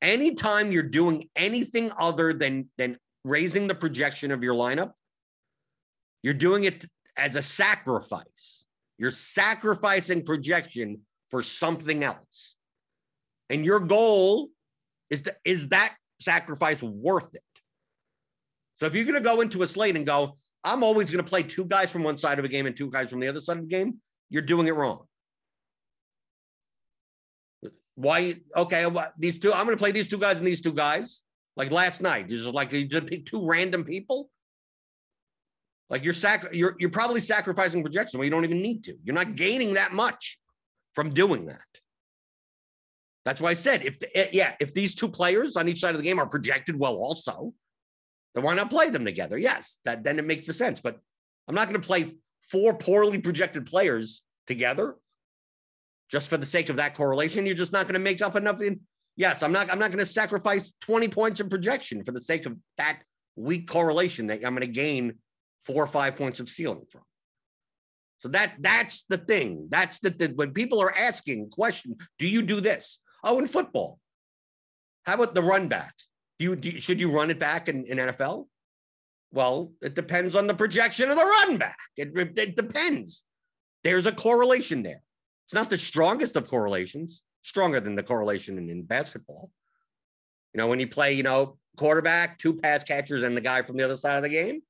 Anytime 0.00 0.70
you're 0.70 0.82
doing 0.82 1.28
anything 1.34 1.90
other 1.98 2.32
than 2.32 2.68
than 2.76 2.98
raising 3.24 3.66
the 3.68 3.74
projection 3.74 4.30
of 4.30 4.42
your 4.42 4.54
lineup, 4.54 4.92
you're 6.22 6.34
doing 6.34 6.64
it 6.64 6.84
as 7.16 7.36
a 7.36 7.42
sacrifice. 7.42 8.66
You're 8.96 9.10
sacrificing 9.10 10.24
projection 10.24 11.00
for 11.30 11.42
something 11.42 12.04
else. 12.04 12.54
And 13.50 13.64
your 13.64 13.80
goal 13.80 14.48
is, 15.10 15.22
to, 15.22 15.36
is 15.44 15.68
that 15.68 15.94
sacrifice 16.20 16.82
worth 16.82 17.34
it? 17.34 17.42
So 18.76 18.86
if 18.86 18.94
you're 18.94 19.04
going 19.04 19.14
to 19.14 19.20
go 19.20 19.40
into 19.40 19.62
a 19.62 19.66
slate 19.66 19.96
and 19.96 20.06
go, 20.06 20.36
I'm 20.64 20.82
always 20.82 21.10
going 21.10 21.24
to 21.24 21.28
play 21.28 21.42
two 21.42 21.64
guys 21.64 21.90
from 21.90 22.02
one 22.02 22.16
side 22.16 22.38
of 22.38 22.44
a 22.44 22.48
game 22.48 22.66
and 22.66 22.76
two 22.76 22.90
guys 22.90 23.10
from 23.10 23.20
the 23.20 23.28
other 23.28 23.40
side 23.40 23.56
of 23.56 23.68
the 23.68 23.68
game, 23.68 23.98
you're 24.30 24.42
doing 24.42 24.66
it 24.66 24.74
wrong. 24.74 25.04
Why? 27.94 28.36
Okay, 28.54 28.88
these 29.18 29.38
two, 29.38 29.52
I'm 29.52 29.64
going 29.64 29.76
to 29.76 29.80
play 29.80 29.90
these 29.90 30.08
two 30.08 30.18
guys 30.18 30.38
and 30.38 30.46
these 30.46 30.60
two 30.60 30.72
guys. 30.72 31.22
Like 31.56 31.72
last 31.72 32.00
night, 32.00 32.28
just 32.28 32.44
like 32.54 32.72
you 32.72 32.86
just 32.86 33.06
pick 33.06 33.26
two 33.26 33.44
random 33.44 33.82
people. 33.82 34.30
Like 35.90 36.04
you're 36.04 36.14
sac- 36.14 36.52
you're 36.52 36.76
you're 36.78 36.90
probably 36.90 37.20
sacrificing 37.20 37.82
projection 37.82 38.18
where 38.18 38.24
you 38.24 38.30
don't 38.30 38.44
even 38.44 38.62
need 38.62 38.84
to. 38.84 38.94
You're 39.02 39.16
not 39.16 39.34
gaining 39.34 39.74
that 39.74 39.92
much 39.92 40.38
from 40.94 41.10
doing 41.10 41.46
that. 41.46 41.66
That's 43.28 43.42
why 43.42 43.50
I 43.50 43.54
said 43.54 43.84
if 43.84 43.98
eh, 44.14 44.28
yeah, 44.32 44.54
if 44.58 44.72
these 44.72 44.94
two 44.94 45.06
players 45.06 45.54
on 45.58 45.68
each 45.68 45.80
side 45.80 45.94
of 45.94 45.98
the 45.98 46.02
game 46.02 46.18
are 46.18 46.24
projected 46.24 46.78
well, 46.78 46.94
also, 46.94 47.52
then 48.34 48.42
why 48.42 48.54
not 48.54 48.70
play 48.70 48.88
them 48.88 49.04
together? 49.04 49.36
Yes, 49.36 49.76
that 49.84 50.02
then 50.02 50.18
it 50.18 50.24
makes 50.24 50.46
the 50.46 50.54
sense. 50.54 50.80
But 50.80 50.98
I'm 51.46 51.54
not 51.54 51.68
going 51.68 51.78
to 51.78 51.86
play 51.86 52.16
four 52.40 52.72
poorly 52.72 53.18
projected 53.18 53.66
players 53.66 54.22
together 54.46 54.96
just 56.10 56.30
for 56.30 56.38
the 56.38 56.46
sake 56.46 56.70
of 56.70 56.76
that 56.76 56.94
correlation. 56.94 57.44
You're 57.44 57.54
just 57.54 57.70
not 57.70 57.84
going 57.84 57.92
to 57.92 58.00
make 58.00 58.22
up 58.22 58.34
enough. 58.34 58.62
In 58.62 58.80
yes, 59.14 59.42
I'm 59.42 59.52
not. 59.52 59.70
I'm 59.70 59.78
not 59.78 59.90
going 59.90 59.98
to 59.98 60.10
sacrifice 60.10 60.72
20 60.80 61.08
points 61.08 61.38
in 61.38 61.50
projection 61.50 62.04
for 62.04 62.12
the 62.12 62.22
sake 62.22 62.46
of 62.46 62.56
that 62.78 63.00
weak 63.36 63.68
correlation 63.68 64.28
that 64.28 64.42
I'm 64.42 64.54
going 64.54 64.62
to 64.62 64.68
gain 64.68 65.18
four 65.66 65.84
or 65.84 65.86
five 65.86 66.16
points 66.16 66.40
of 66.40 66.48
ceiling 66.48 66.86
from. 66.90 67.02
So 68.20 68.28
that 68.28 68.54
that's 68.60 69.02
the 69.02 69.18
thing. 69.18 69.66
That's 69.68 69.98
the, 69.98 70.08
the 70.08 70.28
when 70.28 70.54
people 70.54 70.80
are 70.80 70.96
asking 70.96 71.50
question, 71.50 71.98
do 72.18 72.26
you 72.26 72.40
do 72.40 72.62
this? 72.62 73.00
Oh, 73.24 73.38
in 73.38 73.46
football. 73.46 73.98
How 75.04 75.14
about 75.14 75.34
the 75.34 75.42
run 75.42 75.68
back? 75.68 75.94
Do 76.38 76.44
you, 76.44 76.56
do 76.56 76.78
should 76.78 77.00
you 77.00 77.10
run 77.10 77.30
it 77.30 77.38
back 77.38 77.68
in, 77.68 77.84
in 77.86 77.98
NFL? 77.98 78.46
Well, 79.32 79.72
it 79.82 79.94
depends 79.94 80.34
on 80.34 80.46
the 80.46 80.54
projection 80.54 81.10
of 81.10 81.18
the 81.18 81.24
run 81.24 81.56
back. 81.56 81.78
It, 81.96 82.16
it 82.38 82.56
depends. 82.56 83.24
There's 83.84 84.06
a 84.06 84.12
correlation 84.12 84.82
there. 84.82 85.02
It's 85.46 85.54
not 85.54 85.70
the 85.70 85.76
strongest 85.76 86.36
of 86.36 86.46
correlations, 86.46 87.22
stronger 87.42 87.80
than 87.80 87.94
the 87.94 88.02
correlation 88.02 88.58
in, 88.58 88.68
in 88.68 88.82
basketball. 88.82 89.50
You 90.52 90.58
know, 90.58 90.66
when 90.66 90.80
you 90.80 90.88
play, 90.88 91.12
you 91.12 91.22
know, 91.22 91.56
quarterback, 91.76 92.38
two 92.38 92.54
pass 92.54 92.84
catchers, 92.84 93.22
and 93.22 93.36
the 93.36 93.40
guy 93.40 93.62
from 93.62 93.76
the 93.76 93.84
other 93.84 93.96
side 93.96 94.16
of 94.16 94.22
the 94.22 94.28
game. 94.28 94.62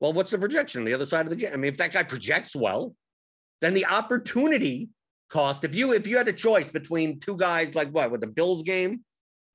Well, 0.00 0.12
what's 0.12 0.30
the 0.30 0.38
projection 0.38 0.80
on 0.80 0.84
the 0.84 0.94
other 0.94 1.06
side 1.06 1.26
of 1.26 1.30
the 1.30 1.36
game? 1.36 1.50
I 1.52 1.56
mean, 1.56 1.72
if 1.72 1.78
that 1.78 1.92
guy 1.92 2.02
projects 2.02 2.54
well, 2.54 2.94
then 3.60 3.74
the 3.74 3.86
opportunity 3.86 4.88
cost. 5.28 5.64
If 5.64 5.74
you 5.74 5.92
if 5.92 6.06
you 6.06 6.16
had 6.16 6.28
a 6.28 6.32
choice 6.32 6.70
between 6.70 7.20
two 7.20 7.36
guys 7.36 7.74
like 7.74 7.90
what 7.90 8.10
with 8.10 8.20
the 8.20 8.26
Bills 8.26 8.62
game, 8.62 9.04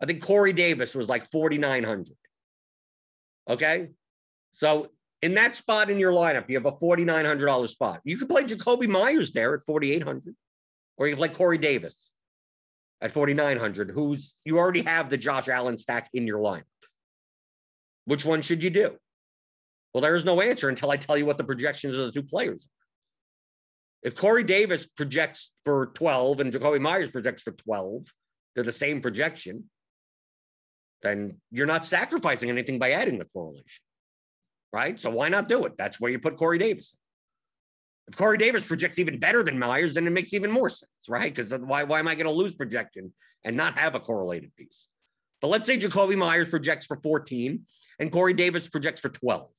I 0.01 0.05
think 0.05 0.24
Corey 0.24 0.53
Davis 0.53 0.95
was 0.95 1.09
like 1.09 1.26
4,900. 1.30 2.07
Okay. 3.49 3.89
So 4.53 4.89
in 5.22 5.34
that 5.36 5.55
spot 5.55 5.89
in 5.89 5.99
your 5.99 6.13
lineup, 6.13 6.49
you 6.49 6.55
have 6.55 6.65
a 6.65 6.72
$4,900 6.72 7.70
spot. 7.70 8.01
You 8.03 8.17
could 8.17 8.30
play 8.30 8.43
Jakobi 8.43 8.88
Meyers 8.88 9.32
there 9.32 9.53
at 9.53 9.63
4,800, 9.65 10.36
or 10.97 11.07
you 11.07 11.13
can 11.13 11.17
play 11.17 11.30
Corey 11.30 11.57
Davis 11.57 12.11
at 13.01 13.11
4,900, 13.11 13.91
who's 13.91 14.36
you 14.45 14.57
already 14.57 14.82
have 14.84 15.09
the 15.09 15.17
Josh 15.17 15.47
Allen 15.47 15.78
stack 15.78 16.09
in 16.13 16.28
your 16.28 16.39
lineup. 16.39 16.63
Which 18.05 18.26
one 18.26 18.41
should 18.41 18.63
you 18.63 18.70
do? 18.70 18.97
Well, 19.93 20.01
there 20.01 20.15
is 20.15 20.26
no 20.26 20.41
answer 20.41 20.70
until 20.70 20.91
I 20.91 20.97
tell 20.97 21.17
you 21.17 21.26
what 21.26 21.38
the 21.38 21.43
projections 21.43 21.97
of 21.97 22.05
the 22.05 22.11
two 22.11 22.24
players 22.24 22.65
are. 22.65 22.78
If 24.01 24.15
Corey 24.15 24.43
Davis 24.43 24.85
projects 24.87 25.51
for 25.65 25.87
12 25.87 26.39
and 26.39 26.53
Jakobi 26.53 26.79
Meyers 26.79 27.11
projects 27.11 27.43
for 27.43 27.51
12, 27.51 28.05
they're 28.55 28.63
the 28.63 28.71
same 28.71 29.01
projection, 29.01 29.65
then 31.01 31.37
you're 31.51 31.67
not 31.67 31.85
sacrificing 31.85 32.49
anything 32.49 32.79
by 32.79 32.91
adding 32.91 33.19
the 33.19 33.25
correlation, 33.25 33.83
right? 34.71 34.99
So 34.99 35.09
why 35.09 35.29
not 35.29 35.49
do 35.49 35.65
it? 35.65 35.73
That's 35.77 35.99
where 35.99 36.11
you 36.11 36.19
put 36.19 36.37
Corey 36.37 36.57
Davis. 36.57 36.95
If 38.07 38.17
Corey 38.17 38.37
Davis 38.37 38.65
projects 38.65 38.99
even 38.99 39.19
better 39.19 39.43
than 39.43 39.59
Meyers, 39.59 39.93
then 39.93 40.07
it 40.07 40.11
makes 40.11 40.33
even 40.33 40.51
more 40.51 40.69
sense, 40.69 40.89
right? 41.07 41.33
Because 41.33 41.53
why, 41.59 41.83
why 41.83 41.99
am 41.99 42.07
I 42.07 42.15
going 42.15 42.25
to 42.25 42.31
lose 42.31 42.55
projection 42.55 43.13
and 43.43 43.55
not 43.55 43.77
have 43.77 43.95
a 43.95 43.99
correlated 43.99 44.55
piece? 44.55 44.87
But 45.41 45.49
let's 45.49 45.67
say 45.67 45.77
Jakobi 45.77 46.17
Meyers 46.17 46.49
projects 46.49 46.85
for 46.85 46.99
14 47.01 47.65
and 47.99 48.11
Corey 48.11 48.33
Davis 48.33 48.67
projects 48.67 48.99
for 48.99 49.09
12. 49.09 49.49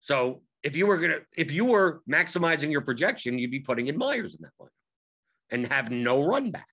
So 0.00 0.42
if 0.64 0.76
you 0.76 0.86
were 0.86 0.96
gonna, 0.96 1.18
if 1.36 1.52
you 1.52 1.66
were 1.66 2.00
maximizing 2.10 2.72
your 2.72 2.80
projection, 2.80 3.38
you'd 3.38 3.50
be 3.50 3.60
putting 3.60 3.86
in 3.86 3.98
Meyers 3.98 4.34
in 4.34 4.42
that 4.42 4.52
lineup 4.60 4.70
and 5.50 5.66
have 5.68 5.90
no 5.90 6.24
run 6.24 6.50
back. 6.50 6.66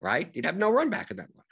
Right? 0.00 0.30
You'd 0.32 0.46
have 0.46 0.56
no 0.56 0.70
run 0.70 0.88
back 0.88 1.10
in 1.10 1.16
that 1.18 1.28
lineup. 1.28 1.42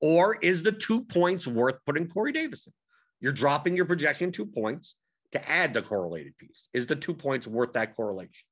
Or 0.00 0.36
is 0.40 0.62
the 0.62 0.72
two 0.72 1.04
points 1.06 1.46
worth 1.46 1.78
putting 1.86 2.06
Corey 2.08 2.32
Davis 2.32 2.66
in? 2.66 2.72
You're 3.20 3.32
dropping 3.32 3.74
your 3.74 3.86
projection 3.86 4.30
two 4.30 4.46
points 4.46 4.96
to 5.32 5.50
add 5.50 5.72
the 5.72 5.80
correlated 5.82 6.36
piece. 6.36 6.68
Is 6.74 6.86
the 6.86 6.96
two 6.96 7.14
points 7.14 7.46
worth 7.46 7.72
that 7.72 7.96
correlation? 7.96 8.46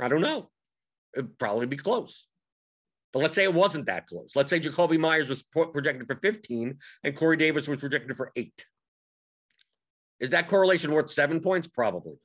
I 0.00 0.08
don't 0.08 0.20
know. 0.20 0.50
It'd 1.14 1.38
probably 1.38 1.66
be 1.66 1.76
close. 1.76 2.26
But 3.12 3.20
let's 3.20 3.36
say 3.36 3.44
it 3.44 3.54
wasn't 3.54 3.86
that 3.86 4.08
close. 4.08 4.32
Let's 4.34 4.50
say 4.50 4.58
Jakobi 4.58 4.98
Meyers 4.98 5.28
was 5.28 5.44
projected 5.44 6.06
for 6.06 6.16
15 6.16 6.76
and 7.04 7.16
Corey 7.16 7.36
Davis 7.36 7.68
was 7.68 7.78
projected 7.78 8.16
for 8.16 8.32
eight. 8.34 8.66
Is 10.20 10.30
that 10.30 10.48
correlation 10.48 10.92
worth 10.92 11.10
seven 11.10 11.40
points? 11.40 11.68
Probably 11.68 12.12
not. 12.12 12.18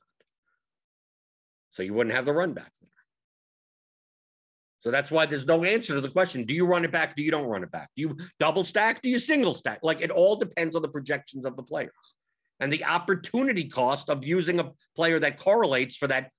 So 1.72 1.82
you 1.82 1.94
wouldn't 1.94 2.14
have 2.14 2.26
the 2.26 2.32
run 2.32 2.52
back 2.52 2.70
there. 2.80 2.88
So 4.80 4.90
that's 4.90 5.10
why 5.10 5.26
there's 5.26 5.46
no 5.46 5.64
answer 5.64 5.94
to 5.94 6.00
the 6.00 6.10
question. 6.10 6.44
Do 6.44 6.54
you 6.54 6.66
run 6.66 6.84
it 6.84 6.90
back? 6.90 7.14
Do 7.14 7.22
you 7.22 7.30
don't 7.30 7.46
run 7.46 7.62
it 7.62 7.70
back? 7.70 7.90
Do 7.96 8.02
you 8.02 8.16
double 8.40 8.64
stack? 8.64 9.00
Do 9.00 9.08
you 9.08 9.18
single 9.18 9.54
stack? 9.54 9.80
Like 9.82 10.00
it 10.00 10.10
all 10.10 10.36
depends 10.36 10.74
on 10.74 10.82
the 10.82 10.88
projections 10.88 11.44
of 11.46 11.56
the 11.56 11.62
players. 11.62 11.92
and 12.60 12.72
the 12.72 12.84
opportunity 12.84 13.68
cost 13.68 14.08
of 14.08 14.24
using 14.24 14.60
a 14.60 14.70
player 14.94 15.18
that 15.18 15.36
correlates 15.36 15.96
for 15.96 16.06
that 16.08 16.30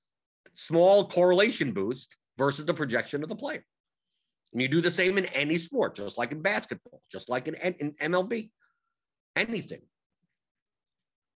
small 0.56 1.08
correlation 1.08 1.74
boost 1.74 2.16
versus 2.38 2.66
the 2.66 2.74
projection 2.74 3.24
of 3.24 3.30
the 3.30 3.36
player. 3.36 3.64
And 4.54 4.62
you 4.62 4.68
do 4.68 4.82
the 4.82 4.92
same 4.92 5.18
in 5.18 5.26
any 5.28 5.58
sport, 5.58 5.96
just 5.96 6.18
like 6.18 6.32
in 6.32 6.42
basketball, 6.42 7.02
just 7.12 7.28
like 7.28 7.48
in, 7.48 7.56
in 7.56 7.92
MLB, 7.94 8.52
anything. 9.36 9.82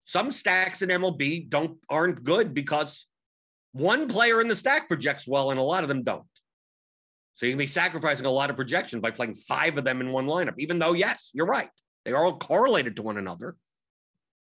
Some 0.05 0.31
stacks 0.31 0.81
in 0.81 0.89
MLB 0.89 1.49
don't 1.49 1.77
aren't 1.89 2.23
good 2.23 2.53
because 2.53 3.07
one 3.71 4.07
player 4.07 4.39
in 4.39 4.47
the 4.47 4.55
stack 4.55 4.87
projects 4.87 5.27
well, 5.27 5.51
and 5.51 5.59
a 5.59 5.63
lot 5.63 5.83
of 5.83 5.89
them 5.89 6.03
don't. 6.03 6.23
So 7.33 7.45
you 7.45 7.51
can 7.51 7.59
be 7.59 7.65
sacrificing 7.65 8.25
a 8.25 8.31
lot 8.31 8.49
of 8.49 8.55
projection 8.55 9.01
by 9.01 9.11
playing 9.11 9.35
five 9.35 9.77
of 9.77 9.83
them 9.83 9.99
in 9.99 10.11
one 10.11 10.27
lineup, 10.27 10.55
even 10.57 10.79
though, 10.79 10.93
yes, 10.93 11.31
you're 11.33 11.45
right. 11.45 11.69
They 12.05 12.13
are 12.13 12.23
all 12.23 12.37
correlated 12.37 12.95
to 12.95 13.01
one 13.01 13.17
another. 13.17 13.57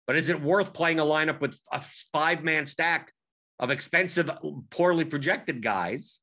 But 0.08 0.18
is 0.18 0.30
it 0.30 0.42
worth 0.42 0.74
playing 0.74 1.00
a 1.00 1.04
lineup 1.04 1.40
with 1.40 1.60
a 1.72 1.80
five 1.80 2.44
man 2.44 2.66
stack 2.66 3.14
of 3.60 3.72
expensive, 3.72 4.30
poorly 4.70 5.06
projected 5.06 5.62
guys 5.62 6.20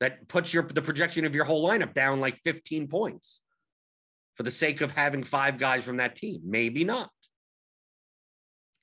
that 0.00 0.26
puts 0.28 0.54
your 0.54 0.62
the 0.62 0.80
projection 0.80 1.26
of 1.26 1.34
your 1.34 1.44
whole 1.44 1.68
lineup 1.68 1.92
down 1.92 2.20
like 2.20 2.36
15 2.38 2.88
points 2.88 3.42
for 4.34 4.44
the 4.44 4.50
sake 4.50 4.80
of 4.80 4.92
having 4.92 5.24
five 5.24 5.58
guys 5.58 5.84
from 5.84 5.98
that 5.98 6.16
team? 6.16 6.40
Maybe 6.44 6.84
not. 6.84 7.10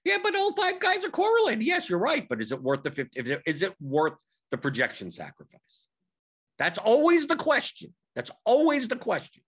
Yeah, 0.06 0.18
but 0.22 0.36
all 0.36 0.54
five 0.54 0.80
guys 0.80 1.04
are 1.04 1.10
correlated. 1.10 1.64
Yes, 1.64 1.90
you're 1.90 2.00
right. 2.00 2.28
But 2.30 2.40
is 2.40 2.52
it 2.52 2.62
worth 2.62 2.84
the 2.84 2.92
50? 2.92 3.40
Is 3.46 3.64
it 3.64 3.74
worth 3.82 4.14
the 4.52 4.58
projection 4.58 5.12
sacrifice? 5.12 5.88
That's 6.60 6.78
always 6.78 7.26
the 7.28 7.36
question. 7.36 7.94
That's 8.16 8.32
always 8.46 8.88
the 8.88 8.96
question. 8.96 9.44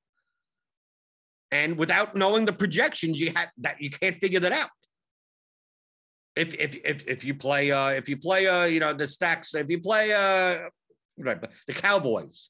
And 1.51 1.77
without 1.77 2.15
knowing 2.15 2.45
the 2.45 2.53
projections, 2.53 3.21
you 3.21 3.31
have 3.35 3.49
that 3.59 3.81
you 3.81 3.89
can't 3.89 4.15
figure 4.17 4.39
that 4.41 4.51
out. 4.51 4.69
If 6.35 6.53
if 6.55 6.75
if, 6.83 7.07
if 7.07 7.23
you 7.23 7.35
play 7.35 7.71
uh 7.71 7.89
if 7.89 8.09
you 8.09 8.17
play 8.17 8.47
uh 8.47 8.65
you 8.65 8.79
know 8.79 8.93
the 8.93 9.07
stacks 9.07 9.55
if 9.55 9.69
you 9.69 9.79
play 9.79 10.11
uh 10.11 10.69
right 11.17 11.39
the 11.67 11.73
Cowboys 11.73 12.49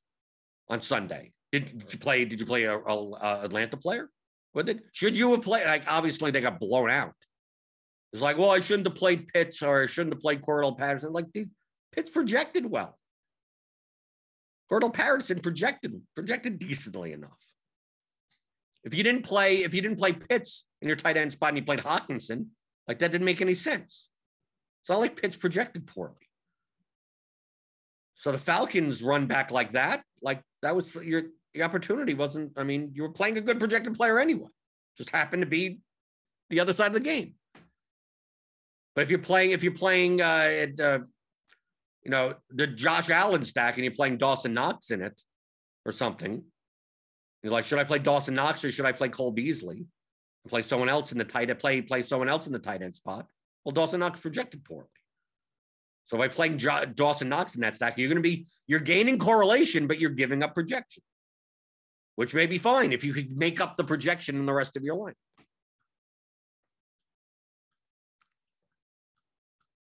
on 0.68 0.82
Sunday 0.82 1.32
did, 1.52 1.78
did 1.78 1.94
you 1.94 2.00
play 2.00 2.26
did 2.26 2.40
you 2.40 2.46
play 2.46 2.64
a, 2.64 2.76
a, 2.78 3.12
a 3.12 3.46
Atlanta 3.46 3.78
player? 3.78 4.10
What 4.54 4.66
did 4.66 4.82
should 4.92 5.16
you 5.16 5.32
have 5.32 5.44
played? 5.44 5.66
Like 5.66 5.84
obviously 5.88 6.32
they 6.32 6.42
got 6.42 6.60
blown 6.60 6.90
out. 6.90 7.14
It's 8.14 8.22
like 8.22 8.38
well 8.38 8.52
I 8.52 8.60
shouldn't 8.60 8.88
have 8.88 8.96
played 8.96 9.28
Pitts 9.28 9.62
or 9.62 9.84
I 9.84 9.86
shouldn't 9.86 10.14
have 10.14 10.22
played 10.22 10.42
Cordarrelle 10.42 10.78
Patterson. 10.78 11.14
Like 11.14 11.32
these 11.34 11.48
Pitts 11.94 12.10
projected 12.10 12.66
well. 12.66 12.98
Cordarrelle 14.72 14.94
Patterson 14.94 15.40
projected 15.40 16.02
projected 16.16 16.60
decently 16.60 17.14
enough. 17.14 17.40
If 18.84 18.94
you 18.94 19.04
didn't 19.04 19.24
play, 19.24 19.64
if 19.64 19.74
you 19.74 19.82
didn't 19.82 19.98
play 19.98 20.14
Pitts 20.14 20.66
in 20.82 20.88
your 20.88 20.96
tight 20.96 21.18
end 21.18 21.34
spot 21.34 21.50
and 21.50 21.58
you 21.58 21.64
played 21.64 21.80
Hockenson, 21.80 22.48
like 22.88 23.00
that 23.00 23.12
didn't 23.12 23.26
make 23.26 23.42
any 23.42 23.54
sense. 23.54 24.10
It's 24.82 24.90
not 24.90 25.00
like 25.00 25.22
Pitts 25.22 25.36
projected 25.36 25.86
poorly. 25.88 26.16
So 28.14 28.32
the 28.32 28.38
Falcons 28.38 29.04
run 29.04 29.28
back 29.28 29.52
like 29.52 29.74
that, 29.74 30.04
like 30.22 30.42
that 30.62 30.76
was 30.76 30.96
your 30.96 31.24
the 31.54 31.64
opportunity 31.64 32.14
wasn't. 32.14 32.54
I 32.58 32.64
mean, 32.64 32.92
you 32.94 33.04
were 33.04 33.12
playing 33.12 33.38
a 33.38 33.42
good 33.42 33.60
projected 33.60 33.96
player 33.96 34.20
anyway. 34.20 34.50
Just 34.98 35.10
happened 35.10 35.42
to 35.42 35.48
be 35.48 35.82
the 36.50 36.60
other 36.60 36.74
side 36.74 36.88
of 36.88 36.94
the 36.94 37.00
game. 37.00 37.36
But 38.98 39.04
if 39.04 39.12
you're 39.12 39.20
playing, 39.20 39.52
if 39.52 39.62
you're 39.62 39.76
playing, 39.76 40.22
uh, 40.22 40.50
at, 40.64 40.80
uh, 40.80 41.00
you 42.04 42.10
know, 42.10 42.34
the 42.50 42.66
Josh 42.66 43.12
Allen 43.12 43.46
stack, 43.46 43.76
and 43.76 43.86
you're 43.86 43.94
playing 43.94 44.18
Dawson 44.18 44.56
Knox 44.56 44.90
in 44.90 45.04
it, 45.04 45.22
or 45.86 45.92
something, 45.92 46.44
you're 47.44 47.54
like, 47.54 47.66
should 47.66 47.78
I 47.78 47.84
play 47.84 48.00
Dawson 48.00 48.34
Knox 48.34 48.66
or 48.66 48.72
should 48.72 48.88
I 48.88 48.94
play 48.94 49.10
Cole 49.10 49.30
Beasley? 49.30 49.86
And 50.44 50.50
play 50.50 50.64
someone 50.64 50.90
else 50.90 51.12
in 51.12 51.20
the 51.20 51.26
tight 51.26 51.52
end, 51.52 51.60
play, 51.60 51.80
play 51.84 52.02
someone 52.02 52.28
else 52.28 52.48
in 52.48 52.54
the 52.54 52.58
tight 52.58 52.82
end 52.82 52.96
spot. 52.96 53.28
Well, 53.64 53.72
Dawson 53.72 54.00
Knox 54.00 54.20
projected 54.20 54.66
poorly. 54.66 54.88
So 56.08 56.18
by 56.18 56.28
playing 56.28 56.58
jo- 56.58 56.86
Dawson 56.86 57.30
Knox 57.30 57.54
in 57.54 57.62
that 57.62 57.76
stack, 57.76 58.00
you're 58.00 58.10
going 58.10 58.16
to 58.16 58.28
be 58.28 58.48
you're 58.66 58.80
gaining 58.80 59.20
correlation, 59.20 59.86
but 59.86 60.00
you're 60.00 60.10
giving 60.10 60.42
up 60.42 60.56
projection, 60.56 61.04
which 62.16 62.34
may 62.34 62.48
be 62.48 62.58
fine 62.58 62.92
if 62.94 63.04
you 63.04 63.14
could 63.14 63.38
make 63.38 63.62
up 63.62 63.78
the 63.78 63.84
projection 63.84 64.38
in 64.38 64.48
the 64.48 64.54
rest 64.54 64.76
of 64.76 64.84
your 64.84 64.96
line. 64.96 65.14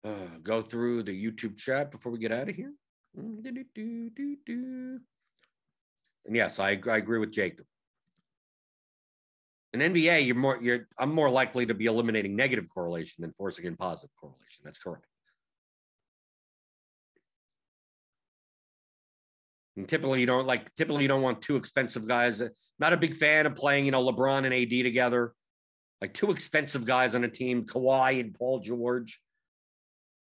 Uh, 0.05 0.39
go 0.43 0.61
through 0.61 1.03
the 1.03 1.13
YouTube 1.13 1.57
chat 1.57 1.91
before 1.91 2.13
we 2.13 2.19
get 2.19 2.31
out 2.31 2.49
of 2.49 2.55
here. 2.55 2.73
Mm, 3.19 5.01
and 6.27 6.37
yes, 6.37 6.59
I, 6.59 6.79
I 6.91 6.97
agree 6.97 7.19
with 7.19 7.33
Jacob. 7.33 7.65
In 9.73 9.81
NBA, 9.81 10.27
you're 10.27 10.37
more 10.37 10.59
you're 10.63 10.87
I'm 10.99 11.13
more 11.13 11.31
likely 11.31 11.67
to 11.67 11.75
be 11.75 11.87
eliminating 11.87 12.37
negative 12.37 12.67
correlation 12.73 13.23
than 13.23 13.33
forcing 13.33 13.65
in 13.65 13.77
positive 13.77 14.11
correlation. 14.21 14.63
That's 14.63 14.79
correct. 14.79 15.07
And 19.77 19.89
typically, 19.89 20.21
you 20.21 20.27
don't 20.27 20.47
like 20.47 20.73
typically 20.75 21.03
you 21.03 21.09
don't 21.09 21.23
want 21.23 21.43
two 21.43 21.57
expensive 21.57 22.07
guys. 22.07 22.41
Not 22.79 22.93
a 22.93 22.97
big 22.97 23.17
fan 23.17 23.47
of 23.47 23.57
playing, 23.57 23.87
you 23.87 23.91
know, 23.91 24.05
LeBron 24.05 24.45
and 24.45 24.55
AD 24.55 24.71
together. 24.71 25.33
Like 26.01 26.15
two 26.15 26.31
expensive 26.31 26.85
guys 26.85 27.15
on 27.15 27.25
a 27.25 27.29
team, 27.29 27.65
Kawhi 27.65 28.21
and 28.21 28.35
Paul 28.35 28.61
George, 28.61 29.21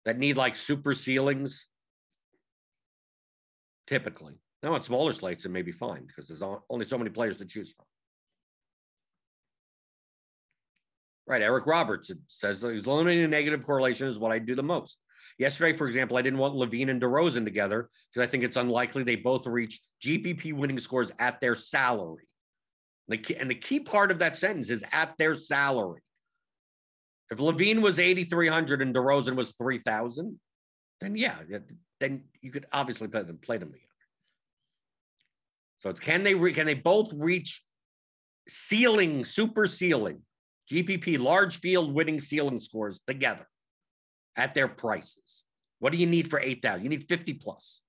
that 0.08 0.18
need 0.18 0.38
like 0.38 0.56
super 0.56 0.94
ceilings. 0.94 1.68
Typically. 3.88 4.36
Now 4.64 4.74
on 4.74 4.82
smaller 4.82 5.12
slates, 5.12 5.44
it 5.44 5.50
may 5.50 5.64
be 5.64 5.74
fine 5.74 6.06
because 6.08 6.30
there's 6.30 6.42
only 6.70 6.86
so 6.86 6.98
many 6.98 7.10
players 7.10 7.40
to 7.40 7.46
choose 7.46 7.74
from. 7.74 7.86
Right, 11.28 11.42
Eric 11.42 11.68
Roberts 11.68 12.10
says 12.28 12.62
he's 12.62 12.88
eliminating 12.88 13.30
negative 13.30 13.66
correlation 13.66 14.08
is 14.08 14.18
what 14.18 14.32
I 14.32 14.40
do 14.40 14.56
the 14.56 14.64
most. 14.64 14.98
Yesterday, 15.40 15.78
for 15.78 15.88
example, 15.88 16.16
I 16.16 16.22
didn't 16.22 16.40
want 16.40 16.56
LaVine 16.56 16.90
and 16.90 17.02
DeRozan 17.02 17.44
together 17.44 17.90
because 18.14 18.26
I 18.26 18.32
think 18.32 18.46
it's 18.46 18.56
unlikely 18.56 19.04
they 19.04 19.18
both 19.18 19.46
reach 19.46 19.82
GPP 20.02 20.54
winning 20.54 20.80
scores 20.80 21.12
at 21.20 21.42
their 21.42 21.56
salary. 21.56 22.24
And 23.10 23.52
the 23.52 23.56
key 23.56 23.82
part 23.82 24.12
of 24.12 24.20
that 24.20 24.38
sentence 24.38 24.70
is 24.70 24.86
at 24.94 25.18
their 25.18 25.36
salary. 25.36 26.02
If 27.30 27.40
LaVine 27.40 27.82
was 27.82 28.00
8,300 28.00 28.82
and 28.82 28.96
DeRozan 28.96 29.36
was 29.36 29.56
3,000, 29.56 30.40
then 31.02 31.16
yeah, 31.16 31.36
then 32.00 32.24
you 32.42 32.52
could 32.52 32.66
obviously 32.72 33.08
play 33.08 33.24
them, 33.24 33.38
play 33.38 33.58
them 33.58 33.70
together. 33.70 33.84
So 35.80 35.90
it's 35.90 36.00
can 36.00 36.24
they 36.24 36.36
re- 36.36 36.54
can 36.54 36.66
they 36.66 36.74
both 36.74 37.14
reach 37.14 37.64
ceiling, 38.48 39.26
super 39.26 39.66
ceiling, 39.66 40.22
GPP, 40.72 41.20
large 41.20 41.60
field 41.60 41.94
winning 41.94 42.20
ceiling 42.20 42.60
scores 42.60 43.02
together 43.06 43.48
at 44.36 44.54
their 44.54 44.68
prices? 44.68 45.44
What 45.80 45.92
do 45.92 46.00
you 46.00 46.08
need 46.08 46.30
for 46.30 46.40
8,000? 46.40 46.84
You 46.84 46.90
need 46.90 47.08
50 47.08 47.34
plus. 47.34 47.82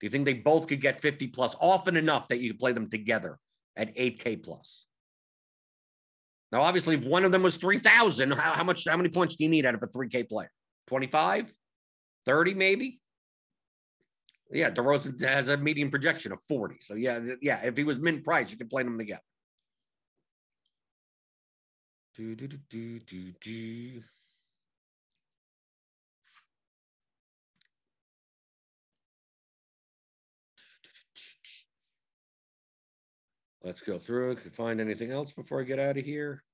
Do 0.00 0.06
you 0.06 0.10
think 0.10 0.24
they 0.24 0.34
both 0.34 0.68
could 0.68 0.80
get 0.80 1.00
50 1.00 1.28
plus 1.28 1.56
often 1.60 1.96
enough 1.96 2.28
that 2.28 2.38
you 2.38 2.50
could 2.50 2.60
play 2.60 2.72
them 2.72 2.88
together 2.88 3.38
at 3.76 3.96
8K 3.96 4.44
plus? 4.44 4.85
Now, 6.52 6.62
obviously, 6.62 6.94
if 6.94 7.04
one 7.04 7.24
of 7.24 7.32
them 7.32 7.42
was 7.42 7.56
3,000, 7.56 8.32
how, 8.32 8.52
how 8.52 8.64
much, 8.64 8.86
how 8.88 8.96
many 8.96 9.08
points 9.08 9.36
do 9.36 9.44
you 9.44 9.50
need 9.50 9.66
out 9.66 9.74
of 9.74 9.82
a 9.82 9.86
3K 9.86 10.28
player? 10.28 10.50
25, 10.86 11.52
30 12.24 12.54
maybe? 12.54 13.00
Yeah, 14.50 14.70
DeRozan 14.70 15.20
has 15.22 15.48
a 15.48 15.56
median 15.56 15.90
projection 15.90 16.30
of 16.30 16.40
40. 16.48 16.76
So 16.80 16.94
yeah, 16.94 17.18
yeah, 17.42 17.62
if 17.64 17.76
he 17.76 17.82
was 17.82 17.98
min 17.98 18.22
price, 18.22 18.50
you 18.50 18.56
could 18.56 18.70
play 18.70 18.84
them 18.84 18.96
together. 18.96 19.20
Do, 22.16 22.34
do, 22.36 22.46
do, 22.46 22.58
do, 22.70 23.00
do, 23.00 23.32
do. 23.40 24.02
Let's 33.66 33.80
go 33.80 33.98
through. 33.98 34.36
Can 34.36 34.52
find 34.52 34.80
anything 34.80 35.10
else 35.10 35.32
before 35.32 35.60
I 35.60 35.64
get 35.64 35.80
out 35.80 35.98
of 35.98 36.04
here? 36.04 36.44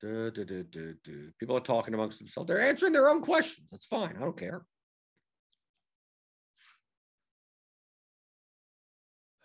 Do, 0.00 0.30
do, 0.30 0.64
do. 0.64 0.94
People 1.38 1.58
are 1.58 1.60
talking 1.60 1.92
amongst 1.92 2.18
themselves. 2.18 2.48
They're 2.48 2.58
answering 2.58 2.94
their 2.94 3.10
own 3.10 3.20
questions. 3.20 3.68
That's 3.70 3.84
fine. 3.84 4.16
I 4.16 4.20
don't 4.20 4.34
care. 4.34 4.62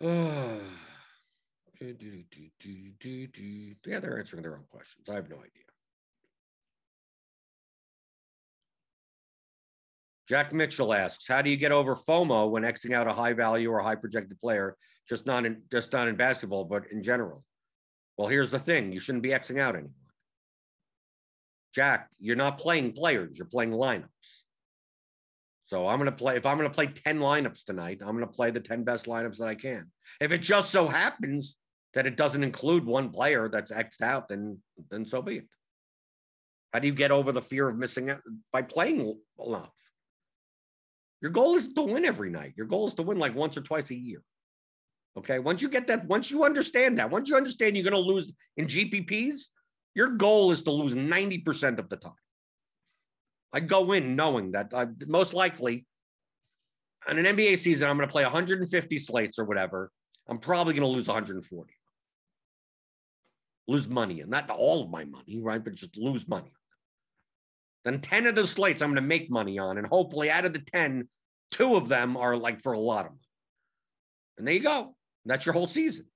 yeah, 0.00 0.56
they're 4.00 4.18
answering 4.18 4.42
their 4.42 4.56
own 4.56 4.64
questions. 4.70 5.10
I 5.10 5.16
have 5.16 5.28
no 5.28 5.36
idea. 5.36 5.50
Jack 10.26 10.54
Mitchell 10.54 10.94
asks, 10.94 11.28
"How 11.28 11.42
do 11.42 11.50
you 11.50 11.58
get 11.58 11.70
over 11.70 11.94
FOMO 11.94 12.50
when 12.50 12.62
Xing 12.62 12.94
out 12.94 13.06
a 13.06 13.12
high 13.12 13.34
value 13.34 13.70
or 13.70 13.80
high 13.80 13.94
projected 13.94 14.40
player, 14.40 14.74
just 15.08 15.26
not 15.26 15.46
in 15.46 15.62
just 15.70 15.92
not 15.92 16.08
in 16.08 16.16
basketball, 16.16 16.64
but 16.64 16.90
in 16.90 17.02
general?" 17.02 17.44
Well, 18.16 18.28
here's 18.28 18.50
the 18.50 18.58
thing: 18.58 18.92
you 18.92 19.00
shouldn't 19.00 19.22
be 19.22 19.30
Xing 19.30 19.58
out 19.58 19.74
anyone. 19.74 19.92
Jack, 21.74 22.08
you're 22.18 22.36
not 22.36 22.58
playing 22.58 22.92
players; 22.92 23.38
you're 23.38 23.46
playing 23.46 23.70
lineups. 23.70 24.44
So 25.66 25.88
I'm 25.88 25.98
going 25.98 26.10
to 26.10 26.16
play, 26.16 26.36
if 26.36 26.46
I'm 26.46 26.56
going 26.56 26.70
to 26.70 26.74
play 26.74 26.86
10 26.86 27.18
lineups 27.18 27.64
tonight, 27.64 27.98
I'm 28.00 28.14
going 28.14 28.26
to 28.26 28.32
play 28.32 28.52
the 28.52 28.60
10 28.60 28.84
best 28.84 29.06
lineups 29.06 29.38
that 29.38 29.48
I 29.48 29.56
can. 29.56 29.90
If 30.20 30.30
it 30.30 30.38
just 30.38 30.70
so 30.70 30.86
happens 30.86 31.56
that 31.94 32.06
it 32.06 32.16
doesn't 32.16 32.44
include 32.44 32.86
one 32.86 33.10
player 33.10 33.48
that's 33.48 33.72
X'd 33.72 34.00
out, 34.00 34.28
then, 34.28 34.58
then 34.90 35.04
so 35.04 35.22
be 35.22 35.38
it. 35.38 35.48
How 36.72 36.78
do 36.78 36.86
you 36.86 36.94
get 36.94 37.10
over 37.10 37.32
the 37.32 37.42
fear 37.42 37.68
of 37.68 37.76
missing 37.76 38.10
out 38.10 38.20
by 38.52 38.62
playing 38.62 39.18
enough? 39.44 39.72
Your 41.20 41.32
goal 41.32 41.56
is 41.56 41.72
to 41.72 41.82
win 41.82 42.04
every 42.04 42.30
night. 42.30 42.52
Your 42.56 42.66
goal 42.66 42.86
is 42.86 42.94
to 42.94 43.02
win 43.02 43.18
like 43.18 43.34
once 43.34 43.56
or 43.56 43.62
twice 43.62 43.90
a 43.90 43.96
year. 43.96 44.22
Okay. 45.16 45.38
Once 45.38 45.62
you 45.62 45.68
get 45.68 45.86
that, 45.86 46.06
once 46.06 46.30
you 46.30 46.44
understand 46.44 46.98
that, 46.98 47.10
once 47.10 47.28
you 47.28 47.36
understand 47.36 47.76
you're 47.76 47.90
going 47.90 48.04
to 48.04 48.12
lose 48.12 48.32
in 48.56 48.66
GPPs, 48.66 49.48
your 49.94 50.10
goal 50.10 50.50
is 50.50 50.62
to 50.64 50.70
lose 50.70 50.94
90% 50.94 51.78
of 51.78 51.88
the 51.88 51.96
time. 51.96 52.12
I 53.52 53.60
go 53.60 53.92
in 53.92 54.16
knowing 54.16 54.52
that 54.52 54.72
I 54.74 54.86
most 55.06 55.32
likely 55.32 55.86
on 57.08 57.18
an 57.18 57.24
NBA 57.24 57.58
season, 57.58 57.88
I'm 57.88 57.96
going 57.96 58.08
to 58.08 58.12
play 58.12 58.24
150 58.24 58.98
slates 58.98 59.38
or 59.38 59.44
whatever. 59.44 59.90
I'm 60.28 60.38
probably 60.38 60.74
going 60.74 60.82
to 60.82 60.94
lose 60.94 61.06
140. 61.06 61.72
Lose 63.68 63.88
money, 63.88 64.20
and 64.20 64.30
not 64.30 64.50
all 64.50 64.82
of 64.82 64.90
my 64.90 65.04
money, 65.04 65.40
right? 65.40 65.62
But 65.62 65.74
just 65.74 65.96
lose 65.96 66.28
money. 66.28 66.52
Then 67.84 68.00
10 68.00 68.26
of 68.26 68.34
those 68.34 68.50
slates 68.50 68.82
I'm 68.82 68.90
going 68.90 68.96
to 68.96 69.02
make 69.02 69.30
money 69.30 69.58
on. 69.58 69.78
And 69.78 69.86
hopefully, 69.86 70.30
out 70.30 70.44
of 70.44 70.52
the 70.52 70.58
10, 70.58 71.08
two 71.50 71.76
of 71.76 71.88
them 71.88 72.16
are 72.16 72.36
like 72.36 72.60
for 72.60 72.72
a 72.72 72.78
lot 72.78 73.06
of 73.06 73.12
money. 73.12 73.20
And 74.38 74.46
there 74.46 74.54
you 74.54 74.60
go. 74.60 74.95
That's 75.26 75.44
your 75.44 75.52
whole 75.52 75.66
season. 75.66 76.06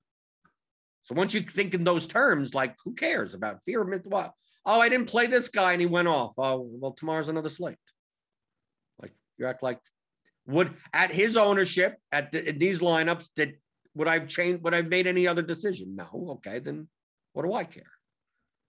So 1.02 1.14
once 1.14 1.34
you 1.34 1.40
think 1.40 1.74
in 1.74 1.84
those 1.84 2.06
terms, 2.06 2.54
like 2.54 2.76
who 2.84 2.94
cares 2.94 3.34
about 3.34 3.64
fear 3.64 3.82
what? 4.04 4.32
Oh, 4.66 4.80
I 4.80 4.88
didn't 4.88 5.08
play 5.08 5.26
this 5.26 5.48
guy 5.48 5.72
and 5.72 5.80
he 5.80 5.86
went 5.86 6.08
off. 6.08 6.32
Oh, 6.36 6.68
well, 6.70 6.92
tomorrow's 6.92 7.28
another 7.28 7.48
slate. 7.48 7.78
Like 9.00 9.12
you 9.38 9.46
act 9.46 9.62
like 9.62 9.80
would 10.46 10.74
at 10.92 11.10
his 11.10 11.36
ownership 11.36 11.96
at 12.12 12.32
the, 12.32 12.52
these 12.52 12.80
lineups 12.80 13.30
did 13.34 13.56
would 13.94 14.08
I've 14.08 14.28
changed 14.28 14.62
would 14.62 14.74
I've 14.74 14.88
made 14.88 15.06
any 15.06 15.26
other 15.26 15.42
decision? 15.42 15.96
No. 15.96 16.36
Okay, 16.36 16.58
then 16.58 16.88
what 17.32 17.44
do 17.44 17.54
I 17.54 17.64
care? 17.64 17.90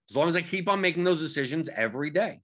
As 0.09 0.15
long 0.15 0.29
as 0.29 0.35
I 0.35 0.41
keep 0.41 0.69
on 0.69 0.81
making 0.81 1.03
those 1.03 1.19
decisions 1.19 1.69
every 1.69 2.09
day. 2.09 2.39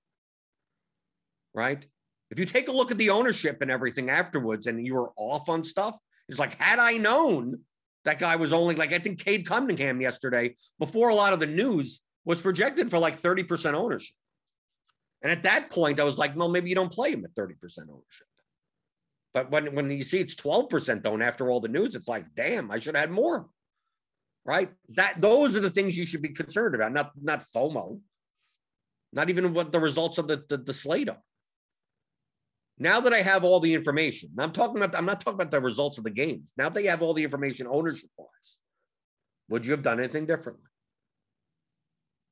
Right? 1.54 1.86
If 2.30 2.40
you 2.40 2.46
take 2.46 2.68
a 2.68 2.72
look 2.74 2.92
at 2.92 2.98
the 2.98 3.10
ownership 3.10 3.62
and 3.62 3.72
everything 3.72 4.10
afterwards 4.10 4.68
and 4.68 4.86
you 4.86 4.96
were 4.96 5.12
off 5.16 5.50
on 5.50 5.64
stuff, 5.64 5.98
it's 6.28 6.40
like 6.40 6.60
had 6.62 6.80
I 6.80 6.98
known 6.98 7.62
that 8.08 8.20
guy 8.20 8.38
was 8.38 8.54
only 8.54 8.74
like 8.76 8.94
I 8.94 9.00
think 9.00 9.24
Cade 9.24 9.46
Cunningham 9.46 10.00
yesterday 10.00 10.56
before 10.80 11.10
a 11.10 11.16
lot 11.16 11.34
of 11.34 11.42
the 11.42 11.46
news 11.46 12.02
was 12.24 12.42
projected 12.42 12.90
for 12.90 12.98
like 12.98 13.20
30% 13.20 13.74
ownership. 13.74 14.16
And 15.22 15.30
at 15.30 15.44
that 15.44 15.70
point, 15.70 16.00
I 16.00 16.06
was 16.06 16.18
like, 16.18 16.34
well, 16.34 16.48
maybe 16.48 16.70
you 16.70 16.76
don't 16.76 16.92
play 16.92 17.12
him 17.12 17.26
at 17.26 17.36
30% 17.36 17.54
ownership. 17.90 18.28
But 19.34 19.52
when, 19.52 19.76
when 19.76 19.92
you 19.92 20.06
see 20.06 20.20
it's 20.20 20.36
12% 20.36 21.04
though, 21.04 21.16
and 21.16 21.24
after 21.24 21.50
all 21.50 21.60
the 21.60 21.68
news, 21.68 21.96
it's 21.96 22.08
like, 22.08 22.34
damn, 22.34 22.72
I 22.72 22.80
should 22.80 22.96
have 22.96 23.10
had 23.10 23.12
more. 23.12 23.50
Right? 24.46 24.72
That 24.96 25.20
those 25.20 25.58
are 25.58 25.60
the 25.60 25.70
things 25.70 25.98
you 25.98 26.06
should 26.06 26.22
be 26.22 26.30
concerned 26.30 26.76
about, 26.76 26.94
not 26.94 27.12
not 27.22 27.44
FOMO, 27.54 28.00
not 29.12 29.30
even 29.30 29.54
what 29.54 29.74
the 29.74 29.82
results 29.82 30.18
of 30.18 30.30
the, 30.30 30.46
the, 30.48 30.58
the 30.58 30.74
slate 30.74 31.10
are. 31.10 31.22
Now 32.80 33.00
that 33.00 33.14
I 33.14 33.22
have 33.22 33.44
all 33.44 33.60
the 33.60 33.74
information, 33.74 34.30
I'm 34.38 34.52
talking 34.52 34.78
about, 34.78 34.96
I'm 34.96 35.06
not 35.06 35.20
talking 35.22 35.40
about 35.40 35.52
the 35.52 35.60
results 35.60 35.98
of 35.98 36.04
the 36.04 36.12
games. 36.12 36.54
Now 36.58 36.70
that 36.70 36.84
you 36.84 36.90
have 36.90 37.02
all 37.02 37.14
the 37.14 37.24
information 37.24 37.68
ownership 37.68 38.10
wise, 38.18 38.58
would 39.50 39.66
you 39.66 39.72
have 39.72 39.82
done 39.82 40.00
anything 40.00 40.26
differently? 40.26 40.64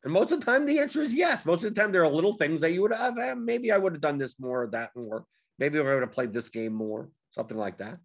And 0.04 0.14
most 0.14 0.32
of 0.32 0.40
the 0.40 0.46
time, 0.46 0.68
the 0.68 0.78
answer 0.78 1.02
is 1.02 1.16
yes. 1.16 1.46
Most 1.46 1.64
of 1.64 1.74
the 1.74 1.82
time, 1.82 1.92
there 1.92 2.06
are 2.06 2.12
little 2.12 2.34
things 2.34 2.62
that 2.62 2.74
you 2.74 2.84
would 2.84 2.94
have, 2.94 3.18
eh, 3.18 3.34
maybe 3.34 3.72
I 3.72 3.78
would 3.78 3.94
have 3.94 4.02
done 4.02 4.20
this 4.20 4.40
more, 4.40 4.64
or 4.64 4.68
that 4.68 4.92
more. 4.96 5.26
Maybe 5.58 5.80
I 5.80 5.82
would 5.82 6.02
have 6.02 6.12
played 6.12 6.32
this 6.32 6.50
game 6.50 6.74
more, 6.74 7.10
something 7.32 7.58
like 7.58 7.80
that. 7.80 7.98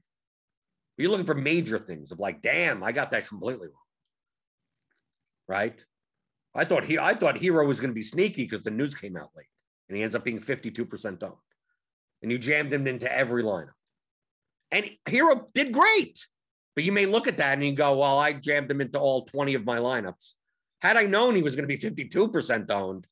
You're 0.96 1.10
looking 1.10 1.26
for 1.26 1.34
major 1.34 1.78
things 1.78 2.10
of 2.10 2.20
like, 2.20 2.40
damn, 2.40 2.82
I 2.82 2.92
got 2.92 3.10
that 3.10 3.28
completely 3.28 3.68
wrong. 3.68 3.76
Right? 5.46 5.84
I 6.54 6.64
thought 6.64 6.84
he 6.84 6.98
I 6.98 7.14
thought 7.14 7.36
Herro 7.36 7.66
was 7.66 7.80
going 7.80 7.90
to 7.90 7.94
be 7.94 8.02
sneaky 8.02 8.44
because 8.44 8.62
the 8.62 8.70
news 8.70 8.94
came 8.94 9.16
out 9.16 9.30
late 9.36 9.46
and 9.88 9.96
he 9.96 10.02
ends 10.02 10.14
up 10.14 10.24
being 10.24 10.40
52% 10.40 11.22
owned. 11.22 11.32
And 12.22 12.30
you 12.30 12.38
jammed 12.38 12.72
him 12.72 12.86
into 12.86 13.10
every 13.10 13.42
lineup. 13.42 13.70
And 14.70 14.90
Herro 15.06 15.46
did 15.54 15.72
great. 15.72 16.26
But 16.76 16.84
you 16.84 16.92
may 16.92 17.06
look 17.06 17.26
at 17.26 17.38
that 17.38 17.54
and 17.54 17.66
you 17.66 17.74
go, 17.74 17.96
well, 17.96 18.18
I 18.18 18.32
jammed 18.32 18.70
him 18.70 18.80
into 18.80 18.98
all 18.98 19.24
20 19.24 19.54
of 19.54 19.64
my 19.64 19.78
lineups. 19.78 20.34
Had 20.80 20.96
I 20.96 21.04
known 21.04 21.34
he 21.34 21.42
was 21.42 21.56
going 21.56 21.68
to 21.68 21.76
be 21.76 21.78
52% 21.78 22.70
owned, 22.70 23.06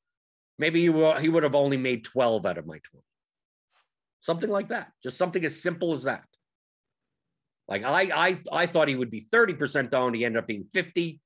maybe 0.59 0.81
he, 0.81 1.21
he 1.21 1.29
would 1.29 1.43
have 1.43 1.55
only 1.55 1.77
made 1.77 2.05
12 2.05 2.47
out 2.47 2.59
of 2.59 2.67
my 2.67 2.79
20 2.79 3.05
something 4.21 4.51
like 4.51 4.69
that. 4.69 4.93
Just 5.03 5.17
something 5.17 5.45
as 5.45 5.61
simple 5.61 5.93
as 5.93 6.05
that. 6.05 6.25
Like 7.67 7.85
I, 7.85 8.11
I, 8.15 8.39
I 8.53 8.67
thought 8.67 8.89
he 8.89 8.97
would 8.97 9.11
be 9.11 9.27
30% 9.33 9.93
owned. 9.95 10.17
He 10.17 10.25
ended 10.25 10.43
up 10.43 10.47
being 10.47 10.67
50. 10.73 11.21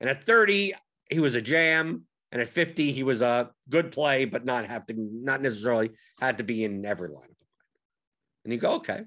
And 0.00 0.10
at 0.10 0.24
30, 0.24 0.74
he 1.10 1.18
was 1.18 1.34
a 1.34 1.42
jam. 1.42 2.04
And 2.32 2.40
at 2.40 2.48
50, 2.48 2.92
he 2.92 3.02
was 3.02 3.22
a 3.22 3.50
good 3.68 3.90
play, 3.92 4.24
but 4.24 4.44
not 4.44 4.66
have 4.66 4.86
to, 4.86 4.94
not 4.96 5.42
necessarily 5.42 5.90
had 6.20 6.38
to 6.38 6.44
be 6.44 6.64
in 6.64 6.84
every 6.86 7.08
lineup. 7.08 7.34
And 8.44 8.52
you 8.52 8.58
go, 8.58 8.74
okay. 8.76 9.02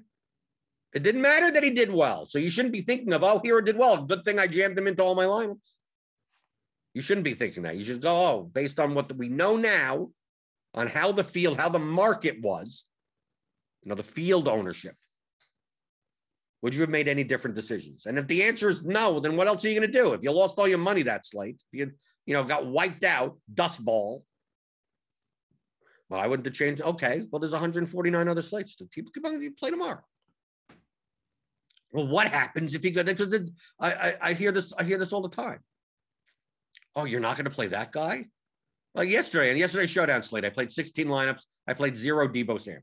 It 0.92 1.02
didn't 1.02 1.22
matter 1.22 1.50
that 1.50 1.64
he 1.64 1.70
did 1.70 1.92
well. 1.92 2.26
So 2.26 2.38
you 2.38 2.50
shouldn't 2.50 2.72
be 2.72 2.82
thinking 2.82 3.12
of, 3.12 3.24
oh, 3.24 3.40
Herro 3.44 3.64
did 3.64 3.76
well. 3.76 4.04
Good 4.04 4.24
thing 4.24 4.38
I 4.38 4.46
jammed 4.46 4.78
him 4.78 4.86
into 4.86 5.02
all 5.02 5.14
my 5.14 5.24
lineups. 5.24 5.72
You 6.92 7.00
shouldn't 7.00 7.24
be 7.24 7.34
thinking 7.34 7.64
that. 7.64 7.76
You 7.76 7.82
should 7.82 8.00
go, 8.00 8.14
oh, 8.14 8.50
based 8.52 8.78
on 8.78 8.94
what 8.94 9.12
we 9.16 9.28
know 9.28 9.56
now, 9.56 10.10
on 10.74 10.86
how 10.86 11.10
the 11.10 11.24
field, 11.24 11.56
how 11.56 11.68
the 11.68 11.78
market 11.80 12.40
was, 12.40 12.86
you 13.82 13.88
know, 13.88 13.96
the 13.96 14.04
field 14.04 14.46
ownership. 14.46 14.94
Would 16.62 16.74
you 16.74 16.80
have 16.80 16.90
made 16.90 17.08
any 17.08 17.24
different 17.24 17.56
decisions? 17.56 18.06
And 18.06 18.18
if 18.18 18.26
the 18.26 18.44
answer 18.44 18.68
is 18.68 18.82
no, 18.84 19.20
then 19.20 19.36
what 19.36 19.48
else 19.48 19.64
are 19.64 19.68
you 19.68 19.78
going 19.78 19.92
to 19.92 19.98
do? 19.98 20.12
If 20.12 20.22
you 20.22 20.30
lost 20.30 20.58
all 20.58 20.68
your 20.68 20.78
money 20.78 21.02
that 21.02 21.26
slate, 21.26 21.56
if 21.72 21.78
you, 21.78 21.92
you 22.26 22.34
know, 22.34 22.44
got 22.44 22.66
wiped 22.66 23.04
out, 23.04 23.38
dust 23.52 23.84
ball, 23.84 24.24
well, 26.08 26.20
I 26.20 26.26
wouldn't 26.26 26.46
have 26.46 26.54
changed. 26.54 26.82
Okay, 26.82 27.22
well, 27.30 27.40
there's 27.40 27.52
149 27.52 28.28
other 28.28 28.42
slates 28.42 28.76
to 28.76 28.86
keep, 28.86 29.12
keep 29.12 29.26
on, 29.26 29.54
play 29.54 29.70
tomorrow. 29.70 30.00
Well, 31.92 32.08
what 32.08 32.28
happens 32.28 32.74
if 32.74 32.84
you 32.84 32.90
go? 32.90 33.04
I, 33.80 33.92
I, 33.92 34.14
I 34.20 34.32
hear 34.32 34.52
this. 34.52 34.72
I 34.74 34.84
hear 34.84 34.98
this 34.98 35.12
all 35.12 35.22
the 35.22 35.28
time. 35.28 35.60
Oh, 36.96 37.04
you're 37.04 37.20
not 37.20 37.36
going 37.36 37.46
to 37.46 37.50
play 37.50 37.68
that 37.68 37.92
guy? 37.92 38.26
Like 38.94 39.08
yesterday, 39.08 39.50
and 39.50 39.58
yesterday's 39.58 39.90
showdown 39.90 40.22
slate, 40.22 40.44
I 40.44 40.50
played 40.50 40.70
16 40.70 41.06
lineups. 41.08 41.42
I 41.66 41.74
played 41.74 41.96
zero 41.96 42.28
Deebo 42.28 42.60
Samuel. 42.60 42.82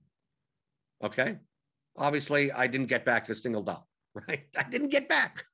Okay. 1.04 1.38
Obviously, 1.98 2.52
I 2.52 2.68
didn't 2.68 2.88
get 2.88 3.06
back 3.06 3.30
a 3.30 3.36
single 3.36 3.64
dollar, 3.64 3.84
right? 4.28 4.44
I 4.58 4.64
didn't 4.64 4.90
get 4.90 5.08
back. 5.08 5.46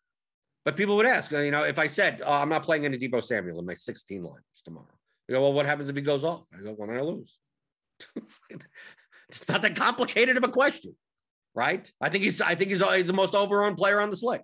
But 0.67 0.75
people 0.75 0.97
would 0.97 1.05
ask, 1.05 1.31
you 1.31 1.49
know, 1.49 1.63
if 1.63 1.79
I 1.79 1.87
said, 1.87 2.21
oh, 2.25 2.33
I'm 2.33 2.49
not 2.49 2.63
playing 2.63 2.83
any 2.83 2.97
Deebo 2.97 3.23
Samuel 3.23 3.59
in 3.59 3.65
my 3.65 3.73
16 3.73 4.21
lineups 4.21 4.63
tomorrow, 4.65 4.99
you 5.29 5.35
go, 5.35 5.41
well, 5.41 5.53
what 5.53 5.65
happens 5.65 5.87
if 5.87 5.95
he 5.95 6.01
goes 6.01 6.25
off? 6.25 6.43
I 6.53 6.61
go, 6.61 6.73
when 6.73 6.89
I 6.89 6.99
lose. 6.99 7.37
it's 9.29 9.47
not 9.47 9.61
that 9.61 9.77
complicated 9.77 10.35
of 10.35 10.43
a 10.43 10.49
question, 10.49 10.93
right? 11.55 11.89
I 12.01 12.09
think 12.09 12.25
he's, 12.25 12.41
I 12.41 12.53
think 12.55 12.71
he's 12.71 12.79
the 12.79 13.13
most 13.13 13.33
overowned 13.33 13.77
player 13.77 14.01
on 14.01 14.09
the 14.09 14.17
slate, 14.17 14.41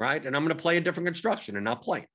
right? 0.00 0.24
And 0.24 0.34
I'm 0.34 0.44
going 0.44 0.56
to 0.56 0.62
play 0.62 0.78
a 0.78 0.80
different 0.80 1.06
construction 1.06 1.56
and 1.56 1.64
not 1.66 1.82
play. 1.82 2.06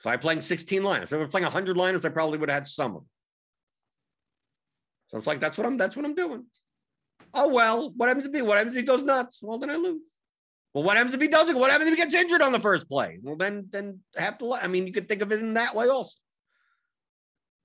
So 0.00 0.08
I'm 0.08 0.18
playing 0.18 0.40
16 0.40 0.80
lineups. 0.80 1.02
If 1.02 1.12
I 1.12 1.16
were 1.18 1.28
playing 1.28 1.44
100 1.44 1.76
lineups, 1.76 2.06
I 2.06 2.08
probably 2.08 2.38
would 2.38 2.48
have 2.48 2.60
had 2.60 2.66
some 2.66 2.92
of 2.92 3.02
them. 3.02 3.08
So 5.08 5.18
it's 5.18 5.26
like 5.26 5.40
that's 5.40 5.58
what 5.58 5.66
I'm 5.66 5.76
that's 5.76 5.94
what 5.94 6.06
I'm 6.06 6.14
doing. 6.14 6.46
Oh 7.34 7.52
well, 7.52 7.92
what 7.94 8.08
happens 8.08 8.24
if 8.24 8.32
he 8.32 8.40
what 8.40 8.56
happens 8.56 8.74
if 8.74 8.80
he 8.80 8.86
goes 8.86 9.02
nuts? 9.02 9.40
Well, 9.42 9.58
then 9.58 9.68
I 9.68 9.76
lose. 9.76 10.00
Well, 10.76 10.84
what 10.84 10.98
happens 10.98 11.14
if 11.14 11.22
he 11.22 11.28
doesn't? 11.28 11.58
What 11.58 11.70
happens 11.70 11.88
if 11.88 11.96
he 11.96 12.02
gets 12.02 12.14
injured 12.14 12.42
on 12.42 12.52
the 12.52 12.60
first 12.60 12.86
play? 12.86 13.18
Well, 13.22 13.34
then 13.34 13.66
then 13.70 14.00
have 14.14 14.36
to. 14.36 14.52
I 14.52 14.66
mean, 14.66 14.86
you 14.86 14.92
could 14.92 15.08
think 15.08 15.22
of 15.22 15.32
it 15.32 15.40
in 15.40 15.54
that 15.54 15.74
way 15.74 15.88
also. 15.88 16.10
So 16.10 16.18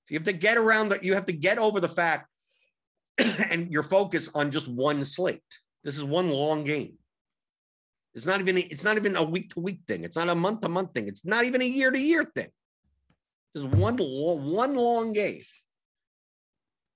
you 0.08 0.16
have 0.16 0.24
to 0.24 0.32
get 0.32 0.56
around 0.56 0.88
that. 0.88 1.04
You 1.04 1.12
have 1.12 1.26
to 1.26 1.34
get 1.34 1.58
over 1.58 1.78
the 1.78 1.90
fact 1.90 2.30
and 3.18 3.70
your 3.70 3.82
focus 3.82 4.30
on 4.34 4.50
just 4.50 4.66
one 4.66 5.04
slate. 5.04 5.42
This 5.84 5.98
is 5.98 6.04
one 6.04 6.30
long 6.30 6.64
game. 6.64 6.94
It's 8.14 8.24
not 8.24 8.40
even 8.40 8.56
it's 8.56 8.82
not 8.82 8.96
even 8.96 9.14
a 9.16 9.22
week 9.22 9.50
to 9.50 9.60
week 9.60 9.80
thing. 9.86 10.04
It's 10.04 10.16
not 10.16 10.30
a 10.30 10.34
month 10.34 10.62
to 10.62 10.70
month 10.70 10.94
thing. 10.94 11.06
It's 11.06 11.26
not 11.26 11.44
even 11.44 11.60
a 11.60 11.66
year 11.66 11.90
to 11.90 12.00
year 12.00 12.24
thing. 12.24 12.48
This 13.52 13.62
is 13.62 13.66
one 13.66 13.98
one 13.98 14.74
long 14.74 15.12
game. 15.12 15.42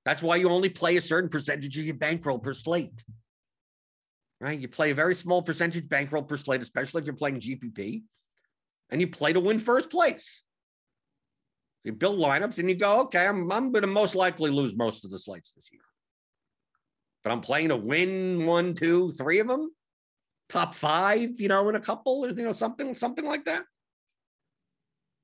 That's 0.06 0.22
why 0.22 0.36
you 0.36 0.48
only 0.48 0.70
play 0.70 0.96
a 0.96 1.02
certain 1.02 1.28
percentage 1.28 1.76
of 1.76 1.84
your 1.84 1.94
bankroll 1.94 2.38
per 2.38 2.54
slate. 2.54 3.04
Right? 4.40 4.58
You 4.58 4.68
play 4.68 4.90
a 4.90 4.94
very 4.94 5.14
small 5.14 5.42
percentage 5.42 5.88
bankroll 5.88 6.22
per 6.22 6.36
slate, 6.36 6.62
especially 6.62 7.00
if 7.00 7.06
you're 7.06 7.16
playing 7.16 7.40
GPP, 7.40 8.02
and 8.90 9.00
you 9.00 9.08
play 9.08 9.32
to 9.32 9.40
win 9.40 9.58
first 9.58 9.90
place. 9.90 10.42
You 11.84 11.92
build 11.92 12.18
lineups 12.18 12.58
and 12.58 12.68
you 12.68 12.74
go, 12.74 13.02
okay, 13.02 13.26
I'm, 13.26 13.50
I'm 13.52 13.70
going 13.70 13.82
to 13.82 13.88
most 13.88 14.14
likely 14.14 14.50
lose 14.50 14.74
most 14.74 15.04
of 15.04 15.10
the 15.10 15.18
slates 15.18 15.52
this 15.52 15.68
year. 15.72 15.82
But 17.22 17.32
I'm 17.32 17.40
playing 17.40 17.68
to 17.68 17.76
win 17.76 18.44
one, 18.44 18.74
two, 18.74 19.10
three 19.12 19.38
of 19.38 19.48
them, 19.48 19.70
top 20.48 20.74
five, 20.74 21.40
you 21.40 21.48
know, 21.48 21.68
in 21.68 21.76
a 21.76 21.80
couple, 21.80 22.24
or, 22.24 22.30
you 22.30 22.44
know, 22.44 22.52
something, 22.52 22.94
something 22.94 23.24
like 23.24 23.44
that. 23.44 23.62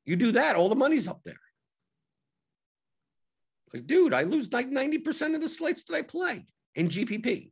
You 0.04 0.16
do 0.16 0.32
that, 0.32 0.56
all 0.56 0.68
the 0.68 0.74
money's 0.74 1.06
up 1.06 1.20
there. 1.24 1.40
Like, 3.72 3.86
dude, 3.86 4.14
I 4.14 4.22
lose 4.22 4.52
like 4.52 4.70
90% 4.70 5.34
of 5.34 5.40
the 5.40 5.48
slates 5.48 5.84
that 5.84 5.96
I 5.96 6.02
play 6.02 6.46
in 6.74 6.88
GPP. 6.88 7.50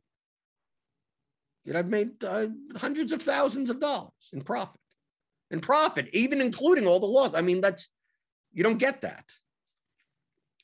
Yet 1.65 1.75
I've 1.75 1.87
made 1.87 2.23
uh, 2.23 2.47
hundreds 2.75 3.11
of 3.11 3.21
thousands 3.21 3.69
of 3.69 3.79
dollars 3.79 4.31
in 4.33 4.41
profit. 4.41 4.79
In 5.51 5.59
profit, 5.59 6.09
even 6.13 6.41
including 6.41 6.87
all 6.87 6.99
the 6.99 7.05
loss. 7.05 7.33
I 7.33 7.41
mean, 7.41 7.61
that's, 7.61 7.89
you 8.53 8.63
don't 8.63 8.77
get 8.77 9.01
that. 9.01 9.25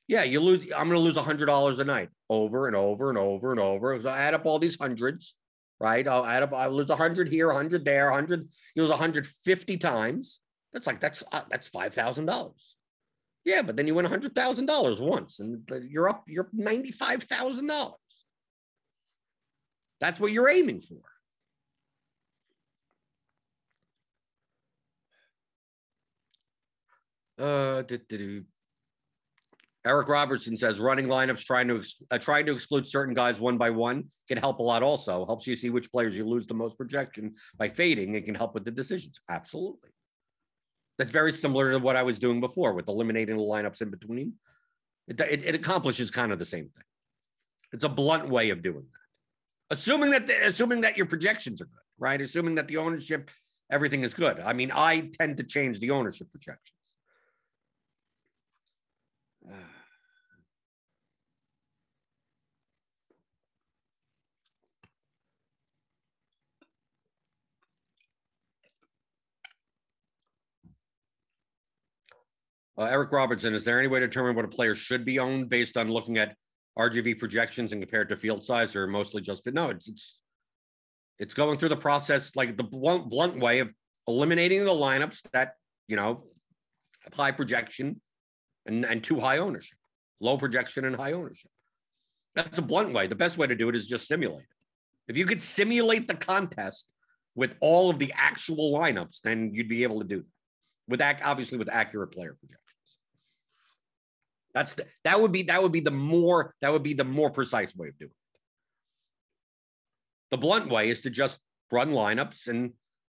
Yeah, 0.08 0.24
you 0.24 0.40
lose. 0.40 0.64
I'm 0.64 0.88
going 0.88 0.92
to 0.92 1.00
lose 1.00 1.18
a 1.18 1.22
hundred 1.22 1.48
dollars 1.48 1.80
a 1.80 1.84
night, 1.84 2.10
over 2.30 2.68
and 2.68 2.76
over 2.76 3.10
and 3.10 3.18
over 3.18 3.52
and 3.52 3.60
over. 3.60 4.00
So 4.00 4.10
I 4.10 4.20
add 4.20 4.34
up 4.34 4.46
all 4.46 4.58
these 4.58 4.78
hundreds, 4.80 5.36
right? 5.82 6.08
I'll 6.08 6.26
add 6.26 6.44
up. 6.44 6.54
I 6.54 6.68
lose 6.68 6.90
a 6.90 6.96
hundred 6.96 7.28
here, 7.28 7.50
a 7.50 7.54
hundred 7.54 7.84
there, 7.84 8.10
a 8.10 8.14
hundred. 8.14 8.48
You 8.74 8.84
lose 8.84 8.90
150 8.90 9.78
times. 9.78 10.40
That's 10.72 10.88
like 10.88 11.02
that's 11.02 11.24
uh, 11.32 11.42
that's 11.50 11.68
five 11.68 11.94
thousand 11.94 12.26
dollars. 12.26 12.78
Yeah, 13.44 13.62
but 13.62 13.76
then 13.76 13.88
you 13.88 13.96
win 13.96 14.06
a 14.06 14.10
hundred 14.10 14.36
thousand 14.36 14.66
dollars 14.66 15.02
once, 15.02 15.40
and 15.40 15.62
you're 15.90 16.10
up. 16.10 16.24
You're 16.28 16.50
ninety 16.54 16.92
five 16.92 17.24
thousand 17.24 17.68
dollars. 17.68 17.96
That's 20.00 20.20
what 20.20 20.32
you're 20.32 20.50
aiming 20.50 20.82
for. 20.82 20.98
Uh, 27.40 27.84
Eric 29.86 30.08
Robertson 30.10 30.58
says 30.58 30.80
running 30.80 31.08
lineups 31.08 31.46
trying 31.46 31.68
to 31.68 31.82
uh, 32.12 32.18
trying 32.18 32.46
to 32.48 32.54
exclude 32.54 32.88
certain 32.88 33.14
guys 33.14 33.40
one 33.40 33.58
by 33.58 33.70
one 33.70 34.06
can 34.28 34.38
help 34.38 34.60
a 34.60 34.64
lot. 34.64 34.84
Also 34.84 35.26
helps 35.26 35.48
you 35.48 35.56
see 35.56 35.70
which 35.70 35.92
players 35.92 36.18
you 36.18 36.28
lose 36.28 36.46
the 36.46 36.54
most 36.54 36.78
projection 36.78 37.36
by 37.58 37.70
fading. 37.70 38.16
It 38.16 38.26
can 38.26 38.36
help 38.36 38.54
with 38.54 38.66
the 38.66 38.72
decisions. 38.72 39.22
Absolutely, 39.30 39.90
that's 40.98 41.12
very 41.12 41.32
similar 41.32 41.72
to 41.72 41.80
what 41.80 41.96
I 41.96 42.04
was 42.04 42.20
doing 42.20 42.42
before 42.42 42.74
with 42.74 42.90
eliminating 42.90 43.38
the 43.38 43.44
lineups 43.44 43.82
in 43.82 43.92
between. 43.92 44.34
It, 45.08 45.22
it, 45.22 45.46
it 45.46 45.56
accomplishes 45.56 46.12
kind 46.12 46.32
of 46.34 46.40
the 46.40 46.46
same 46.46 46.66
thing. 46.66 46.84
It's 47.72 47.86
a 47.86 47.90
blunt 47.90 48.28
way 48.28 48.50
of 48.50 48.62
doing 48.62 48.84
that. 48.92 49.07
Assuming 49.70 50.12
that 50.12 50.28
the, 50.28 50.34
assuming 50.48 50.82
that 50.82 50.96
your 50.96 51.06
projections 51.06 51.62
are 51.62 51.66
good, 51.66 51.74
right? 51.98 52.22
Assuming 52.22 52.56
that 52.56 52.68
the 52.68 52.78
ownership 52.78 53.30
everything 53.70 54.04
is 54.04 54.14
good. 54.14 54.40
I 54.40 54.54
mean, 54.54 54.72
I 54.74 55.10
tend 55.20 55.38
to 55.38 55.44
change 55.44 55.80
the 55.80 55.92
ownership 55.92 56.28
projections. 56.32 56.74
Uh, 72.80 72.84
Eric 72.84 73.12
Robertson, 73.12 73.56
is 73.56 73.66
there 73.66 73.80
any 73.80 73.88
way 73.88 74.00
to 74.00 74.08
determine 74.08 74.36
what 74.36 74.46
a 74.46 74.50
player 74.50 74.76
should 74.76 75.04
be 75.04 75.18
owned 75.18 75.50
based 75.50 75.78
on 75.78 75.90
looking 75.90 76.20
at 76.20 76.36
RGV 76.78 77.18
projections 77.18 77.72
and 77.72 77.82
compared 77.82 78.10
to 78.10 78.18
field 78.18 78.44
size, 78.44 78.76
or 78.76 78.88
mostly 78.88 79.22
just 79.22 79.46
no? 79.48 79.70
It's 79.70 79.88
it's 79.88 80.22
it's 81.20 81.34
going 81.34 81.58
through 81.58 81.70
the 81.70 81.78
process 81.78 82.36
like 82.36 82.58
the 82.58 82.64
blunt, 82.64 83.10
blunt 83.10 83.40
way 83.40 83.60
of 83.60 83.70
eliminating 84.08 84.64
the 84.64 84.72
lineups 84.72 85.30
that 85.32 85.54
you 85.88 85.96
know 85.96 86.26
high 87.14 87.32
projection 87.32 88.00
and, 88.66 88.86
and 88.86 89.04
too 89.04 89.20
high 89.20 89.38
ownership, 89.38 89.78
low 90.20 90.38
projection 90.38 90.86
and 90.86 90.96
high 90.96 91.14
ownership. 91.14 91.50
That's 92.36 92.60
a 92.60 92.62
blunt 92.62 92.94
way. 92.94 93.08
The 93.08 93.16
best 93.16 93.38
way 93.38 93.48
to 93.48 93.56
do 93.56 93.70
it 93.70 93.76
is 93.76 93.88
just 93.88 94.08
simulate 94.08 94.42
it. 94.42 95.12
If 95.12 95.18
you 95.18 95.26
could 95.26 95.42
simulate 95.42 96.08
the 96.08 96.16
contest 96.16 96.86
with 97.34 97.56
all 97.62 97.90
of 97.90 97.98
the 97.98 98.12
actual 98.16 98.78
lineups, 98.78 99.22
then 99.22 99.52
you'd 99.54 99.70
be 99.70 99.84
able 99.84 100.02
to 100.02 100.08
do 100.08 100.18
that. 100.18 100.26
With 100.90 101.00
that, 101.00 101.22
obviously 101.24 101.58
with 101.58 101.70
accurate 101.70 102.12
player 102.12 102.36
projections. 102.40 102.67
That's 104.58 104.74
the, 104.74 104.88
that 105.04 105.22
would 105.22 105.32
be 105.32 105.44
that 105.44 105.62
would 105.62 105.72
be 105.72 105.82
the 105.82 105.92
more 105.92 106.56
that 106.62 106.74
would 106.74 106.82
be 106.82 106.96
the 106.96 107.04
more 107.04 107.30
precise 107.30 107.76
way 107.76 107.90
of 107.90 107.98
doing 108.00 108.10
it. 108.10 108.40
The 110.32 110.38
blunt 110.38 110.68
way 110.68 110.90
is 110.90 111.02
to 111.02 111.12
just 111.12 111.40
run 111.72 111.92
lineups 111.92 112.48
and 112.48 112.74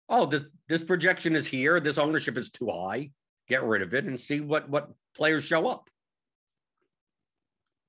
oh 0.10 0.26
this 0.26 0.44
this 0.68 0.84
projection 0.84 1.38
is 1.38 1.48
here, 1.48 1.80
this 1.80 1.98
ownership 1.98 2.38
is 2.38 2.52
too 2.52 2.70
high, 2.70 3.12
get 3.48 3.64
rid 3.64 3.82
of 3.82 3.94
it 3.94 4.04
and 4.04 4.20
see 4.20 4.42
what 4.42 4.70
what 4.70 4.90
players 5.16 5.46
show 5.46 5.66
up. 5.66 5.90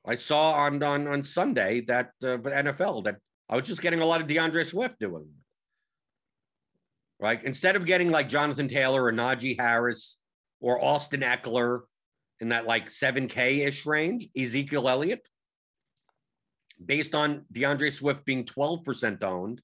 I 0.06 0.14
saw 0.14 0.52
on 0.52 0.80
on 0.84 1.08
on 1.08 1.24
Sunday 1.24 1.80
that 1.88 2.12
uh, 2.22 2.38
NFL 2.38 3.02
that 3.02 3.16
I 3.48 3.56
was 3.56 3.66
just 3.66 3.82
getting 3.82 4.00
a 4.00 4.06
lot 4.06 4.20
of 4.20 4.28
D'Andre 4.28 4.62
Swift 4.62 5.00
doing 5.00 5.26
right 7.18 7.42
instead 7.42 7.74
of 7.74 7.84
getting 7.84 8.12
like 8.12 8.28
Jonathan 8.28 8.68
Taylor 8.68 9.02
or 9.02 9.12
Najee 9.12 9.58
Harris 9.58 10.18
or 10.60 10.80
Austin 10.80 11.22
Ekeler 11.22 11.80
in 12.40 12.48
that 12.48 12.66
like 12.66 12.88
7K 12.88 13.66
ish 13.66 13.86
range, 13.86 14.28
Ezekiel 14.36 14.88
Elliott, 14.88 15.26
based 16.84 17.14
on 17.14 17.44
D'Andre 17.52 17.90
Swift 17.90 18.24
being 18.24 18.44
12% 18.44 19.22
owned 19.22 19.60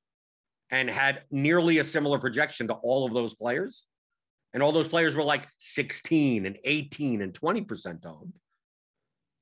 and 0.70 0.90
had 0.90 1.22
nearly 1.30 1.78
a 1.78 1.84
similar 1.84 2.18
projection 2.18 2.68
to 2.68 2.74
all 2.74 3.06
of 3.06 3.14
those 3.14 3.34
players. 3.34 3.86
And 4.52 4.62
all 4.62 4.72
those 4.72 4.88
players 4.88 5.14
were 5.14 5.22
like 5.22 5.46
16 5.58 6.46
and 6.46 6.58
18 6.64 7.22
and 7.22 7.32
20% 7.32 8.06
owned. 8.06 8.32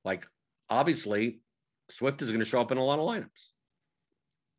Like, 0.05 0.26
obviously, 0.68 1.41
Swift 1.91 2.22
is 2.22 2.28
going 2.28 2.41
to 2.41 2.47
show 2.47 2.61
up 2.61 2.72
in 2.72 2.78
a 2.78 2.85
lot 2.85 2.99
of 2.99 3.07
lineups. 3.07 3.53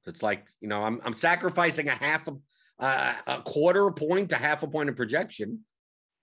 It's 0.05 0.23
like, 0.23 0.47
you 0.61 0.67
know, 0.67 0.84
I'm, 0.84 1.01
I'm 1.03 1.13
sacrificing 1.13 1.88
a 1.88 1.95
half 1.95 2.28
of 2.28 2.39
uh, 2.80 3.13
a 3.28 3.41
quarter 3.41 3.89
point 3.91 4.30
to 4.30 4.36
half 4.36 4.63
a 4.63 4.67
point 4.67 4.89
of 4.89 4.95
projection, 4.95 5.59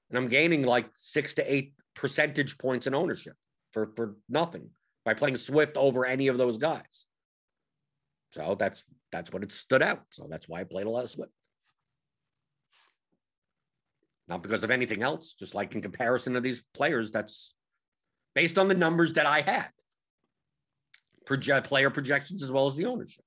and 0.09 0.19
I'm 0.19 0.29
gaining 0.29 0.63
like 0.63 0.89
six 0.95 1.35
to 1.35 1.53
eight 1.53 1.75
percentage 1.95 2.59
points 2.59 2.87
in 2.87 2.95
ownership 2.95 3.35
for, 3.73 3.93
for 3.97 4.17
nothing 4.29 4.71
by 5.05 5.15
playing 5.15 5.37
Swift 5.37 5.77
over 5.77 6.05
any 6.05 6.29
of 6.29 6.39
those 6.39 6.59
guys. 6.59 7.07
So 8.33 8.57
that's 8.59 8.85
that's 9.11 9.33
what 9.33 9.43
it 9.43 9.53
stood 9.53 9.83
out. 9.83 10.03
So 10.11 10.27
that's 10.31 10.49
why 10.49 10.61
I 10.61 10.65
played 10.65 10.87
a 10.87 10.91
lot 10.91 11.05
of 11.05 11.11
Swift. 11.11 11.33
Not 14.29 14.43
because 14.43 14.65
of 14.65 14.71
anything 14.71 15.03
else, 15.03 15.35
just 15.35 15.55
like 15.55 15.75
in 15.75 15.83
comparison 15.83 16.33
to 16.35 16.41
these 16.41 16.63
players, 16.73 17.11
that's 17.11 17.55
based 18.35 18.59
on 18.59 18.69
the 18.69 18.75
numbers 18.75 19.13
that 19.15 19.27
I 19.27 19.43
had. 19.43 19.69
Project 21.27 21.67
player 21.67 21.91
projections 21.91 22.43
as 22.43 22.51
well 22.51 22.67
as 22.67 22.77
the 22.77 22.87
ownership. 22.87 23.25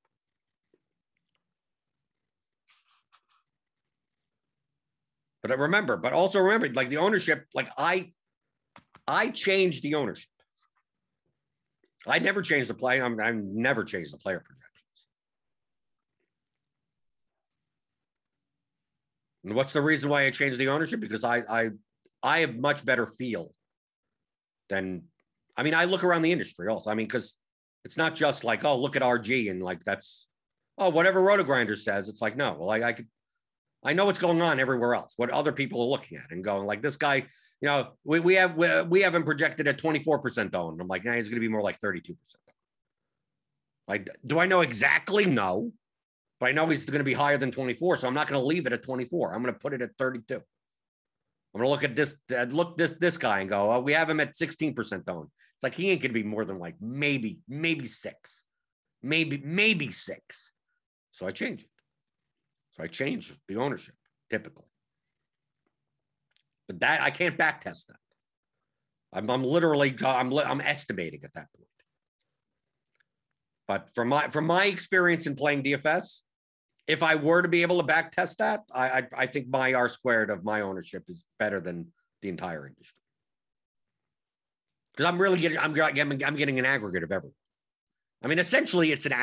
But 5.43 5.59
remember, 5.59 5.95
but 5.95 6.13
also 6.13 6.39
remember, 6.39 6.69
like 6.73 6.89
the 6.89 6.97
ownership, 6.97 7.45
like 7.53 7.69
I 7.77 8.11
I 9.07 9.29
changed 9.29 9.83
the 9.83 9.95
ownership. 9.95 10.29
I 12.07 12.19
never 12.19 12.41
changed 12.41 12.69
the 12.69 12.73
play. 12.73 13.01
I'm, 13.01 13.19
I've 13.19 13.35
never 13.35 13.83
changed 13.83 14.13
the 14.13 14.17
player 14.17 14.39
projections. 14.39 15.07
And 19.43 19.55
what's 19.55 19.73
the 19.73 19.81
reason 19.81 20.09
why 20.09 20.25
I 20.25 20.31
changed 20.31 20.57
the 20.57 20.69
ownership? 20.69 20.99
Because 20.99 21.23
I 21.23 21.43
I 21.49 21.69
I 22.23 22.39
have 22.39 22.55
much 22.55 22.83
better 22.83 23.05
feel 23.05 23.53
than 24.69 25.03
I 25.55 25.63
mean, 25.63 25.73
I 25.73 25.85
look 25.85 26.03
around 26.03 26.23
the 26.23 26.31
industry 26.31 26.67
also. 26.67 26.89
I 26.89 26.95
mean, 26.95 27.07
because 27.07 27.37
it's 27.85 27.97
not 27.97 28.15
just 28.15 28.43
like, 28.43 28.65
oh, 28.65 28.77
look 28.77 28.95
at 28.95 29.01
RG 29.01 29.49
and 29.49 29.63
like 29.63 29.83
that's 29.83 30.27
oh, 30.77 30.89
whatever 30.89 31.21
RotoGrinder 31.21 31.77
says. 31.77 32.09
It's 32.09 32.21
like, 32.21 32.35
no, 32.35 32.57
well, 32.59 32.69
I, 32.69 32.89
I 32.89 32.93
could 32.93 33.07
I 33.85 33.93
know 33.93 34.05
what's 34.05 34.19
going 34.19 34.41
on 34.41 34.59
everywhere 34.59 34.95
else, 34.95 35.13
what 35.15 35.29
other 35.29 35.51
people 35.51 35.81
are 35.81 35.87
looking 35.87 36.17
at 36.17 36.31
and 36.31 36.43
going 36.43 36.65
like 36.65 36.81
this 36.81 36.97
guy, 36.97 37.17
you 37.17 37.25
know, 37.69 37.91
we, 38.03 38.19
we 38.19 38.33
have 38.33 38.55
we, 38.55 38.81
we 38.81 39.01
have 39.01 39.13
him 39.13 39.23
projected 39.23 39.67
at 39.67 39.77
24% 39.77 40.55
owned. 40.55 40.81
I'm 40.81 40.87
like, 40.87 41.05
nah, 41.05 41.13
he's 41.13 41.29
gonna 41.29 41.39
be 41.39 41.47
more 41.47 41.61
like 41.61 41.79
32%. 41.79 42.15
Like, 43.87 44.09
do 44.25 44.39
I 44.39 44.47
know 44.47 44.61
exactly? 44.61 45.25
No, 45.25 45.71
but 46.39 46.49
I 46.49 46.51
know 46.51 46.65
he's 46.65 46.85
gonna 46.85 47.03
be 47.03 47.13
higher 47.13 47.37
than 47.37 47.51
24. 47.51 47.97
So 47.97 48.07
I'm 48.07 48.15
not 48.15 48.27
gonna 48.27 48.41
leave 48.41 48.65
it 48.65 48.73
at 48.73 48.81
24. 48.81 49.33
I'm 49.33 49.41
gonna 49.41 49.53
put 49.53 49.73
it 49.73 49.83
at 49.83 49.91
32. 49.99 50.33
I'm 50.33 50.41
gonna 51.53 51.69
look 51.69 51.83
at 51.83 51.95
this, 51.95 52.15
uh, 52.35 52.43
look 52.45 52.77
this 52.77 52.93
this 52.93 53.17
guy 53.17 53.41
and 53.41 53.49
go, 53.49 53.71
oh, 53.71 53.79
we 53.79 53.93
have 53.93 54.09
him 54.09 54.19
at 54.19 54.35
16% 54.35 55.07
owned. 55.07 55.29
It's 55.55 55.63
like 55.63 55.75
he 55.75 55.91
ain't 55.91 56.01
gonna 56.01 56.11
be 56.11 56.23
more 56.23 56.43
than 56.43 56.57
like 56.57 56.75
maybe, 56.81 57.37
maybe 57.47 57.85
six, 57.85 58.43
maybe, 59.03 59.41
maybe 59.45 59.91
six. 59.91 60.51
So 61.11 61.27
I 61.27 61.31
change 61.31 61.61
it. 61.61 61.69
So 62.75 62.83
I 62.83 62.87
change 62.87 63.33
the 63.47 63.55
ownership 63.57 63.95
typically. 64.29 64.65
But 66.67 66.79
that 66.79 67.01
I 67.01 67.09
can't 67.09 67.37
backtest 67.37 67.87
that. 67.87 67.99
I'm, 69.13 69.29
I'm 69.29 69.43
literally 69.43 69.95
I'm 70.03 70.33
I'm 70.33 70.61
estimating 70.61 71.21
at 71.23 71.33
that 71.33 71.47
point. 71.55 71.69
But 73.67 73.89
from 73.95 74.09
my 74.09 74.27
from 74.27 74.45
my 74.45 74.65
experience 74.65 75.25
in 75.25 75.35
playing 75.35 75.63
DFS, 75.63 76.21
if 76.87 77.01
I 77.01 77.15
were 77.15 77.41
to 77.41 77.47
be 77.47 77.61
able 77.61 77.81
to 77.81 77.87
backtest 77.87 78.37
that, 78.37 78.63
I, 78.73 78.89
I 78.89 79.07
I 79.15 79.25
think 79.25 79.47
my 79.47 79.73
R 79.73 79.87
squared 79.87 80.29
of 80.29 80.43
my 80.43 80.61
ownership 80.61 81.03
is 81.07 81.23
better 81.39 81.59
than 81.61 81.87
the 82.21 82.29
entire 82.29 82.67
industry. 82.67 83.01
Because 84.91 85.09
I'm 85.09 85.21
really 85.21 85.39
getting 85.39 85.59
I'm, 85.59 85.79
I'm 85.79 86.11
I'm 86.11 86.35
getting 86.35 86.59
an 86.59 86.65
aggregate 86.65 87.03
of 87.03 87.11
everything. 87.11 87.35
I 88.23 88.27
mean, 88.27 88.39
essentially, 88.39 88.91
it's 88.91 89.05
an. 89.05 89.13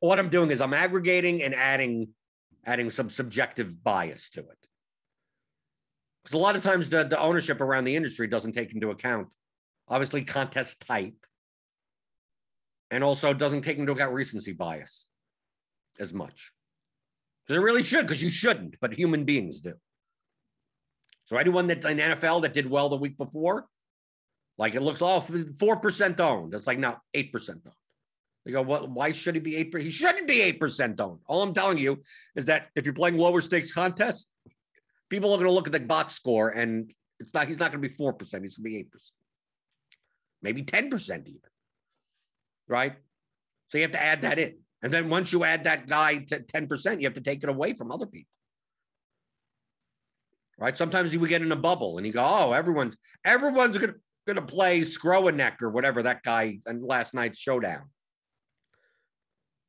What 0.00 0.18
I'm 0.18 0.28
doing 0.28 0.50
is 0.50 0.60
I'm 0.60 0.74
aggregating 0.74 1.42
and 1.42 1.54
adding 1.54 2.08
adding 2.66 2.90
some 2.90 3.08
subjective 3.08 3.82
bias 3.82 4.28
to 4.30 4.40
it. 4.40 4.66
Because 6.22 6.34
a 6.34 6.42
lot 6.42 6.56
of 6.56 6.62
times 6.62 6.90
the, 6.90 7.04
the 7.04 7.18
ownership 7.18 7.60
around 7.60 7.84
the 7.84 7.96
industry 7.96 8.26
doesn't 8.26 8.52
take 8.52 8.74
into 8.74 8.90
account, 8.90 9.28
obviously, 9.88 10.22
contest 10.22 10.84
type, 10.86 11.14
and 12.90 13.04
also 13.04 13.32
doesn't 13.32 13.62
take 13.62 13.78
into 13.78 13.92
account 13.92 14.12
recency 14.12 14.52
bias 14.52 15.06
as 16.00 16.12
much. 16.12 16.52
Because 17.46 17.60
it 17.60 17.64
really 17.64 17.84
should, 17.84 18.06
because 18.06 18.22
you 18.22 18.30
shouldn't, 18.30 18.74
but 18.80 18.92
human 18.92 19.24
beings 19.24 19.60
do. 19.60 19.74
So 21.26 21.36
anyone 21.36 21.68
that 21.68 21.84
in 21.84 21.98
NFL 21.98 22.42
that 22.42 22.54
did 22.54 22.68
well 22.68 22.88
the 22.88 22.96
week 22.96 23.16
before, 23.16 23.66
Like 24.58 24.74
it 24.74 24.80
looks 24.82 25.02
all 25.02 25.20
four 25.20 25.76
percent 25.76 26.18
owned. 26.20 26.54
It's 26.54 26.66
like 26.66 26.78
no, 26.78 26.96
eight 27.14 27.32
percent 27.32 27.60
owned. 27.66 27.74
They 28.46 28.52
go, 28.52 28.62
well, 28.62 28.86
why 28.86 29.10
should 29.10 29.34
he 29.34 29.40
be 29.40 29.54
8%? 29.54 29.82
He 29.82 29.90
shouldn't 29.90 30.28
be 30.28 30.40
eight 30.40 30.60
percent 30.60 31.00
owned. 31.00 31.18
All 31.26 31.42
I'm 31.42 31.52
telling 31.52 31.78
you 31.78 32.00
is 32.36 32.46
that 32.46 32.68
if 32.76 32.86
you're 32.86 32.94
playing 32.94 33.18
lower 33.18 33.40
stakes 33.40 33.74
contests, 33.74 34.28
people 35.10 35.32
are 35.32 35.36
going 35.36 35.48
to 35.48 35.52
look 35.52 35.66
at 35.66 35.72
the 35.72 35.80
box 35.80 36.14
score, 36.14 36.50
and 36.50 36.94
it's 37.18 37.34
not. 37.34 37.48
He's 37.48 37.58
not 37.58 37.72
going 37.72 37.82
to 37.82 37.88
be 37.88 37.92
four 37.92 38.12
percent. 38.12 38.44
He's 38.44 38.56
going 38.56 38.64
to 38.64 38.70
be 38.70 38.76
eight 38.78 38.92
percent, 38.92 39.12
maybe 40.42 40.62
ten 40.62 40.90
percent 40.90 41.26
even. 41.26 41.40
Right. 42.68 42.94
So 43.66 43.78
you 43.78 43.82
have 43.82 43.92
to 43.92 44.02
add 44.02 44.22
that 44.22 44.38
in, 44.38 44.58
and 44.80 44.92
then 44.92 45.08
once 45.08 45.32
you 45.32 45.42
add 45.42 45.64
that 45.64 45.88
guy 45.88 46.18
to 46.18 46.38
ten 46.38 46.68
percent, 46.68 47.00
you 47.00 47.08
have 47.08 47.14
to 47.14 47.20
take 47.20 47.42
it 47.42 47.50
away 47.50 47.74
from 47.74 47.90
other 47.90 48.06
people 48.06 48.30
right? 50.58 50.78
Sometimes 50.78 51.12
you 51.12 51.20
would 51.20 51.28
get 51.28 51.42
in 51.42 51.52
a 51.52 51.56
bubble 51.56 51.98
and 51.98 52.06
you 52.06 52.14
go, 52.14 52.26
oh, 52.26 52.52
everyone's 52.52 52.96
everyone's 53.26 53.76
gonna 53.76 53.92
gonna 54.26 54.40
play 54.40 54.80
Skowronek 54.80 55.60
or 55.60 55.68
whatever 55.68 56.02
that 56.04 56.22
guy 56.22 56.60
in 56.66 56.82
last 56.82 57.12
night's 57.12 57.38
showdown. 57.38 57.82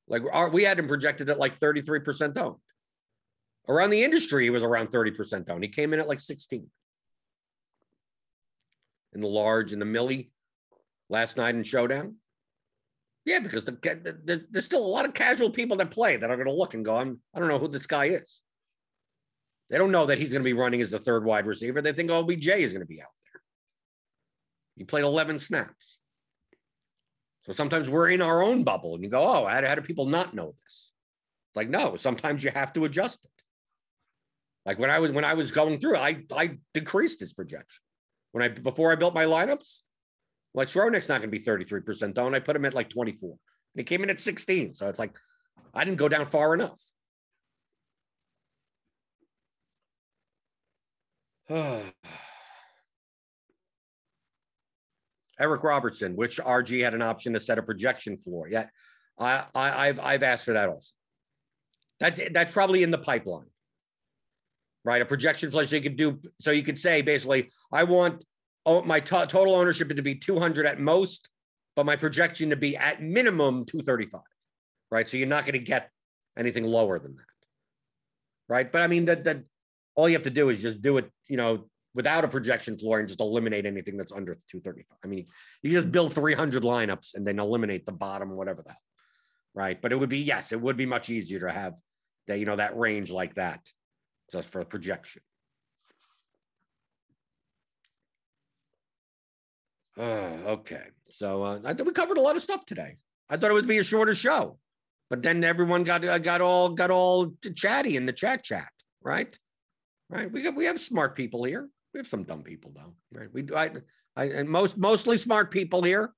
Like 0.07 0.23
our, 0.31 0.49
we 0.49 0.63
had 0.63 0.79
him 0.79 0.87
projected 0.87 1.29
at 1.29 1.39
like 1.39 1.59
33% 1.59 2.37
owned. 2.37 2.55
Around 3.67 3.89
the 3.89 4.03
industry, 4.03 4.45
he 4.45 4.49
was 4.49 4.63
around 4.63 4.89
30% 4.89 5.49
owned. 5.49 5.63
He 5.63 5.69
came 5.69 5.93
in 5.93 5.99
at 5.99 6.07
like 6.07 6.19
16. 6.19 6.67
In 9.13 9.21
the 9.21 9.27
large, 9.27 9.73
in 9.73 9.79
the 9.79 9.85
millie 9.85 10.31
last 11.09 11.37
night 11.37 11.55
in 11.55 11.63
showdown. 11.63 12.15
Yeah, 13.25 13.39
because 13.39 13.65
the, 13.65 13.71
the, 13.71 14.45
there's 14.49 14.65
still 14.65 14.85
a 14.85 14.87
lot 14.87 15.03
of 15.03 15.13
casual 15.13 15.49
people 15.49 15.75
that 15.77 15.91
play 15.91 16.15
that 16.15 16.29
are 16.29 16.37
going 16.37 16.47
to 16.47 16.53
look 16.53 16.75
and 16.75 16.85
go, 16.85 16.95
I'm, 16.95 17.19
I 17.35 17.39
don't 17.39 17.49
know 17.49 17.59
who 17.59 17.67
this 17.67 17.87
guy 17.87 18.05
is. 18.05 18.41
They 19.69 19.77
don't 19.77 19.91
know 19.91 20.05
that 20.05 20.17
he's 20.17 20.31
going 20.31 20.43
to 20.43 20.47
be 20.47 20.53
running 20.53 20.79
as 20.79 20.91
the 20.91 20.99
third 20.99 21.25
wide 21.25 21.45
receiver. 21.45 21.81
They 21.81 21.91
think 21.91 22.09
OBJ 22.09 22.47
is 22.47 22.71
going 22.71 22.85
to 22.85 22.87
be 22.87 23.01
out 23.01 23.09
there. 23.25 23.41
He 24.77 24.85
played 24.85 25.03
11 25.03 25.39
snaps. 25.39 25.99
So 27.47 27.53
sometimes 27.53 27.89
we're 27.89 28.09
in 28.09 28.21
our 28.21 28.43
own 28.43 28.65
bubble 28.65 28.93
and 28.93 29.03
you 29.03 29.09
go, 29.09 29.21
oh, 29.21 29.47
how 29.47 29.75
do, 29.75 29.81
people 29.81 30.05
not 30.05 30.33
know 30.33 30.53
this? 30.65 30.91
Like, 31.55 31.69
no, 31.69 31.95
sometimes 31.95 32.43
you 32.43 32.51
have 32.51 32.73
to 32.73 32.83
adjust 32.83 33.23
it. 33.23 33.31
Like 34.65 34.77
when 34.79 34.89
I 34.89 34.99
was 34.99 35.13
when 35.13 35.23
I 35.23 35.33
was 35.33 35.51
going 35.51 35.79
through, 35.79 35.95
I 35.95 36.25
I 36.35 36.57
decreased 36.73 37.21
his 37.21 37.31
projection. 37.31 37.81
When 38.33 38.43
I 38.43 38.49
before 38.49 38.91
I 38.91 38.95
built 38.95 39.13
my 39.13 39.23
lineups, 39.23 39.83
like 40.53 40.67
Skowronek's 40.67 41.07
not 41.07 41.21
going 41.21 41.31
to 41.31 41.39
be 41.39 41.39
33% 41.39 42.13
down. 42.13 42.35
I 42.35 42.39
put 42.39 42.57
him 42.57 42.65
at 42.65 42.73
like 42.73 42.89
24. 42.89 43.29
And 43.29 43.37
he 43.75 43.85
came 43.85 44.03
in 44.03 44.09
at 44.09 44.19
16. 44.19 44.73
So 44.73 44.89
it's 44.89 44.99
like 44.99 45.15
I 45.73 45.85
didn't 45.85 45.99
go 45.99 46.09
down 46.09 46.25
far 46.25 46.53
enough. 46.53 46.81
Eric 55.39 55.63
Robertson, 55.63 56.15
which 56.15 56.37
RG 56.37 56.83
had 56.83 56.93
an 56.93 57.01
option 57.01 57.33
to 57.33 57.39
set 57.39 57.59
a 57.59 57.63
projection 57.63 58.17
floor. 58.17 58.47
Yeah, 58.49 58.67
I, 59.19 59.45
I 59.53 59.87
have 59.87 59.99
I've 59.99 60.23
asked 60.23 60.45
for 60.45 60.53
that 60.53 60.69
also. 60.69 60.93
That's 61.99 62.19
that's 62.31 62.51
probably 62.51 62.83
in 62.83 62.91
the 62.91 62.97
pipeline, 62.97 63.47
right? 64.83 65.01
A 65.01 65.05
projection 65.05 65.49
floor 65.51 65.65
so 65.65 65.75
you 65.75 65.81
could 65.81 65.97
do 65.97 66.19
so 66.39 66.51
you 66.51 66.63
could 66.63 66.79
say 66.79 67.01
basically 67.01 67.49
I 67.71 67.83
want 67.83 68.23
oh, 68.65 68.83
my 68.83 68.99
t- 68.99 69.25
total 69.27 69.55
ownership 69.55 69.89
to 69.89 70.01
be 70.01 70.15
200 70.15 70.65
at 70.65 70.79
most, 70.79 71.29
but 71.75 71.85
my 71.85 71.95
projection 71.95 72.49
to 72.49 72.55
be 72.55 72.75
at 72.75 73.01
minimum 73.01 73.65
235, 73.65 74.21
right? 74.91 75.07
So 75.07 75.17
you're 75.17 75.27
not 75.27 75.45
going 75.45 75.53
to 75.53 75.65
get 75.65 75.89
anything 76.37 76.65
lower 76.65 76.99
than 76.99 77.15
that, 77.15 77.25
right? 78.47 78.71
But 78.71 78.81
I 78.81 78.87
mean 78.87 79.05
that 79.05 79.23
that 79.23 79.43
all 79.95 80.07
you 80.07 80.15
have 80.15 80.23
to 80.23 80.29
do 80.29 80.49
is 80.49 80.61
just 80.61 80.81
do 80.81 80.97
it, 80.97 81.11
you 81.27 81.37
know, 81.37 81.67
without 81.97 82.23
a 82.23 82.27
projection 82.27 82.77
floor 82.77 82.99
and 82.99 83.07
just 83.07 83.19
eliminate 83.19 83.65
anything 83.65 83.97
that's 83.97 84.11
under 84.11 84.35
235. 84.35 84.85
I 85.03 85.07
mean, 85.07 85.25
you 85.63 85.71
just 85.71 85.91
build 85.91 86.13
300 86.13 86.61
lineups 86.61 87.15
and 87.15 87.25
then 87.25 87.39
eliminate 87.39 87.87
the 87.87 87.91
bottom, 87.91 88.29
whatever 88.29 88.61
that, 88.67 88.77
right? 89.55 89.81
But 89.81 89.91
it 89.91 89.95
would 89.95 90.07
be, 90.07 90.19
yes, 90.19 90.51
it 90.51 90.61
would 90.61 90.77
be 90.77 90.85
much 90.85 91.09
easier 91.09 91.39
to 91.39 91.51
have 91.51 91.73
that, 92.27 92.37
you 92.37 92.45
know, 92.45 92.55
that 92.55 92.77
range 92.77 93.09
like 93.09 93.33
that 93.33 93.61
just 94.31 94.51
for 94.51 94.63
projection. 94.63 95.23
Uh, 99.97 100.51
okay. 100.53 100.83
So 101.09 101.41
uh, 101.41 101.59
I 101.65 101.73
think 101.73 101.87
we 101.87 101.93
covered 101.93 102.19
a 102.19 102.21
lot 102.21 102.35
of 102.35 102.43
stuff 102.43 102.63
today. 102.63 102.97
I 103.27 103.37
thought 103.37 103.49
it 103.49 103.55
would 103.55 103.67
be 103.67 103.79
a 103.79 103.83
shorter 103.83 104.13
show, 104.13 104.59
but 105.09 105.23
then 105.23 105.43
everyone 105.43 105.83
got 105.83 106.05
uh, 106.05 106.19
got 106.19 106.41
all 106.41 106.69
got 106.69 106.91
all 106.91 107.33
chatty 107.55 107.97
in 107.97 108.05
the 108.05 108.13
chat 108.13 108.43
chat, 108.43 108.69
right? 109.01 109.35
Right. 110.11 110.31
We 110.31 110.43
got 110.43 110.55
we 110.55 110.65
have 110.65 110.79
smart 110.79 111.15
people 111.15 111.43
here. 111.43 111.67
We 111.97 112.01
have 112.01 112.07
some 112.07 112.25
dumb 112.25 112.43
people 112.43 112.71
though, 112.75 112.93
right? 113.11 113.27
We 113.33 113.47
I, 113.55 113.71
I 114.15 114.25
and 114.25 114.47
most 114.47 114.77
mostly 114.77 115.17
smart 115.17 115.49
people 115.49 115.81
here 115.81 116.13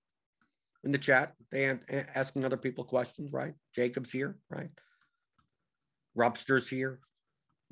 in 0.84 0.92
the 0.92 0.98
chat. 0.98 1.36
They 1.54 1.68
are 1.68 1.80
asking 2.14 2.44
other 2.44 2.58
people 2.58 2.84
questions, 2.84 3.32
right? 3.32 3.54
Jacob's 3.74 4.12
here, 4.12 4.38
right? 4.50 4.68
Robster's 6.18 6.68
here. 6.68 7.00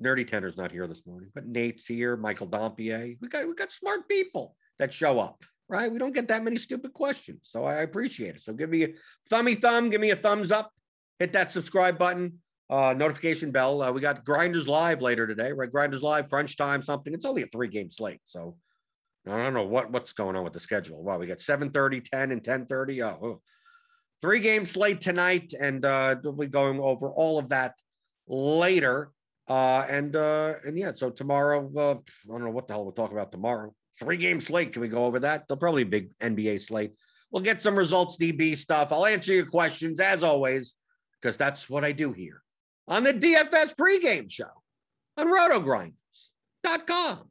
Nerdy 0.02 0.26
Tender's 0.26 0.56
not 0.56 0.72
here 0.72 0.88
this 0.88 1.06
morning, 1.06 1.32
but 1.36 1.48
Nate's 1.48 1.86
here. 1.86 2.16
Michael 2.16 2.48
Dompier. 2.48 3.18
We 3.20 3.28
got 3.28 3.46
we 3.46 3.54
got 3.54 3.74
smart 3.74 4.08
people 4.08 4.56
that 4.80 4.94
show 4.94 5.20
up, 5.20 5.44
right? 5.68 5.92
We 5.92 6.00
don't 6.00 6.16
get 6.16 6.30
that 6.30 6.46
many 6.46 6.56
stupid 6.56 6.94
questions, 6.94 7.42
so 7.44 7.66
I 7.66 7.82
appreciate 7.82 8.36
it. 8.36 8.42
So 8.42 8.54
give 8.54 8.70
me 8.70 8.84
a 8.86 8.90
thummy 9.30 9.56
thumb, 9.56 9.90
give 9.90 10.00
me 10.00 10.12
a 10.12 10.16
thumbs 10.16 10.54
up, 10.54 10.72
hit 11.20 11.34
that 11.34 11.52
subscribe 11.52 11.98
button 11.98 12.40
uh, 12.70 12.94
notification 12.98 13.52
bell. 13.52 13.82
Uh, 13.82 13.92
we 13.92 14.02
got 14.02 14.26
Grinders 14.26 14.68
Live 14.68 15.02
later 15.02 15.26
today, 15.26 15.52
right? 15.52 15.72
Grinders 15.72 16.04
Live, 16.04 16.30
crunch 16.30 16.58
time, 16.58 16.82
something. 16.82 17.14
It's 17.14 17.26
only 17.26 17.44
a 17.44 17.48
three 17.48 17.70
game 17.70 17.90
slate. 17.90 18.22
So 18.26 18.58
I 19.26 19.38
don't 19.38 19.54
know 19.54 19.66
what, 19.66 19.92
what's 19.92 20.14
going 20.14 20.36
on 20.36 20.44
with 20.44 20.54
the 20.54 20.60
schedule. 20.60 21.02
Well, 21.02 21.20
we 21.20 21.28
got 21.28 21.42
7 21.42 21.72
30, 21.72 22.02
10, 22.02 22.32
and 22.32 22.44
10 22.44 22.66
30. 22.66 23.04
Oh, 23.04 23.08
oh. 23.22 23.42
three 24.22 24.40
game 24.40 24.66
slate 24.66 25.02
tonight. 25.02 25.54
And 25.60 25.86
uh, 25.86 26.16
we'll 26.24 26.34
be 26.34 26.48
going 26.48 26.80
over 26.80 27.10
all 27.10 27.40
of 27.40 27.50
that 27.50 27.76
later. 28.28 29.12
Uh, 29.48 29.86
and 29.90 30.14
uh, 30.18 30.56
and 30.66 30.78
yeah, 30.78 30.92
so 30.94 31.10
tomorrow, 31.10 31.72
uh, 31.78 31.94
I 31.94 32.28
don't 32.28 32.44
know 32.44 32.50
what 32.50 32.68
the 32.68 32.74
hell 32.74 32.84
we'll 32.84 32.92
talk 32.92 33.14
about 33.14 33.32
tomorrow. 33.32 33.74
Three 33.98 34.18
game 34.18 34.42
slate. 34.42 34.74
Can 34.74 34.82
we 34.82 34.90
go 34.90 35.06
over 35.06 35.20
that? 35.20 35.48
They'll 35.48 35.58
probably 35.58 35.86
be 35.86 36.02
big 36.02 36.18
NBA 36.20 36.60
slate. 36.60 36.92
We'll 37.32 37.44
get 37.44 37.62
some 37.62 37.78
results, 37.78 38.18
DB 38.18 38.58
stuff. 38.58 38.92
I'll 38.92 39.06
answer 39.06 39.34
your 39.34 39.46
questions 39.46 40.02
as 40.02 40.22
always, 40.22 40.76
because 41.22 41.38
that's 41.38 41.70
what 41.70 41.86
I 41.86 41.94
do 41.94 42.12
here 42.12 42.42
on 42.88 43.04
the 43.04 43.14
DFS 43.14 43.76
pregame 43.76 44.32
show 44.32 44.64
on 45.18 45.28
rotogrinders.com. 45.28 47.30